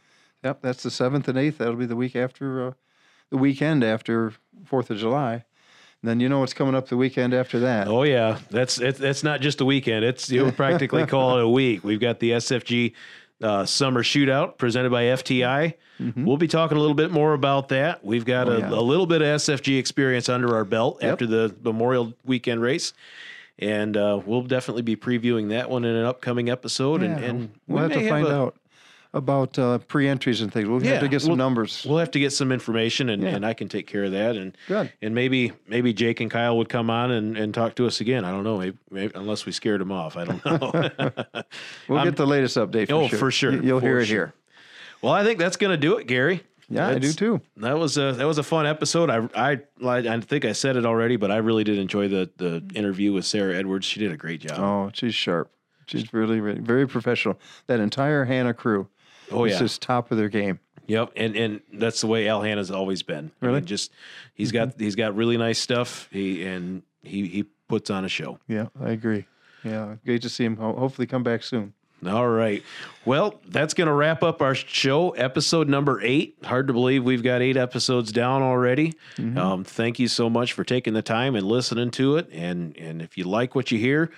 Yep, 0.45 0.61
that's 0.63 0.83
the 0.83 0.91
seventh 0.91 1.27
and 1.29 1.39
eighth. 1.39 1.59
That'll 1.59 1.75
be 1.77 1.87
the 1.87 1.97
week 1.97 2.15
after 2.15 2.69
uh, 2.69 2.73
the 3.31 3.37
weekend 3.39 3.83
after 3.83 4.35
Fourth 4.65 4.91
of 4.91 4.99
July. 4.99 5.45
And 6.03 6.09
then 6.09 6.21
you 6.21 6.29
know 6.29 6.39
what's 6.41 6.55
coming 6.55 6.77
up 6.77 6.89
the 6.89 6.97
weekend 6.97 7.35
after 7.35 7.59
that. 7.61 7.89
Oh 7.89 8.05
yeah, 8.05 8.39
that's 8.51 8.77
that's 8.77 9.25
not 9.25 9.41
just 9.41 9.61
a 9.61 9.65
weekend. 9.65 10.05
It's 10.05 10.31
you'll 10.31 10.53
practically 10.65 11.07
call 11.07 11.39
it 11.39 11.45
a 11.45 11.49
week. 11.49 11.83
We've 11.83 11.99
got 11.99 12.21
the 12.21 12.31
SFG 12.33 12.93
uh, 13.43 13.65
summer 13.65 14.03
shootout 14.03 14.59
presented 14.59 14.91
by 14.91 15.05
FTI. 15.05 15.75
We'll 16.17 16.37
be 16.37 16.47
talking 16.47 16.77
a 16.77 16.81
little 16.81 16.95
bit 16.95 17.11
more 17.11 17.33
about 17.35 17.69
that. 17.71 18.05
We've 18.05 18.25
got 18.25 18.47
Mm-hmm. 18.47 18.63
Oh, 18.63 18.67
a, 18.69 18.71
yeah. 18.71 18.79
a 18.79 18.83
little 18.83 19.07
bit 19.07 19.21
of 19.21 19.27
SFG 19.41 19.79
experience 19.81 20.29
under 20.29 20.55
our 20.55 20.65
belt 20.65 20.99
Yep. 21.03 21.13
after 21.13 21.27
the 21.27 21.55
Memorial 21.65 22.15
Weekend 22.25 22.63
race. 22.63 22.93
And 23.59 23.97
uh, 23.97 24.21
we'll 24.25 24.43
definitely 24.43 24.83
be 24.83 24.95
previewing 24.95 25.49
that 25.49 25.69
one 25.69 25.85
in 25.85 25.97
an 25.97 26.05
upcoming 26.05 26.49
episode. 26.51 27.03
And, 27.03 27.21
Yeah, 27.21 27.27
and 27.29 27.51
we'll 27.67 27.79
we 27.79 27.83
have 27.83 27.93
to 27.95 27.99
may 28.05 28.09
find 28.09 28.27
a- 28.29 28.33
out 28.35 28.57
about 29.15 29.59
uh, 29.59 29.79
pre-entries 29.79 30.41
and 30.43 30.53
things. 30.53 30.69
We'll 30.69 30.83
Yeah, 30.85 30.93
have 30.93 31.01
to 31.01 31.09
get 31.09 31.21
some 31.23 31.31
we'll- 31.31 31.37
numbers. 31.37 31.85
We'll 31.89 31.99
have 31.99 32.11
to 32.13 32.19
get 32.21 32.33
some 32.33 32.53
information, 32.53 33.09
and, 33.09 33.23
Yeah. 33.23 33.31
and 33.31 33.47
I 33.47 33.55
can 33.55 33.69
take 33.69 33.87
care 33.87 34.05
of 34.05 34.13
that. 34.13 34.37
And 34.37 34.57
Good. 34.69 34.93
and 35.01 35.15
maybe 35.15 35.53
maybe 35.67 35.93
Jake 35.93 36.21
and 36.21 36.31
Kyle 36.31 36.57
would 36.59 36.69
come 36.69 36.91
on 36.91 37.11
and, 37.11 37.37
and 37.37 37.55
talk 37.55 37.75
to 37.77 37.87
us 37.87 38.01
again. 38.01 38.25
I 38.25 38.31
don't 38.31 38.45
know, 38.45 38.59
maybe, 38.59 38.77
maybe 38.91 39.13
unless 39.15 39.47
we 39.47 39.53
scared 39.53 39.81
them 39.81 39.93
off. 39.93 40.17
I 40.17 40.25
don't 40.25 40.45
know. 40.45 40.91
We'll 41.89 42.05
get 42.05 42.17
the 42.17 42.27
latest 42.27 42.57
update. 42.57 42.89
For 42.89 42.95
Oh, 42.95 43.09
sure. 43.09 43.19
for 43.19 43.31
sure, 43.31 43.53
You- 43.53 43.63
You'll 43.63 43.81
for 43.81 43.87
hear 43.87 43.99
it 44.01 44.07
sure. 44.07 44.17
here. 44.17 44.35
well, 45.03 45.13
I 45.13 45.25
think 45.25 45.39
that's 45.39 45.57
going 45.57 45.71
to 45.71 45.77
do 45.79 45.97
it, 45.97 46.07
Gary. 46.07 46.43
Yeah, 46.71 46.89
I 46.89 46.99
do 46.99 47.11
too. 47.15 47.41
That 47.57 47.79
was 47.79 47.97
a 47.97 48.13
that 48.13 48.27
was 48.27 48.37
a 48.37 48.43
fun 48.43 48.67
episode. 48.67 49.09
I 49.09 49.27
I 49.35 49.59
I 49.83 50.21
think 50.21 50.45
I 50.45 50.53
said 50.53 50.77
it 50.77 50.85
already, 50.85 51.17
but 51.17 51.31
I 51.31 51.39
really 51.39 51.65
did 51.65 51.79
enjoy 51.79 52.09
the 52.09 52.29
the 52.37 52.63
interview 52.75 53.15
with 53.15 53.25
Sarah 53.25 53.57
Edwards. 53.57 53.87
She 53.87 54.01
did 54.01 54.13
a 54.13 54.19
great 54.19 54.43
job. 54.43 54.59
Oh, 54.59 54.91
she's 54.93 55.15
sharp. 55.15 55.51
She's 55.87 56.13
really, 56.13 56.39
really 56.41 56.61
very 56.61 56.87
professional. 56.87 57.39
That 57.69 57.81
entire 57.81 58.27
Hanna 58.27 58.53
crew 58.53 58.87
Oh, 59.31 59.45
yeah. 59.45 59.59
just 59.59 59.83
top 59.83 60.11
of 60.11 60.19
their 60.19 60.29
game. 60.29 60.61
Yep, 60.87 61.13
and 61.17 61.37
and 61.37 61.61
that's 61.75 62.01
the 62.01 62.07
way 62.07 62.29
Al 62.29 62.41
Hanna's 62.43 62.71
always 62.71 63.03
been. 63.03 63.31
I 63.43 63.47
Really? 63.47 63.61
mean, 63.61 63.67
just 63.67 63.91
he's 64.35 64.53
got 64.53 64.81
he's 64.81 64.95
got 64.97 65.15
really 65.15 65.37
nice 65.37 65.59
stuff. 65.59 66.09
He 66.11 66.45
and 66.47 66.83
he 67.03 67.27
he 67.29 67.45
puts 67.69 67.91
on 67.91 68.05
a 68.07 68.09
show. 68.09 68.39
Yeah, 68.49 68.69
I 68.83 68.91
agree. 68.93 69.27
Yeah, 69.65 69.97
great 70.07 70.23
to 70.23 70.31
see 70.31 70.45
him. 70.45 70.57
Hopefully, 70.57 71.07
come 71.07 71.23
back 71.23 71.43
soon. 71.43 71.75
All 72.07 72.29
right. 72.29 72.63
Well, 73.05 73.41
that's 73.49 73.75
going 73.75 73.89
to 73.89 73.93
wrap 73.93 74.23
up 74.23 74.41
our 74.41 74.55
show, 74.55 75.11
episode 75.11 75.69
number 75.69 76.01
eight. 76.01 76.39
Hard 76.45 76.69
to 76.69 76.73
believe 76.73 77.03
we've 77.05 77.25
got 77.25 77.43
eight 77.43 77.57
episodes 77.57 78.13
down 78.13 78.41
already. 78.41 78.95
Um, 79.19 79.65
thank 79.65 79.99
you 79.99 80.07
so 80.07 80.31
much 80.31 80.53
for 80.53 80.63
taking 80.63 80.95
the 80.95 81.03
time 81.03 81.35
and 81.35 81.45
listening 81.45 81.91
to 81.93 82.17
it. 82.17 82.29
And 82.33 82.75
and 82.79 83.03
if 83.03 83.19
you 83.19 83.25
like 83.25 83.55
what 83.57 83.71
you 83.73 83.79
hear, 83.79 84.11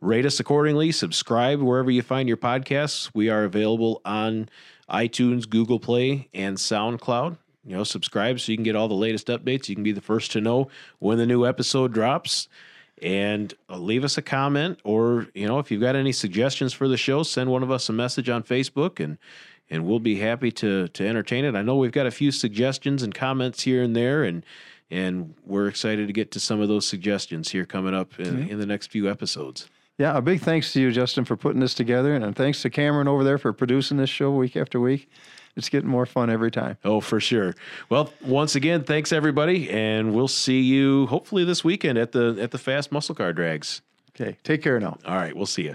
rate 0.00 0.26
us 0.26 0.40
accordingly. 0.40 0.92
Subscribe 0.92 1.60
wherever 1.60 1.90
you 1.90 2.02
find 2.02 2.28
your 2.28 2.36
podcasts. 2.36 3.10
We 3.14 3.28
are 3.28 3.44
available 3.44 4.00
on 4.04 4.48
iTunes, 4.88 5.48
Google 5.48 5.80
Play, 5.80 6.28
and 6.32 6.56
SoundCloud. 6.56 7.36
You 7.64 7.76
know, 7.76 7.84
subscribe 7.84 8.40
so 8.40 8.52
you 8.52 8.56
can 8.56 8.64
get 8.64 8.76
all 8.76 8.88
the 8.88 8.94
latest 8.94 9.26
updates. 9.26 9.68
You 9.68 9.74
can 9.74 9.84
be 9.84 9.92
the 9.92 10.00
first 10.00 10.32
to 10.32 10.40
know 10.40 10.68
when 11.00 11.18
the 11.18 11.26
new 11.26 11.44
episode 11.44 11.92
drops 11.92 12.48
and 13.02 13.54
uh, 13.68 13.76
leave 13.76 14.04
us 14.04 14.18
a 14.18 14.22
comment 14.22 14.78
or 14.84 15.28
you 15.34 15.46
know 15.46 15.58
if 15.58 15.70
you've 15.70 15.80
got 15.80 15.96
any 15.96 16.12
suggestions 16.12 16.72
for 16.72 16.88
the 16.88 16.96
show 16.96 17.22
send 17.22 17.50
one 17.50 17.62
of 17.62 17.70
us 17.70 17.88
a 17.88 17.92
message 17.92 18.28
on 18.28 18.42
facebook 18.42 18.98
and 18.98 19.18
and 19.70 19.86
we'll 19.86 20.00
be 20.00 20.18
happy 20.18 20.50
to 20.50 20.88
to 20.88 21.06
entertain 21.06 21.44
it 21.44 21.54
i 21.54 21.62
know 21.62 21.76
we've 21.76 21.92
got 21.92 22.06
a 22.06 22.10
few 22.10 22.30
suggestions 22.30 23.02
and 23.02 23.14
comments 23.14 23.62
here 23.62 23.82
and 23.82 23.94
there 23.94 24.24
and 24.24 24.44
and 24.90 25.34
we're 25.44 25.68
excited 25.68 26.06
to 26.06 26.12
get 26.12 26.30
to 26.30 26.40
some 26.40 26.60
of 26.60 26.68
those 26.68 26.86
suggestions 26.86 27.50
here 27.50 27.66
coming 27.66 27.94
up 27.94 28.18
in, 28.18 28.48
in 28.48 28.58
the 28.58 28.66
next 28.66 28.90
few 28.90 29.08
episodes 29.08 29.68
Yeah, 29.98 30.16
a 30.16 30.22
big 30.22 30.40
thanks 30.40 30.72
to 30.72 30.80
you, 30.80 30.92
Justin, 30.92 31.24
for 31.24 31.36
putting 31.36 31.60
this 31.60 31.74
together, 31.74 32.14
and 32.14 32.34
thanks 32.36 32.62
to 32.62 32.70
Cameron 32.70 33.08
over 33.08 33.24
there 33.24 33.36
for 33.36 33.52
producing 33.52 33.96
this 33.96 34.08
show 34.08 34.30
week 34.30 34.56
after 34.56 34.78
week. 34.80 35.10
It's 35.56 35.68
getting 35.68 35.90
more 35.90 36.06
fun 36.06 36.30
every 36.30 36.52
time. 36.52 36.76
oh 36.84 37.00
for 37.00 37.18
sure 37.18 37.52
well 37.88 38.12
once 38.24 38.54
again 38.54 38.84
thanks 38.84 39.10
everybody 39.12 39.68
and 39.70 40.14
we'll 40.14 40.28
see 40.28 40.60
you 40.60 41.06
hopefully 41.06 41.42
this 41.42 41.64
weekend 41.64 41.98
at 41.98 42.12
the 42.12 42.36
at 42.40 42.52
the 42.52 42.58
fast 42.58 42.92
muscle 42.92 43.12
car 43.16 43.32
drags 43.32 43.82
Okay, 44.14 44.36
take 44.44 44.62
care 44.62 44.78
now. 44.78 44.98
all 45.04 45.16
right 45.16 45.34
we'll 45.34 45.46
see 45.46 45.62
you 45.64 45.74